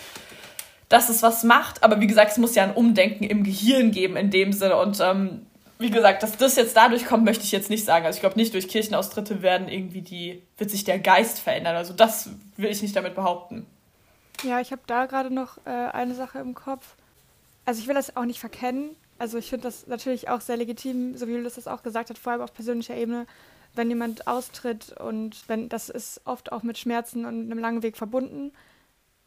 dass 0.88 1.08
es 1.08 1.22
was 1.22 1.44
macht. 1.44 1.82
Aber 1.82 2.00
wie 2.00 2.06
gesagt, 2.06 2.32
es 2.32 2.38
muss 2.38 2.54
ja 2.54 2.64
ein 2.64 2.74
Umdenken 2.74 3.24
im 3.24 3.44
Gehirn 3.44 3.90
geben 3.90 4.16
in 4.16 4.30
dem 4.30 4.52
Sinne. 4.52 4.76
Und 4.76 5.00
ähm, 5.00 5.46
wie 5.78 5.90
gesagt, 5.90 6.22
dass 6.22 6.36
das 6.36 6.56
jetzt 6.56 6.76
dadurch 6.76 7.06
kommt, 7.06 7.24
möchte 7.24 7.44
ich 7.44 7.52
jetzt 7.52 7.70
nicht 7.70 7.84
sagen. 7.84 8.06
Also 8.06 8.16
ich 8.16 8.20
glaube 8.20 8.36
nicht 8.36 8.54
durch 8.54 8.68
Kirchenaustritte 8.68 9.42
werden 9.42 9.68
irgendwie 9.68 10.02
die, 10.02 10.42
wird 10.56 10.70
sich 10.70 10.84
der 10.84 10.98
Geist 10.98 11.40
verändern. 11.40 11.76
Also 11.76 11.92
das 11.92 12.30
will 12.56 12.70
ich 12.70 12.82
nicht 12.82 12.96
damit 12.96 13.14
behaupten. 13.14 13.66
Ja, 14.42 14.60
ich 14.60 14.72
habe 14.72 14.82
da 14.86 15.06
gerade 15.06 15.32
noch 15.32 15.58
äh, 15.66 15.70
eine 15.70 16.14
Sache 16.14 16.38
im 16.38 16.54
Kopf. 16.54 16.94
Also 17.64 17.80
ich 17.80 17.88
will 17.88 17.94
das 17.94 18.16
auch 18.16 18.24
nicht 18.24 18.40
verkennen. 18.40 18.90
Also 19.18 19.36
ich 19.36 19.50
finde 19.50 19.64
das 19.64 19.86
natürlich 19.86 20.28
auch 20.28 20.40
sehr 20.40 20.56
legitim, 20.56 21.16
so 21.16 21.26
wie 21.26 21.32
Julius 21.32 21.56
das 21.56 21.66
auch 21.66 21.82
gesagt 21.82 22.08
hat, 22.08 22.18
vor 22.18 22.32
allem 22.32 22.42
auf 22.42 22.54
persönlicher 22.54 22.94
Ebene, 22.94 23.26
wenn 23.74 23.88
jemand 23.88 24.26
austritt 24.28 24.94
und 25.00 25.36
wenn 25.48 25.68
das 25.68 25.88
ist 25.88 26.20
oft 26.24 26.52
auch 26.52 26.62
mit 26.62 26.78
Schmerzen 26.78 27.26
und 27.26 27.50
einem 27.50 27.58
langen 27.58 27.82
Weg 27.82 27.96
verbunden. 27.96 28.52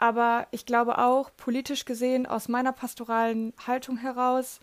Aber 0.02 0.48
ich 0.50 0.66
glaube 0.66 0.98
auch, 0.98 1.30
politisch 1.38 1.86
gesehen, 1.86 2.26
aus 2.26 2.48
meiner 2.48 2.72
pastoralen 2.72 3.54
Haltung 3.68 3.98
heraus, 3.98 4.60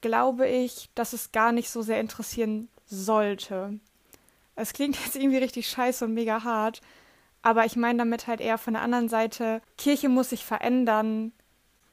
glaube 0.00 0.48
ich, 0.48 0.90
dass 0.96 1.12
es 1.12 1.30
gar 1.30 1.52
nicht 1.52 1.70
so 1.70 1.82
sehr 1.82 2.00
interessieren 2.00 2.68
sollte. 2.84 3.78
Es 4.56 4.72
klingt 4.72 4.96
jetzt 5.04 5.14
irgendwie 5.14 5.38
richtig 5.38 5.68
scheiße 5.68 6.04
und 6.04 6.14
mega 6.14 6.42
hart, 6.42 6.80
aber 7.42 7.64
ich 7.64 7.76
meine 7.76 7.98
damit 7.98 8.26
halt 8.26 8.40
eher 8.40 8.58
von 8.58 8.74
der 8.74 8.82
anderen 8.82 9.08
Seite, 9.08 9.62
Kirche 9.78 10.08
muss 10.08 10.30
sich 10.30 10.44
verändern, 10.44 11.30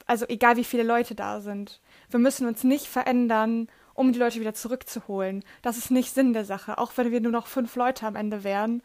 also 0.08 0.26
egal 0.28 0.58
wie 0.58 0.64
viele 0.64 0.82
Leute 0.82 1.14
da 1.14 1.42
sind. 1.42 1.80
Wir 2.10 2.20
müssen 2.20 2.48
uns 2.48 2.64
nicht 2.64 2.88
verändern, 2.88 3.68
um 3.94 4.14
die 4.14 4.20
Leute 4.20 4.40
wieder 4.40 4.56
zurückzuholen. 4.56 5.44
Das 5.62 5.78
ist 5.78 5.92
nicht 5.92 6.12
Sinn 6.12 6.34
der 6.34 6.46
Sache. 6.46 6.80
Auch 6.80 6.94
wenn 6.96 7.12
wir 7.12 7.22
nur 7.22 7.32
noch 7.32 7.46
fünf 7.46 7.76
Leute 7.76 8.08
am 8.08 8.16
Ende 8.16 8.44
wären, 8.44 8.82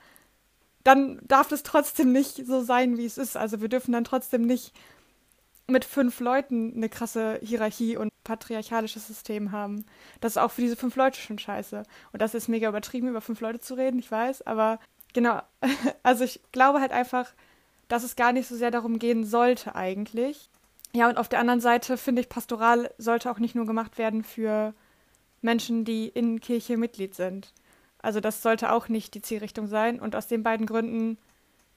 dann 0.84 1.20
darf 1.22 1.52
es 1.52 1.62
trotzdem 1.62 2.12
nicht 2.12 2.46
so 2.46 2.62
sein, 2.62 2.96
wie 2.98 3.04
es 3.04 3.18
ist. 3.18 3.36
Also 3.36 3.60
wir 3.60 3.68
dürfen 3.68 3.92
dann 3.92 4.04
trotzdem 4.04 4.42
nicht 4.42 4.72
mit 5.68 5.84
fünf 5.84 6.20
Leuten 6.20 6.74
eine 6.74 6.88
krasse 6.88 7.38
Hierarchie 7.42 7.96
und 7.96 8.10
patriarchalisches 8.24 9.06
System 9.06 9.52
haben. 9.52 9.84
Das 10.20 10.32
ist 10.32 10.38
auch 10.38 10.50
für 10.50 10.60
diese 10.60 10.76
fünf 10.76 10.96
Leute 10.96 11.18
schon 11.18 11.38
scheiße. 11.38 11.82
Und 12.12 12.22
das 12.22 12.34
ist 12.34 12.48
mega 12.48 12.68
übertrieben, 12.68 13.08
über 13.08 13.20
fünf 13.20 13.40
Leute 13.40 13.60
zu 13.60 13.74
reden, 13.74 13.98
ich 13.98 14.10
weiß, 14.10 14.42
aber 14.42 14.78
genau. 15.12 15.42
Also 16.02 16.24
ich 16.24 16.40
glaube 16.52 16.80
halt 16.80 16.92
einfach, 16.92 17.32
dass 17.88 18.02
es 18.02 18.16
gar 18.16 18.32
nicht 18.32 18.48
so 18.48 18.56
sehr 18.56 18.70
darum 18.70 18.98
gehen 18.98 19.24
sollte 19.24 19.74
eigentlich. 19.74 20.50
Ja, 20.94 21.08
und 21.08 21.16
auf 21.16 21.28
der 21.28 21.38
anderen 21.38 21.60
Seite 21.60 21.96
finde 21.96 22.22
ich, 22.22 22.28
Pastoral 22.28 22.92
sollte 22.98 23.30
auch 23.30 23.38
nicht 23.38 23.54
nur 23.54 23.66
gemacht 23.66 23.98
werden 23.98 24.24
für 24.24 24.74
Menschen, 25.40 25.84
die 25.84 26.08
in 26.08 26.40
Kirche 26.40 26.76
Mitglied 26.76 27.14
sind. 27.14 27.52
Also 28.02 28.20
das 28.20 28.42
sollte 28.42 28.72
auch 28.72 28.88
nicht 28.88 29.14
die 29.14 29.22
Zielrichtung 29.22 29.66
sein. 29.66 30.00
Und 30.00 30.16
aus 30.16 30.26
den 30.26 30.42
beiden 30.42 30.66
Gründen 30.66 31.18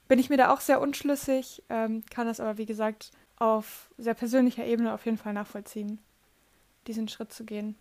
bin 0.07 0.19
ich 0.19 0.30
mir 0.30 0.38
da 0.38 0.53
auch 0.53 0.59
sehr 0.59 0.82
unschlüssig, 0.82 1.63
ähm, 1.69 2.03
kann 2.09 2.28
das 2.28 2.39
aber, 2.39 2.57
wie 2.57 2.65
gesagt, 2.65 3.11
auf 3.38 3.89
sehr 3.97 4.13
persönlicher 4.13 4.65
Ebene 4.65 4.93
auf 4.93 5.05
jeden 5.05 5.17
Fall 5.17 5.34
nachvollziehen, 5.34 5.99
diesen 6.88 7.07
Schritt 7.07 7.34
zu 7.34 7.45
gehen. 7.45 7.76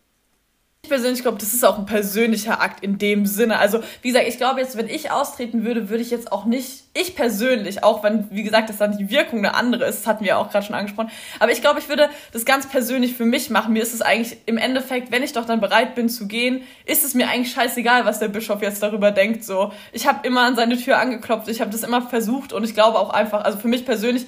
Ich 0.85 0.91
persönlich 0.91 1.23
glaube, 1.23 1.39
das 1.39 1.55
ist 1.55 1.65
auch 1.65 1.79
ein 1.79 1.87
persönlicher 1.87 2.61
Akt 2.61 2.85
in 2.85 2.99
dem 2.99 3.25
Sinne. 3.25 3.59
Also, 3.59 3.81
wie 4.03 4.09
gesagt, 4.09 4.29
ich 4.29 4.37
glaube 4.37 4.61
jetzt, 4.61 4.77
wenn 4.77 4.87
ich 4.87 5.11
austreten 5.11 5.65
würde, 5.65 5.89
würde 5.89 6.03
ich 6.03 6.11
jetzt 6.11 6.31
auch 6.31 6.45
nicht, 6.45 6.83
ich 6.93 7.17
persönlich, 7.17 7.83
auch 7.83 8.03
wenn, 8.03 8.31
wie 8.31 8.43
gesagt, 8.43 8.69
das 8.69 8.77
dann 8.77 8.99
die 8.99 9.09
Wirkung 9.09 9.39
eine 9.39 9.55
andere 9.55 9.87
ist, 9.87 10.01
das 10.01 10.07
hatten 10.07 10.27
wir 10.27 10.37
auch 10.37 10.51
gerade 10.51 10.67
schon 10.67 10.75
angesprochen, 10.75 11.11
aber 11.41 11.53
ich 11.53 11.63
glaube, 11.63 11.81
ich 11.81 11.89
würde 11.89 12.11
das 12.33 12.45
ganz 12.45 12.69
persönlich 12.69 13.15
für 13.15 13.25
mich 13.25 13.49
machen. 13.49 13.73
Mir 13.73 13.83
ist 13.83 13.95
es 13.95 14.03
eigentlich 14.03 14.37
im 14.45 14.59
Endeffekt, 14.59 15.11
wenn 15.11 15.23
ich 15.23 15.33
doch 15.33 15.47
dann 15.47 15.63
bereit 15.63 15.95
bin 15.95 16.11
zu 16.11 16.29
gehen, 16.29 16.61
ist 16.85 17.03
es 17.03 17.15
mir 17.15 17.31
eigentlich 17.31 17.55
scheißegal, 17.55 18.05
was 18.05 18.19
der 18.19 18.29
Bischof 18.29 18.61
jetzt 18.61 18.83
darüber 18.83 19.11
denkt. 19.11 19.43
So, 19.43 19.73
ich 19.91 20.07
habe 20.07 20.27
immer 20.29 20.43
an 20.43 20.55
seine 20.55 20.77
Tür 20.77 20.99
angeklopft, 20.99 21.49
ich 21.49 21.63
habe 21.63 21.71
das 21.71 21.83
immer 21.83 22.03
versucht 22.03 22.53
und 22.53 22.63
ich 22.63 22.75
glaube 22.75 22.99
auch 22.99 23.09
einfach, 23.09 23.43
also 23.43 23.57
für 23.57 23.69
mich 23.69 23.87
persönlich 23.87 24.27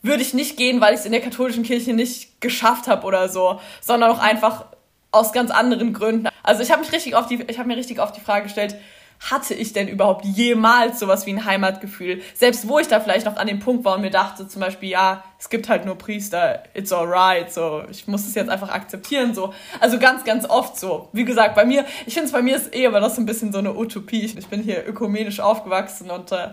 würde 0.00 0.22
ich 0.22 0.32
nicht 0.32 0.56
gehen, 0.56 0.80
weil 0.80 0.94
ich 0.94 1.00
es 1.00 1.06
in 1.06 1.12
der 1.12 1.20
katholischen 1.20 1.64
Kirche 1.64 1.92
nicht 1.92 2.40
geschafft 2.40 2.88
habe 2.88 3.06
oder 3.06 3.28
so, 3.28 3.60
sondern 3.82 4.10
auch 4.10 4.20
einfach 4.20 4.64
aus 5.10 5.32
ganz 5.32 5.50
anderen 5.50 5.92
Gründen. 5.92 6.28
Also 6.42 6.62
ich 6.62 6.70
habe 6.70 6.80
mich 6.80 6.92
richtig 6.92 7.14
auf 7.14 7.26
die, 7.26 7.42
ich 7.48 7.58
habe 7.58 7.68
mir 7.68 7.76
richtig 7.76 8.00
auf 8.00 8.12
die 8.12 8.20
Frage 8.20 8.44
gestellt, 8.44 8.76
hatte 9.20 9.54
ich 9.54 9.72
denn 9.72 9.88
überhaupt 9.88 10.24
jemals 10.24 11.00
sowas 11.00 11.26
wie 11.26 11.32
ein 11.32 11.44
Heimatgefühl? 11.44 12.22
Selbst 12.34 12.68
wo 12.68 12.78
ich 12.78 12.86
da 12.86 13.00
vielleicht 13.00 13.26
noch 13.26 13.36
an 13.36 13.48
dem 13.48 13.58
Punkt 13.58 13.84
war 13.84 13.96
und 13.96 14.02
mir 14.02 14.10
dachte 14.10 14.46
zum 14.46 14.60
Beispiel, 14.60 14.90
ja, 14.90 15.24
es 15.38 15.50
gibt 15.50 15.68
halt 15.68 15.84
nur 15.84 15.98
Priester, 15.98 16.62
it's 16.74 16.92
alright, 16.92 17.52
so, 17.52 17.82
ich 17.90 18.06
muss 18.06 18.26
es 18.26 18.34
jetzt 18.34 18.48
einfach 18.48 18.70
akzeptieren, 18.70 19.34
so. 19.34 19.52
Also 19.80 19.98
ganz, 19.98 20.24
ganz 20.24 20.48
oft 20.48 20.78
so. 20.78 21.08
Wie 21.12 21.24
gesagt, 21.24 21.56
bei 21.56 21.64
mir, 21.64 21.84
ich 22.06 22.14
finde 22.14 22.26
es 22.26 22.32
bei 22.32 22.42
mir 22.42 22.56
ist 22.56 22.74
eh 22.74 22.86
aber 22.86 23.00
das 23.00 23.18
ein 23.18 23.26
bisschen 23.26 23.52
so 23.52 23.58
eine 23.58 23.76
Utopie. 23.76 24.24
Ich 24.24 24.46
bin 24.46 24.62
hier 24.62 24.86
ökumenisch 24.86 25.40
aufgewachsen 25.40 26.10
und 26.10 26.30
äh, 26.30 26.50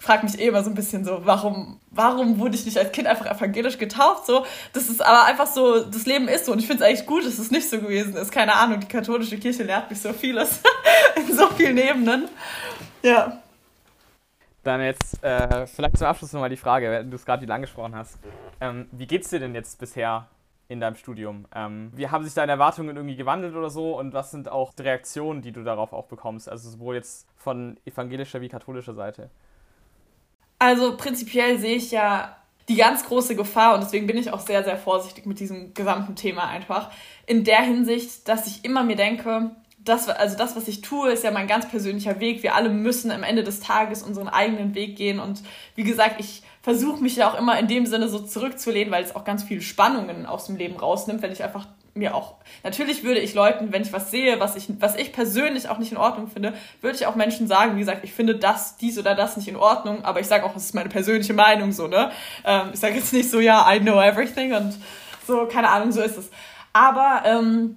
frage 0.00 0.24
mich 0.24 0.38
eh 0.38 0.48
immer 0.48 0.62
so 0.62 0.70
ein 0.70 0.74
bisschen 0.74 1.04
so, 1.04 1.20
warum, 1.24 1.80
warum 1.90 2.38
wurde 2.38 2.54
ich 2.54 2.64
nicht 2.64 2.78
als 2.78 2.92
Kind 2.92 3.08
einfach 3.08 3.26
evangelisch 3.26 3.78
getauft? 3.78 4.26
So, 4.26 4.46
das 4.72 4.88
ist 4.88 5.04
aber 5.04 5.24
einfach 5.24 5.46
so, 5.46 5.84
das 5.84 6.06
Leben 6.06 6.28
ist 6.28 6.46
so 6.46 6.52
und 6.52 6.60
ich 6.60 6.66
finde 6.66 6.84
es 6.84 6.88
eigentlich 6.88 7.06
gut, 7.06 7.26
dass 7.26 7.38
es 7.38 7.50
nicht 7.50 7.68
so 7.68 7.80
gewesen 7.80 8.14
ist. 8.14 8.30
Keine 8.30 8.54
Ahnung, 8.54 8.80
die 8.80 8.86
katholische 8.86 9.38
Kirche 9.38 9.64
lehrt 9.64 9.90
mich 9.90 10.00
so 10.00 10.12
vieles 10.12 10.62
in 11.16 11.36
so 11.36 11.48
vielen 11.48 11.78
Ebenen. 11.78 12.28
Ja. 13.02 13.42
Dann 14.62 14.82
jetzt 14.82 15.22
äh, 15.22 15.66
vielleicht 15.66 15.98
zum 15.98 16.06
Abschluss 16.06 16.32
nochmal 16.32 16.50
die 16.50 16.56
Frage, 16.56 16.90
wenn 16.90 17.10
du 17.10 17.16
es 17.16 17.24
gerade 17.24 17.42
wieder 17.42 17.54
angesprochen 17.54 17.96
hast. 17.96 18.18
Ähm, 18.60 18.86
wie 18.92 19.06
geht's 19.06 19.30
dir 19.30 19.40
denn 19.40 19.54
jetzt 19.54 19.78
bisher 19.78 20.28
in 20.68 20.80
deinem 20.80 20.96
Studium? 20.96 21.46
Ähm, 21.54 21.90
wie 21.94 22.08
haben 22.08 22.24
sich 22.24 22.34
deine 22.34 22.52
Erwartungen 22.52 22.96
irgendwie 22.96 23.16
gewandelt 23.16 23.54
oder 23.54 23.70
so 23.70 23.98
und 23.98 24.12
was 24.12 24.30
sind 24.30 24.48
auch 24.48 24.74
die 24.74 24.82
Reaktionen, 24.82 25.42
die 25.42 25.52
du 25.52 25.64
darauf 25.64 25.92
auch 25.92 26.06
bekommst? 26.06 26.48
Also 26.48 26.70
sowohl 26.70 26.96
jetzt 26.96 27.26
von 27.36 27.78
evangelischer 27.84 28.40
wie 28.40 28.48
katholischer 28.48 28.94
Seite? 28.94 29.30
Also 30.58 30.96
prinzipiell 30.96 31.58
sehe 31.58 31.76
ich 31.76 31.90
ja 31.90 32.36
die 32.68 32.76
ganz 32.76 33.04
große 33.06 33.34
Gefahr 33.34 33.74
und 33.74 33.82
deswegen 33.82 34.06
bin 34.06 34.18
ich 34.18 34.30
auch 34.30 34.40
sehr, 34.40 34.62
sehr 34.62 34.76
vorsichtig 34.76 35.24
mit 35.24 35.40
diesem 35.40 35.72
gesamten 35.72 36.16
Thema 36.16 36.48
einfach. 36.48 36.90
In 37.26 37.44
der 37.44 37.62
Hinsicht, 37.62 38.28
dass 38.28 38.46
ich 38.46 38.64
immer 38.64 38.84
mir 38.84 38.96
denke, 38.96 39.52
das, 39.78 40.08
also 40.08 40.36
das, 40.36 40.54
was 40.54 40.68
ich 40.68 40.82
tue, 40.82 41.10
ist 41.12 41.24
ja 41.24 41.30
mein 41.30 41.46
ganz 41.46 41.68
persönlicher 41.68 42.20
Weg. 42.20 42.42
Wir 42.42 42.54
alle 42.54 42.68
müssen 42.68 43.10
am 43.10 43.22
Ende 43.22 43.42
des 43.42 43.60
Tages 43.60 44.02
unseren 44.02 44.28
eigenen 44.28 44.74
Weg 44.74 44.96
gehen. 44.96 45.18
Und 45.18 45.42
wie 45.76 45.84
gesagt, 45.84 46.16
ich 46.20 46.42
versuche 46.60 47.02
mich 47.02 47.16
ja 47.16 47.30
auch 47.30 47.38
immer 47.38 47.58
in 47.58 47.68
dem 47.68 47.86
Sinne 47.86 48.08
so 48.08 48.18
zurückzulehnen, 48.18 48.92
weil 48.92 49.04
es 49.04 49.16
auch 49.16 49.24
ganz 49.24 49.44
viele 49.44 49.62
Spannungen 49.62 50.26
aus 50.26 50.46
dem 50.46 50.56
Leben 50.56 50.76
rausnimmt, 50.76 51.22
wenn 51.22 51.32
ich 51.32 51.42
einfach 51.42 51.66
mir 51.98 52.14
auch, 52.14 52.36
natürlich 52.64 53.04
würde 53.04 53.20
ich 53.20 53.34
Leuten, 53.34 53.72
wenn 53.72 53.82
ich 53.82 53.92
was 53.92 54.10
sehe, 54.10 54.40
was 54.40 54.56
ich, 54.56 54.68
was 54.80 54.96
ich 54.96 55.12
persönlich 55.12 55.68
auch 55.68 55.78
nicht 55.78 55.92
in 55.92 55.98
Ordnung 55.98 56.28
finde, 56.28 56.54
würde 56.80 56.96
ich 56.96 57.06
auch 57.06 57.14
Menschen 57.14 57.46
sagen, 57.46 57.76
wie 57.76 57.80
gesagt, 57.80 58.04
ich 58.04 58.12
finde 58.12 58.36
das, 58.36 58.76
dies 58.76 58.98
oder 58.98 59.14
das 59.14 59.36
nicht 59.36 59.48
in 59.48 59.56
Ordnung, 59.56 60.04
aber 60.04 60.20
ich 60.20 60.26
sage 60.26 60.44
auch, 60.44 60.56
es 60.56 60.64
ist 60.64 60.74
meine 60.74 60.88
persönliche 60.88 61.34
Meinung 61.34 61.72
so, 61.72 61.86
ne? 61.86 62.10
Ähm, 62.44 62.70
ich 62.72 62.80
sage 62.80 62.94
jetzt 62.94 63.12
nicht 63.12 63.30
so, 63.30 63.40
ja, 63.40 63.66
I 63.72 63.80
know 63.80 64.00
everything 64.00 64.54
und 64.54 64.74
so, 65.26 65.46
keine 65.46 65.68
Ahnung, 65.70 65.92
so 65.92 66.00
ist 66.00 66.16
es. 66.16 66.30
Aber 66.72 67.22
ähm, 67.24 67.76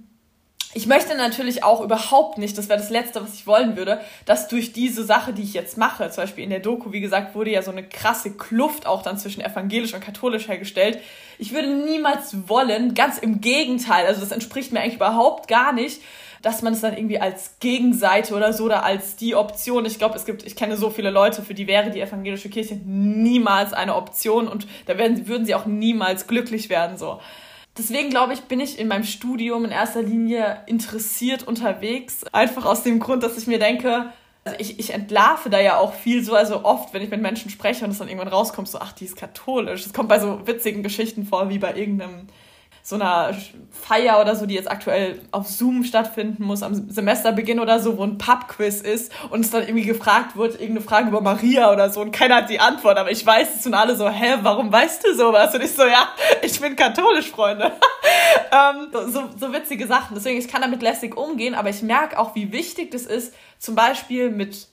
ich 0.73 0.87
möchte 0.87 1.15
natürlich 1.15 1.63
auch 1.63 1.81
überhaupt 1.81 2.37
nicht, 2.37 2.57
das 2.57 2.69
wäre 2.69 2.79
das 2.79 2.89
Letzte, 2.89 3.21
was 3.21 3.33
ich 3.33 3.45
wollen 3.45 3.75
würde, 3.75 3.99
dass 4.25 4.47
durch 4.47 4.71
diese 4.71 5.03
Sache, 5.03 5.33
die 5.33 5.43
ich 5.43 5.53
jetzt 5.53 5.77
mache, 5.77 6.09
zum 6.09 6.23
Beispiel 6.23 6.43
in 6.43 6.49
der 6.49 6.59
Doku, 6.59 6.93
wie 6.93 7.01
gesagt, 7.01 7.35
wurde 7.35 7.51
ja 7.51 7.61
so 7.61 7.71
eine 7.71 7.83
krasse 7.83 8.31
Kluft 8.31 8.85
auch 8.85 9.01
dann 9.01 9.17
zwischen 9.17 9.41
evangelisch 9.41 9.93
und 9.93 10.01
katholisch 10.01 10.47
hergestellt. 10.47 10.99
Ich 11.37 11.53
würde 11.53 11.67
niemals 11.67 12.47
wollen, 12.47 12.93
ganz 12.93 13.17
im 13.17 13.41
Gegenteil, 13.41 14.05
also 14.05 14.21
das 14.21 14.31
entspricht 14.31 14.71
mir 14.71 14.79
eigentlich 14.79 14.95
überhaupt 14.95 15.49
gar 15.49 15.73
nicht, 15.73 16.01
dass 16.41 16.61
man 16.61 16.73
es 16.73 16.81
dann 16.81 16.95
irgendwie 16.95 17.19
als 17.19 17.59
Gegenseite 17.59 18.33
oder 18.33 18.53
so 18.53 18.65
oder 18.65 18.83
als 18.83 19.15
die 19.15 19.35
Option, 19.35 19.85
ich 19.85 19.97
glaube, 19.97 20.15
es 20.15 20.25
gibt, 20.25 20.43
ich 20.43 20.55
kenne 20.55 20.77
so 20.77 20.89
viele 20.89 21.11
Leute, 21.11 21.41
für 21.43 21.53
die 21.53 21.67
wäre 21.67 21.91
die 21.91 22.01
evangelische 22.01 22.49
Kirche 22.49 22.75
niemals 22.83 23.73
eine 23.73 23.95
Option 23.95 24.47
und 24.47 24.67
da 24.85 24.97
werden, 24.97 25.27
würden 25.27 25.45
sie 25.45 25.53
auch 25.53 25.65
niemals 25.65 26.27
glücklich 26.27 26.69
werden, 26.69 26.97
so. 26.97 27.19
Deswegen 27.77 28.09
glaube 28.09 28.33
ich, 28.33 28.41
bin 28.41 28.59
ich 28.59 28.77
in 28.77 28.87
meinem 28.87 29.05
Studium 29.05 29.63
in 29.63 29.71
erster 29.71 30.01
Linie 30.01 30.63
interessiert 30.65 31.47
unterwegs. 31.47 32.23
Einfach 32.33 32.65
aus 32.65 32.83
dem 32.83 32.99
Grund, 32.99 33.23
dass 33.23 33.37
ich 33.37 33.47
mir 33.47 33.59
denke, 33.59 34.11
also 34.43 34.57
ich, 34.59 34.79
ich 34.79 34.93
entlarve 34.93 35.49
da 35.49 35.59
ja 35.59 35.77
auch 35.77 35.93
viel 35.93 36.23
so, 36.23 36.33
also 36.33 36.65
oft, 36.65 36.93
wenn 36.93 37.01
ich 37.01 37.09
mit 37.09 37.21
Menschen 37.21 37.49
spreche 37.49 37.85
und 37.85 37.91
es 37.91 37.99
dann 37.99 38.07
irgendwann 38.07 38.27
rauskommt, 38.27 38.67
so, 38.67 38.79
ach, 38.79 38.91
die 38.91 39.05
ist 39.05 39.15
katholisch. 39.15 39.85
Es 39.85 39.93
kommt 39.93 40.09
bei 40.09 40.19
so 40.19 40.45
witzigen 40.45 40.83
Geschichten 40.83 41.25
vor, 41.25 41.49
wie 41.49 41.59
bei 41.59 41.75
irgendeinem 41.75 42.27
so 42.83 42.95
einer 42.95 43.35
Feier 43.71 44.19
oder 44.19 44.35
so, 44.35 44.45
die 44.45 44.55
jetzt 44.55 44.69
aktuell 44.69 45.21
auf 45.31 45.47
Zoom 45.47 45.83
stattfinden 45.83 46.43
muss, 46.43 46.63
am 46.63 46.89
Semesterbeginn 46.89 47.59
oder 47.59 47.79
so, 47.79 47.97
wo 47.97 48.03
ein 48.03 48.17
Pubquiz 48.17 48.81
ist 48.81 49.11
und 49.29 49.41
es 49.41 49.51
dann 49.51 49.63
irgendwie 49.63 49.85
gefragt 49.85 50.35
wird, 50.35 50.53
irgendeine 50.53 50.81
Frage 50.81 51.09
über 51.09 51.21
Maria 51.21 51.71
oder 51.71 51.89
so 51.89 52.01
und 52.01 52.11
keiner 52.11 52.37
hat 52.37 52.49
die 52.49 52.59
Antwort, 52.59 52.97
aber 52.97 53.11
ich 53.11 53.25
weiß 53.25 53.55
es 53.59 53.65
und 53.65 53.73
alle 53.73 53.95
so, 53.95 54.09
hä, 54.09 54.37
warum 54.41 54.71
weißt 54.71 55.05
du 55.05 55.15
sowas? 55.15 55.53
Und 55.53 55.61
ich 55.61 55.71
so, 55.71 55.83
ja, 55.83 56.09
ich 56.41 56.59
bin 56.59 56.75
katholisch, 56.75 57.29
Freunde. 57.29 57.71
ähm, 58.51 58.87
so, 59.11 59.29
so 59.37 59.53
witzige 59.53 59.87
Sachen. 59.87 60.15
Deswegen, 60.15 60.39
ich 60.39 60.47
kann 60.47 60.61
damit 60.61 60.81
lässig 60.81 61.15
umgehen, 61.15 61.55
aber 61.55 61.69
ich 61.69 61.81
merke 61.81 62.17
auch, 62.17 62.35
wie 62.35 62.51
wichtig 62.51 62.91
das 62.91 63.03
ist, 63.03 63.33
zum 63.59 63.75
Beispiel 63.75 64.31
mit 64.31 64.67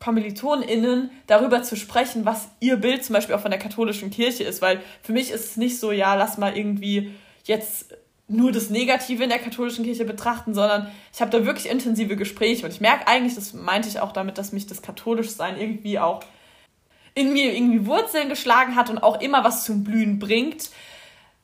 KommilitonInnen 0.00 1.10
darüber 1.26 1.62
zu 1.62 1.76
sprechen, 1.76 2.24
was 2.24 2.48
ihr 2.58 2.76
Bild 2.76 3.04
zum 3.04 3.14
Beispiel 3.14 3.34
auch 3.34 3.40
von 3.40 3.50
der 3.50 3.60
katholischen 3.60 4.10
Kirche 4.10 4.44
ist, 4.44 4.62
weil 4.62 4.80
für 5.02 5.12
mich 5.12 5.30
ist 5.30 5.44
es 5.44 5.56
nicht 5.56 5.78
so, 5.78 5.92
ja, 5.92 6.14
lass 6.14 6.38
mal 6.38 6.56
irgendwie 6.56 7.14
jetzt 7.50 7.94
nur 8.28 8.52
das 8.52 8.70
Negative 8.70 9.24
in 9.24 9.28
der 9.28 9.40
katholischen 9.40 9.84
Kirche 9.84 10.04
betrachten, 10.04 10.54
sondern 10.54 10.88
ich 11.12 11.20
habe 11.20 11.32
da 11.32 11.44
wirklich 11.44 11.68
intensive 11.68 12.16
Gespräche. 12.16 12.64
Und 12.64 12.72
ich 12.72 12.80
merke 12.80 13.08
eigentlich, 13.08 13.34
das 13.34 13.52
meinte 13.52 13.88
ich 13.88 13.98
auch 13.98 14.12
damit, 14.12 14.38
dass 14.38 14.52
mich 14.52 14.68
das 14.68 14.82
Katholischsein 14.82 15.60
irgendwie 15.60 15.98
auch 15.98 16.20
in 17.14 17.32
mir 17.32 17.52
irgendwie 17.52 17.86
Wurzeln 17.86 18.28
geschlagen 18.28 18.76
hat 18.76 18.88
und 18.88 19.02
auch 19.02 19.20
immer 19.20 19.42
was 19.42 19.64
zum 19.64 19.82
Blühen 19.82 20.20
bringt, 20.20 20.70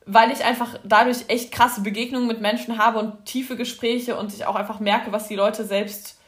weil 0.07 0.31
ich 0.31 0.45
einfach 0.45 0.79
dadurch 0.85 1.25
echt 1.27 1.51
krasse 1.51 1.81
Begegnungen 1.81 2.29
mit 2.29 2.41
Menschen 2.41 2.79
habe 2.79 3.01
und 3.01 3.25
tiefe 3.25 3.57
Gespräche 3.57 4.17
und 4.17 4.33
ich 4.33 4.47
auch 4.47 4.55
einfach 4.55 4.79
merke, 4.79 5.11
was 5.11 5.27
die 5.27 5.35
Leute 5.35 5.65
selbst 5.65 6.21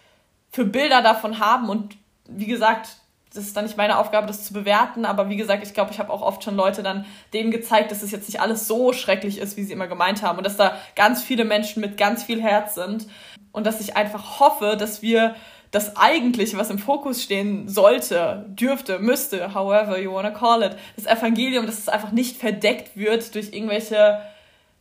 für 0.51 0.65
Bilder 0.65 1.03
davon 1.03 1.39
haben. 1.39 1.69
Und 1.69 1.97
wie 2.29 2.47
gesagt, 2.47 2.97
das 3.35 3.45
ist 3.45 3.57
dann 3.57 3.65
nicht 3.65 3.77
meine 3.77 3.99
Aufgabe, 3.99 4.27
das 4.27 4.45
zu 4.45 4.53
bewerten, 4.53 5.05
aber 5.05 5.29
wie 5.29 5.37
gesagt, 5.37 5.63
ich 5.63 5.75
glaube, 5.75 5.93
ich 5.93 5.99
habe 5.99 6.13
auch 6.13 6.23
oft 6.23 6.43
schon 6.43 6.57
Leute 6.57 6.83
dann 6.83 7.05
denen 7.33 7.51
gezeigt, 7.51 7.91
dass 7.91 8.03
es 8.03 8.11
jetzt 8.11 8.29
nicht 8.29 8.41
alles 8.41 8.67
so 8.67 8.93
schrecklich 8.93 9.39
ist, 9.39 9.57
wie 9.57 9.65
sie 9.65 9.73
immer 9.73 9.87
gemeint 9.87 10.23
haben 10.23 10.39
und 10.39 10.45
dass 10.45 10.57
da 10.57 10.77
ganz 10.97 11.23
viele 11.23 11.45
Menschen 11.45 11.81
mit 11.81 11.97
ganz 11.97 12.23
viel 12.23 12.43
Herz 12.43 12.75
sind 12.75 13.07
und 13.53 13.67
dass 13.67 13.81
ich 13.81 13.97
einfach 13.97 14.41
hoffe, 14.41 14.77
dass 14.79 15.03
wir 15.03 15.35
das 15.71 15.97
Eigentliche, 15.97 16.57
was 16.57 16.71
im 16.71 16.79
Fokus 16.79 17.23
stehen 17.23 17.69
sollte, 17.69 18.47
dürfte, 18.49 18.99
müsste, 18.99 19.55
however 19.55 19.99
you 19.99 20.13
wanna 20.13 20.31
call 20.31 20.63
it, 20.63 20.77
das 20.97 21.05
Evangelium, 21.05 21.67
dass 21.67 21.79
es 21.79 21.89
einfach 21.91 22.13
nicht 22.13 22.39
verdeckt 22.39 22.97
wird 22.97 23.35
durch 23.35 23.53
irgendwelche 23.53 24.21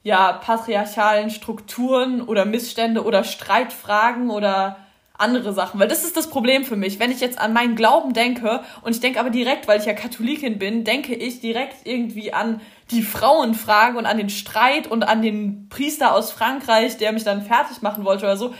ja, 0.03 0.31
patriarchalen 0.33 1.29
Strukturen 1.29 2.21
oder 2.21 2.45
Missstände 2.45 3.03
oder 3.03 3.25
Streitfragen 3.25 4.29
oder 4.29 4.77
andere 5.17 5.53
Sachen. 5.53 5.79
Weil 5.79 5.87
das 5.87 6.03
ist 6.03 6.17
das 6.17 6.29
Problem 6.29 6.63
für 6.63 6.75
mich. 6.75 6.99
Wenn 6.99 7.11
ich 7.11 7.19
jetzt 7.19 7.39
an 7.39 7.53
meinen 7.53 7.75
Glauben 7.75 8.13
denke 8.13 8.61
und 8.81 8.93
ich 8.93 8.99
denke 8.99 9.19
aber 9.19 9.29
direkt, 9.29 9.67
weil 9.67 9.79
ich 9.79 9.85
ja 9.85 9.93
Katholikin 9.93 10.59
bin, 10.59 10.83
denke 10.83 11.15
ich 11.15 11.39
direkt 11.39 11.85
irgendwie 11.85 12.33
an 12.33 12.61
die 12.91 13.01
Frauenfrage 13.01 13.97
und 13.97 14.05
an 14.05 14.17
den 14.17 14.29
Streit 14.29 14.87
und 14.87 15.03
an 15.03 15.21
den 15.21 15.67
Priester 15.69 16.13
aus 16.13 16.31
Frankreich, 16.31 16.97
der 16.97 17.11
mich 17.11 17.23
dann 17.23 17.41
fertig 17.41 17.81
machen 17.81 18.05
wollte 18.05 18.25
oder 18.25 18.37
so, 18.37 18.53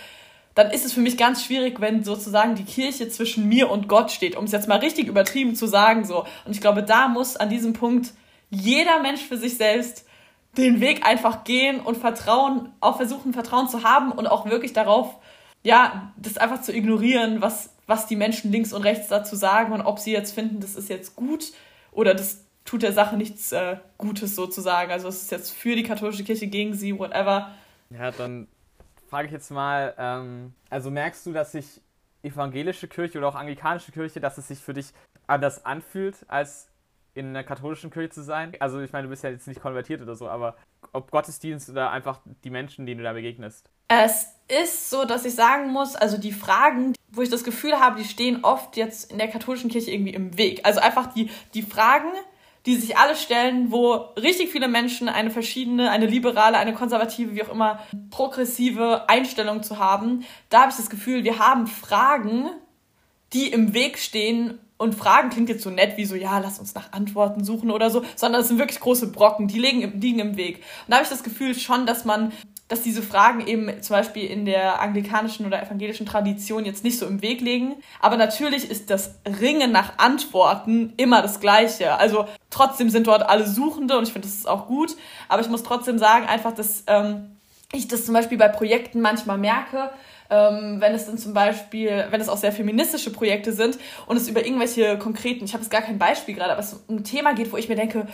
dann 0.56 0.72
ist 0.72 0.86
es 0.86 0.94
für 0.94 1.02
mich 1.02 1.18
ganz 1.18 1.44
schwierig, 1.46 1.80
wenn 1.80 2.04
sozusagen 2.04 2.56
die 2.56 2.66
Kirche 2.66 3.08
zwischen 3.10 3.48
mir 3.48 3.70
und 3.70 3.88
Gott 3.88 4.12
steht, 4.12 4.36
um 4.36 4.46
es 4.46 4.52
jetzt 4.52 4.68
mal 4.68 4.80
richtig 4.80 5.08
übertrieben 5.08 5.56
zu 5.56 5.68
sagen 5.68 6.04
so. 6.04 6.26
Und 6.46 6.52
ich 6.52 6.62
glaube, 6.62 6.82
da 6.82 7.08
muss 7.08 7.38
an 7.38 7.50
diesem 7.50 7.74
Punkt 7.74 8.14
jeder 8.50 9.02
Mensch 9.02 9.22
für 9.22 9.38
sich 9.38 9.58
selbst 9.58 10.06
den 10.58 10.80
Weg 10.80 11.06
einfach 11.06 11.44
gehen 11.44 11.80
und 11.80 11.98
Vertrauen, 11.98 12.70
auch 12.80 12.98
versuchen 12.98 13.34
Vertrauen 13.34 13.70
zu 13.70 13.84
haben 13.84 14.12
und 14.12 14.26
auch 14.26 14.48
wirklich 14.48 14.74
darauf 14.74 15.18
ja, 15.64 16.14
das 16.18 16.38
einfach 16.38 16.62
zu 16.62 16.74
ignorieren, 16.74 17.42
was, 17.42 17.74
was 17.86 18.08
die 18.08 18.16
Menschen 18.16 18.52
links 18.52 18.74
und 18.74 18.84
rechts 18.84 19.08
dazu 19.08 19.36
sagen 19.36 19.74
und 19.74 19.82
ob 19.82 20.00
sie 20.00 20.12
jetzt 20.12 20.34
finden, 20.34 20.60
das 20.60 20.76
ist 20.76 20.90
jetzt 20.90 21.16
gut 21.16 21.52
oder 21.92 22.14
das 22.14 22.46
tut 22.66 22.84
der 22.84 22.94
Sache 22.94 23.18
nichts 23.18 23.52
äh, 23.52 23.78
Gutes 23.98 24.36
sozusagen. 24.36 24.92
Also 24.92 25.08
es 25.08 25.24
ist 25.24 25.32
jetzt 25.32 25.52
für 25.52 25.76
die 25.76 25.84
katholische 25.84 26.24
Kirche, 26.24 26.48
gegen 26.48 26.74
sie, 26.74 26.98
whatever. 26.98 27.54
Ja, 27.90 28.12
dann 28.12 28.48
frage 29.10 29.28
ich 29.28 29.34
jetzt 29.34 29.50
mal, 29.52 29.94
ähm, 29.98 30.54
also 30.70 30.92
merkst 30.92 31.26
du, 31.26 31.34
dass 31.34 31.54
sich 31.54 31.82
evangelische 32.24 32.88
Kirche 32.88 33.18
oder 33.18 33.30
auch 33.30 33.36
anglikanische 33.36 33.92
Kirche, 33.92 34.20
dass 34.20 34.38
es 34.38 34.50
sich 34.50 34.60
für 34.60 34.74
dich 34.74 34.88
anders 35.28 35.66
anfühlt, 35.66 36.18
als 36.28 36.68
in 37.14 37.28
einer 37.28 37.44
katholischen 37.44 37.90
Kirche 37.90 38.10
zu 38.10 38.24
sein? 38.24 38.54
Also 38.60 38.80
ich 38.82 38.92
meine, 38.92 39.04
du 39.04 39.10
bist 39.10 39.24
ja 39.24 39.30
jetzt 39.30 39.48
nicht 39.48 39.62
konvertiert 39.62 40.02
oder 40.02 40.16
so, 40.16 40.30
aber 40.30 40.56
ob 40.94 41.10
Gottesdienst 41.10 41.70
oder 41.70 41.92
einfach 41.92 42.20
die 42.44 42.50
Menschen, 42.50 42.86
denen 42.86 43.00
du 43.00 43.04
da 43.04 43.14
begegnest? 43.14 43.70
Es 43.88 44.28
ist 44.48 44.90
so, 44.90 45.06
dass 45.06 45.26
ich 45.26 45.36
sagen 45.36 45.72
muss, 45.72 45.96
also 45.96 46.18
die 46.18 46.32
Fragen, 46.32 46.94
wo 47.12 47.22
ich 47.22 47.30
das 47.30 47.44
Gefühl 47.44 47.80
habe, 47.80 48.02
die 48.02 48.08
stehen 48.08 48.44
oft 48.44 48.78
jetzt 48.78 49.12
in 49.12 49.18
der 49.18 49.28
katholischen 49.28 49.70
Kirche 49.70 49.92
irgendwie 49.92 50.14
im 50.14 50.38
Weg. 50.38 50.62
Also 50.64 50.80
einfach 50.80 51.14
die, 51.14 51.30
die 51.54 51.64
Fragen, 51.64 52.10
die 52.66 52.76
sich 52.76 52.98
alle 52.98 53.16
stellen, 53.16 53.72
wo 53.72 53.94
richtig 54.18 54.50
viele 54.50 54.68
Menschen 54.68 55.08
eine 55.08 55.32
verschiedene, 55.32 55.90
eine 55.90 56.06
liberale, 56.06 56.58
eine 56.58 56.74
konservative, 56.74 57.34
wie 57.34 57.44
auch 57.44 57.52
immer, 57.52 57.80
progressive 58.10 59.10
Einstellung 59.10 59.64
zu 59.64 59.80
haben. 59.80 60.26
Da 60.50 60.62
habe 60.62 60.72
ich 60.72 60.78
das 60.78 60.90
Gefühl, 60.90 61.24
wir 61.24 61.40
haben 61.40 61.68
Fragen, 61.68 62.50
die 63.34 63.48
im 63.48 63.74
Weg 63.74 63.98
stehen. 63.98 64.60
Und 64.78 64.96
Fragen 64.96 65.30
klingt 65.30 65.50
jetzt 65.50 65.64
so 65.64 65.70
nett 65.70 65.98
wie 65.98 66.06
so, 66.06 66.16
ja, 66.16 66.38
lass 66.40 66.60
uns 66.60 66.76
nach 66.76 66.92
Antworten 66.92 67.44
suchen 67.44 67.72
oder 67.72 67.90
so, 67.90 68.04
sondern 68.16 68.42
es 68.42 68.50
sind 68.50 68.60
wirklich 68.60 68.80
große 68.80 69.12
Brocken, 69.12 69.48
die 69.48 69.60
liegen, 69.60 70.00
liegen 70.00 70.20
im 70.20 70.38
Weg. 70.38 70.58
Und 70.58 70.90
da 70.90 70.98
habe 70.98 71.04
ich 71.04 71.10
das 71.10 71.24
Gefühl 71.24 71.56
schon, 71.56 71.86
dass 71.86 72.06
man 72.06 72.32
dass 72.68 72.82
diese 72.82 73.02
Fragen 73.02 73.46
eben 73.48 73.82
zum 73.82 73.96
Beispiel 73.96 74.30
in 74.30 74.46
der 74.46 74.82
anglikanischen 74.82 75.46
oder 75.46 75.62
evangelischen 75.62 76.06
Tradition 76.06 76.66
jetzt 76.66 76.84
nicht 76.84 77.00
so 77.00 77.06
im 77.06 77.22
Weg 77.22 77.40
liegen. 77.42 77.76
Aber 78.02 78.18
natürlich 78.18 78.70
ist 78.70 78.90
das 78.90 79.16
Ringen 79.40 79.72
nach 79.72 79.98
Antworten 79.98 80.94
immer 80.98 81.22
das 81.22 81.40
Gleiche. 81.40 81.96
Also 81.98 82.28
trotzdem 82.50 82.90
sind 82.90 83.08
dort 83.08 83.24
alle 83.24 83.48
Suchende 83.48 83.98
und 83.98 84.04
ich 84.04 84.14
finde, 84.14 84.28
das 84.28 84.36
ist 84.36 84.48
auch 84.48 84.68
gut. 84.68 84.96
Aber 85.30 85.42
ich 85.42 85.50
muss 85.50 85.64
trotzdem 85.64 85.98
sagen, 85.98 86.26
einfach, 86.28 86.54
dass 86.54 86.84
ähm, 86.88 87.38
ich 87.72 87.88
das 87.88 88.06
zum 88.06 88.14
Beispiel 88.14 88.38
bei 88.38 88.50
Projekten 88.50 89.00
manchmal 89.02 89.38
merke, 89.38 89.90
ähm, 90.30 90.82
wenn 90.82 90.94
es 90.94 91.06
dann 91.06 91.18
zum 91.18 91.34
Beispiel, 91.34 92.08
wenn 92.10 92.20
es 92.20 92.28
auch 92.28 92.38
sehr 92.38 92.52
feministische 92.52 93.12
Projekte 93.12 93.54
sind 93.54 93.78
und 94.08 94.18
es 94.18 94.28
über 94.28 94.46
irgendwelche 94.46 94.98
konkreten, 94.98 95.46
ich 95.46 95.54
habe 95.54 95.64
jetzt 95.64 95.72
gar 95.72 95.82
kein 95.82 95.98
Beispiel 95.98 96.36
gerade, 96.36 96.52
aber 96.52 96.60
es 96.60 96.74
um 96.88 96.98
ein 96.98 97.04
Thema 97.06 97.34
geht, 97.34 97.52
wo 97.52 97.58
ich 97.58 97.70
mir 97.70 97.76
denke, 97.76 98.08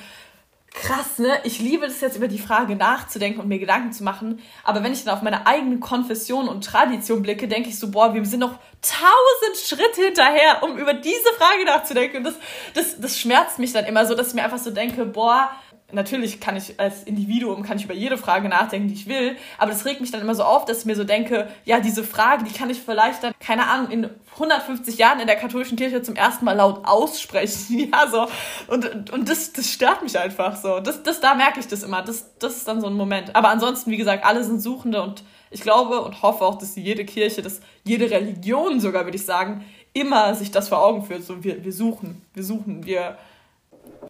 krass, 0.73 1.19
ne? 1.19 1.39
Ich 1.43 1.59
liebe 1.59 1.85
es 1.85 2.01
jetzt 2.01 2.17
über 2.17 2.27
die 2.27 2.39
Frage 2.39 2.75
nachzudenken 2.75 3.39
und 3.39 3.47
mir 3.47 3.59
Gedanken 3.59 3.91
zu 3.91 4.03
machen. 4.03 4.41
Aber 4.63 4.83
wenn 4.83 4.91
ich 4.93 5.03
dann 5.03 5.15
auf 5.15 5.21
meine 5.21 5.45
eigene 5.45 5.79
Konfession 5.79 6.47
und 6.47 6.65
Tradition 6.65 7.21
blicke, 7.21 7.47
denke 7.47 7.69
ich 7.69 7.79
so, 7.79 7.91
boah, 7.91 8.13
wir 8.13 8.25
sind 8.25 8.39
noch 8.39 8.59
tausend 8.81 9.57
Schritte 9.65 10.05
hinterher, 10.05 10.63
um 10.63 10.77
über 10.77 10.93
diese 10.93 11.29
Frage 11.37 11.65
nachzudenken. 11.65 12.17
Und 12.17 12.23
das, 12.23 12.35
das, 12.73 12.99
das 12.99 13.19
schmerzt 13.19 13.59
mich 13.59 13.71
dann 13.71 13.85
immer 13.85 14.05
so, 14.05 14.15
dass 14.15 14.29
ich 14.29 14.33
mir 14.33 14.43
einfach 14.43 14.57
so 14.57 14.71
denke, 14.71 15.05
boah, 15.05 15.51
natürlich 15.93 16.39
kann 16.39 16.55
ich 16.55 16.79
als 16.79 17.03
Individuum 17.03 17.63
kann 17.63 17.77
ich 17.77 17.85
über 17.85 17.93
jede 17.93 18.17
Frage 18.17 18.49
nachdenken, 18.49 18.87
die 18.87 18.93
ich 18.93 19.07
will, 19.07 19.35
aber 19.57 19.71
das 19.71 19.85
regt 19.85 20.01
mich 20.01 20.11
dann 20.11 20.21
immer 20.21 20.35
so 20.35 20.43
auf, 20.43 20.65
dass 20.65 20.79
ich 20.79 20.85
mir 20.85 20.95
so 20.95 21.03
denke, 21.03 21.47
ja, 21.65 21.79
diese 21.79 22.03
Frage, 22.03 22.43
die 22.43 22.53
kann 22.53 22.69
ich 22.69 22.79
vielleicht 22.79 23.23
dann, 23.23 23.33
keine 23.39 23.67
Ahnung, 23.67 23.91
in 23.91 24.09
150 24.33 24.97
Jahren 24.97 25.19
in 25.19 25.27
der 25.27 25.35
katholischen 25.35 25.77
Kirche 25.77 26.01
zum 26.01 26.15
ersten 26.15 26.45
Mal 26.45 26.53
laut 26.53 26.85
aussprechen. 26.85 27.53
Ja, 27.93 28.07
so. 28.07 28.27
Und, 28.67 29.11
und 29.11 29.29
das, 29.29 29.51
das 29.53 29.69
stört 29.69 30.03
mich 30.03 30.17
einfach 30.17 30.55
so. 30.55 30.79
Das, 30.79 31.03
das, 31.03 31.19
da 31.19 31.35
merke 31.35 31.59
ich 31.59 31.67
das 31.67 31.83
immer. 31.83 32.01
Das, 32.01 32.37
das 32.39 32.57
ist 32.57 32.67
dann 32.67 32.81
so 32.81 32.87
ein 32.87 32.93
Moment. 32.93 33.35
Aber 33.35 33.49
ansonsten, 33.49 33.91
wie 33.91 33.97
gesagt, 33.97 34.25
alle 34.25 34.43
sind 34.43 34.61
Suchende 34.61 35.01
und 35.01 35.23
ich 35.51 35.61
glaube 35.61 36.01
und 36.01 36.21
hoffe 36.21 36.45
auch, 36.45 36.57
dass 36.57 36.75
jede 36.75 37.05
Kirche, 37.05 37.41
dass 37.41 37.61
jede 37.83 38.09
Religion 38.09 38.79
sogar, 38.79 39.05
würde 39.05 39.17
ich 39.17 39.25
sagen, 39.25 39.65
immer 39.93 40.33
sich 40.33 40.49
das 40.51 40.69
vor 40.69 40.83
Augen 40.83 41.03
führt. 41.03 41.23
So, 41.23 41.43
wir, 41.43 41.63
wir 41.63 41.73
suchen, 41.73 42.21
wir 42.33 42.43
suchen, 42.43 42.85
wir, 42.85 43.17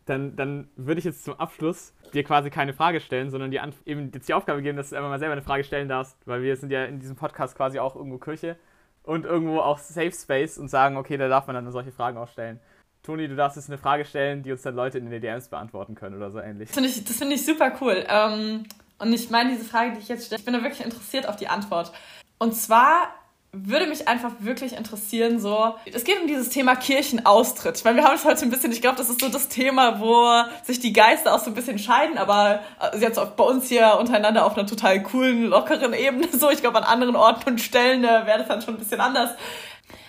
dann, 0.05 0.35
dann 0.35 0.67
würde 0.75 0.99
ich 0.99 1.05
jetzt 1.05 1.23
zum 1.23 1.39
Abschluss 1.39 1.93
dir 2.13 2.23
quasi 2.23 2.49
keine 2.49 2.73
Frage 2.73 2.99
stellen, 2.99 3.29
sondern 3.29 3.51
dir 3.51 3.67
eben 3.85 4.11
jetzt 4.13 4.27
die 4.27 4.33
Aufgabe 4.33 4.61
geben, 4.61 4.77
dass 4.77 4.89
du 4.89 4.95
einfach 4.95 5.09
mal 5.09 5.19
selber 5.19 5.33
eine 5.33 5.41
Frage 5.41 5.63
stellen 5.63 5.89
darfst, 5.89 6.17
weil 6.25 6.41
wir 6.41 6.55
sind 6.55 6.71
ja 6.71 6.85
in 6.85 6.99
diesem 6.99 7.15
Podcast 7.15 7.55
quasi 7.55 7.79
auch 7.79 7.95
irgendwo 7.95 8.17
Kirche 8.17 8.57
und 9.03 9.25
irgendwo 9.25 9.59
auch 9.59 9.77
Safe 9.77 10.11
Space 10.11 10.57
und 10.57 10.69
sagen, 10.69 10.97
okay, 10.97 11.17
da 11.17 11.27
darf 11.27 11.47
man 11.47 11.55
dann 11.55 11.71
solche 11.71 11.91
Fragen 11.91 12.17
auch 12.17 12.27
stellen. 12.27 12.59
Toni, 13.03 13.27
du 13.27 13.35
darfst 13.35 13.57
jetzt 13.57 13.69
eine 13.69 13.77
Frage 13.77 14.05
stellen, 14.05 14.43
die 14.43 14.51
uns 14.51 14.61
dann 14.61 14.75
Leute 14.75 14.97
in 14.97 15.09
den 15.09 15.21
DMs 15.21 15.49
beantworten 15.49 15.93
können 15.93 16.15
oder 16.15 16.31
so 16.31 16.39
ähnlich. 16.39 16.69
Das 16.69 16.75
finde 16.75 16.89
ich, 16.89 17.03
find 17.03 17.33
ich 17.33 17.45
super 17.45 17.73
cool. 17.81 18.05
Ähm, 18.07 18.63
und 18.99 19.11
ich 19.11 19.29
meine, 19.29 19.51
diese 19.51 19.65
Frage, 19.65 19.91
die 19.91 19.99
ich 19.99 20.07
jetzt 20.07 20.27
stelle, 20.27 20.39
ich 20.39 20.45
bin 20.45 20.53
da 20.53 20.63
wirklich 20.63 20.85
interessiert 20.85 21.27
auf 21.27 21.35
die 21.35 21.49
Antwort. 21.49 21.91
Und 22.37 22.53
zwar 22.53 23.09
würde 23.55 23.85
mich 23.85 24.07
einfach 24.07 24.31
wirklich 24.39 24.73
interessieren, 24.75 25.39
so, 25.39 25.75
es 25.85 26.03
geht 26.03 26.19
um 26.19 26.27
dieses 26.27 26.49
Thema 26.49 26.75
Kirchenaustritt. 26.75 27.77
Ich 27.77 27.83
meine, 27.83 27.97
wir 27.97 28.03
haben 28.03 28.15
es 28.15 28.25
heute 28.25 28.41
ein 28.41 28.49
bisschen, 28.49 28.71
ich 28.71 28.81
glaube, 28.81 28.97
das 28.97 29.11
ist 29.11 29.21
so 29.21 29.29
das 29.29 29.47
Thema, 29.47 29.99
wo 29.99 30.27
sich 30.63 30.79
die 30.79 30.91
Geister 30.91 31.35
auch 31.35 31.39
so 31.39 31.51
ein 31.51 31.53
bisschen 31.53 31.77
scheiden, 31.77 32.17
aber 32.17 32.61
äh, 32.81 32.97
jetzt 32.97 33.19
auch 33.19 33.27
bei 33.27 33.43
uns 33.43 33.69
hier 33.69 33.97
untereinander 33.99 34.47
auf 34.47 34.57
einer 34.57 34.65
total 34.65 35.03
coolen, 35.03 35.45
lockeren 35.45 35.93
Ebene, 35.93 36.27
so, 36.31 36.49
ich 36.49 36.61
glaube, 36.61 36.79
an 36.79 36.83
anderen 36.83 37.15
Orten 37.15 37.47
und 37.47 37.61
Stellen 37.61 38.03
äh, 38.03 38.25
wäre 38.25 38.39
das 38.39 38.47
dann 38.47 38.63
schon 38.63 38.73
ein 38.73 38.79
bisschen 38.79 38.99
anders. 38.99 39.29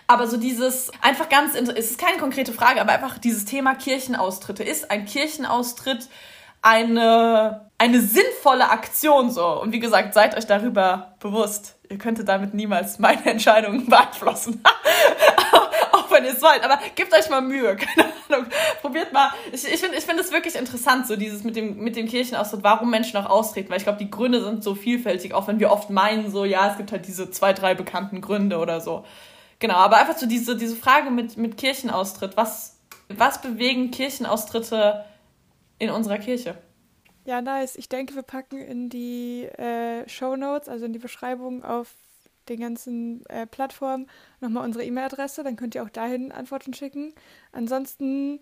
Aber 0.07 0.26
so 0.26 0.38
dieses, 0.38 0.90
einfach 1.03 1.28
ganz, 1.28 1.55
es 1.55 1.90
ist 1.90 1.99
keine 1.99 2.16
konkrete 2.16 2.53
Frage, 2.53 2.80
aber 2.80 2.92
einfach 2.92 3.18
dieses 3.18 3.45
Thema 3.45 3.74
Kirchenaustritte. 3.74 4.62
Ist 4.62 4.90
ein 4.90 5.05
Kirchenaustritt 5.05 6.09
eine, 6.64 7.70
eine 7.78 8.00
sinnvolle 8.00 8.70
Aktion 8.70 9.30
so? 9.30 9.60
Und 9.60 9.72
wie 9.72 9.80
gesagt, 9.80 10.14
seid 10.14 10.36
euch 10.36 10.46
darüber 10.46 11.14
bewusst 11.20 11.74
ihr 11.94 11.98
könntet 11.98 12.28
damit 12.28 12.54
niemals 12.54 12.98
meine 12.98 13.24
Entscheidungen 13.30 13.86
beeinflussen. 13.86 14.62
auch 15.92 16.10
wenn 16.10 16.24
ihr 16.24 16.32
es 16.32 16.42
wollt. 16.42 16.62
Aber 16.62 16.78
gebt 16.94 17.14
euch 17.14 17.30
mal 17.30 17.40
Mühe, 17.40 17.76
keine 17.76 18.12
Ahnung. 18.28 18.46
Probiert 18.80 19.12
mal. 19.12 19.30
Ich, 19.52 19.64
ich 19.64 19.80
finde 19.80 19.96
ich 19.96 20.04
find 20.04 20.20
es 20.20 20.32
wirklich 20.32 20.56
interessant, 20.56 21.06
so 21.06 21.16
dieses 21.16 21.44
mit 21.44 21.56
dem, 21.56 21.78
mit 21.78 21.96
dem 21.96 22.08
Kirchenaustritt, 22.08 22.62
warum 22.62 22.90
Menschen 22.90 23.16
auch 23.18 23.30
austreten. 23.30 23.70
Weil 23.70 23.78
ich 23.78 23.84
glaube, 23.84 23.98
die 23.98 24.10
Gründe 24.10 24.42
sind 24.42 24.62
so 24.62 24.74
vielfältig, 24.74 25.32
auch 25.34 25.46
wenn 25.46 25.60
wir 25.60 25.70
oft 25.70 25.90
meinen, 25.90 26.30
so, 26.30 26.44
ja, 26.44 26.70
es 26.70 26.76
gibt 26.76 26.92
halt 26.92 27.06
diese 27.06 27.30
zwei, 27.30 27.52
drei 27.52 27.74
bekannten 27.74 28.20
Gründe 28.20 28.58
oder 28.58 28.80
so. 28.80 29.04
Genau, 29.60 29.76
aber 29.76 29.98
einfach 29.98 30.16
so 30.16 30.26
diese, 30.26 30.56
diese 30.56 30.76
Frage 30.76 31.10
mit, 31.10 31.36
mit 31.36 31.56
Kirchenaustritt. 31.56 32.36
Was, 32.36 32.78
was 33.08 33.40
bewegen 33.40 33.90
Kirchenaustritte 33.92 35.04
in 35.79 35.91
unserer 35.91 36.18
Kirche? 36.18 36.57
Ja, 37.25 37.41
nice. 37.41 37.77
Ich 37.77 37.89
denke, 37.89 38.14
wir 38.14 38.22
packen 38.22 38.59
in 38.59 38.91
die 38.91 39.45
äh, 39.45 40.07
Show 40.09 40.37
Notes, 40.37 40.68
also 40.68 40.85
in 40.85 40.93
die 40.93 40.99
Beschreibung 40.99 41.64
auf 41.64 41.95
den 42.49 42.61
ganzen 42.61 43.25
äh, 43.27 43.47
Plattformen, 43.47 44.09
nochmal 44.41 44.64
unsere 44.64 44.85
E-Mail-Adresse. 44.85 45.43
Dann 45.43 45.57
könnt 45.57 45.75
ihr 45.75 45.83
auch 45.83 45.89
dahin 45.89 46.33
Antworten 46.33 46.75
schicken. 46.75 47.14
Ansonsten 47.53 48.41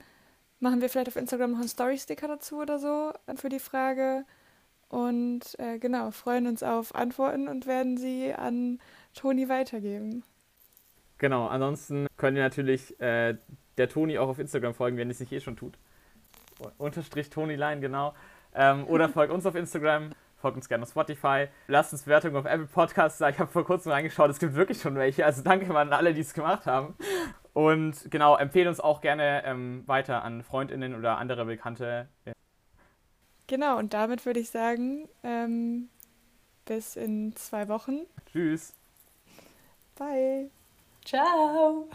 machen 0.59 0.81
wir 0.81 0.89
vielleicht 0.89 1.09
auf 1.09 1.17
Instagram 1.17 1.53
noch 1.53 1.61
einen 1.61 1.69
Story-Sticker 1.69 2.27
dazu 2.29 2.61
oder 2.61 2.79
so 2.79 3.13
äh, 3.27 3.37
für 3.37 3.49
die 3.49 3.61
Frage. 3.61 4.25
Und 4.89 5.59
äh, 5.59 5.79
genau, 5.79 6.11
freuen 6.11 6.47
uns 6.47 6.63
auf 6.63 6.95
Antworten 6.95 7.49
und 7.49 7.67
werden 7.67 7.97
sie 7.97 8.35
an 8.35 8.79
Toni 9.15 9.49
weitergeben. 9.49 10.23
Genau, 11.19 11.47
ansonsten 11.47 12.09
könnt 12.17 12.37
ihr 12.37 12.43
natürlich 12.43 13.01
äh, 13.01 13.37
der 13.79 13.89
Toni 13.89 14.19
auch 14.19 14.29
auf 14.29 14.39
Instagram 14.39 14.75
folgen, 14.75 14.97
wenn 14.97 15.09
es 15.09 15.21
nicht 15.21 15.33
eh 15.33 15.41
schon 15.41 15.57
tut. 15.57 15.79
Unterstrich 16.79 17.31
Toni 17.31 17.57
Line, 17.57 17.81
genau. 17.81 18.15
Ähm, 18.55 18.87
oder 18.87 19.09
folgt 19.11 19.33
uns 19.33 19.47
auf 19.47 19.55
Instagram, 19.55 20.11
folgt 20.37 20.57
uns 20.57 20.69
gerne 20.69 20.83
auf 20.83 20.91
Spotify. 20.91 21.49
Lasst 21.69 21.93
uns 21.93 22.07
Wertungen 22.07 22.37
auf 22.37 22.45
Apple 22.45 22.67
Podcasts 22.67 23.19
da. 23.19 23.29
Ich 23.29 23.39
habe 23.39 23.51
vor 23.51 23.65
kurzem 23.65 23.93
reingeschaut, 23.93 24.31
es 24.31 24.39
gibt 24.39 24.55
wirklich 24.55 24.81
schon 24.81 24.95
welche. 24.97 25.25
Also 25.25 25.43
danke 25.43 25.67
mal 25.67 25.83
an 25.83 25.93
alle, 25.93 26.15
die 26.15 26.21
es 26.21 26.35
gemacht 26.35 26.67
haben. 26.67 26.95
Und 27.53 28.11
genau, 28.11 28.37
empfehle 28.37 28.69
uns 28.69 28.81
auch 28.81 29.01
gerne 29.01 29.45
ähm, 29.45 29.83
weiter 29.87 30.23
an 30.25 30.43
FreundInnen 30.43 30.95
oder 30.95 31.19
andere 31.19 31.45
Bekannte. 31.45 32.09
Genau, 33.47 33.79
und 33.79 33.93
damit 33.93 34.25
würde 34.25 34.41
ich 34.41 34.51
sagen, 34.51 35.09
ähm, 35.23 35.91
bis 36.65 36.97
in 36.97 37.37
zwei 37.37 37.69
Wochen. 37.69 38.07
Tschüss. 38.31 38.75
Bye. 39.97 40.51
Ciao. 41.05 41.89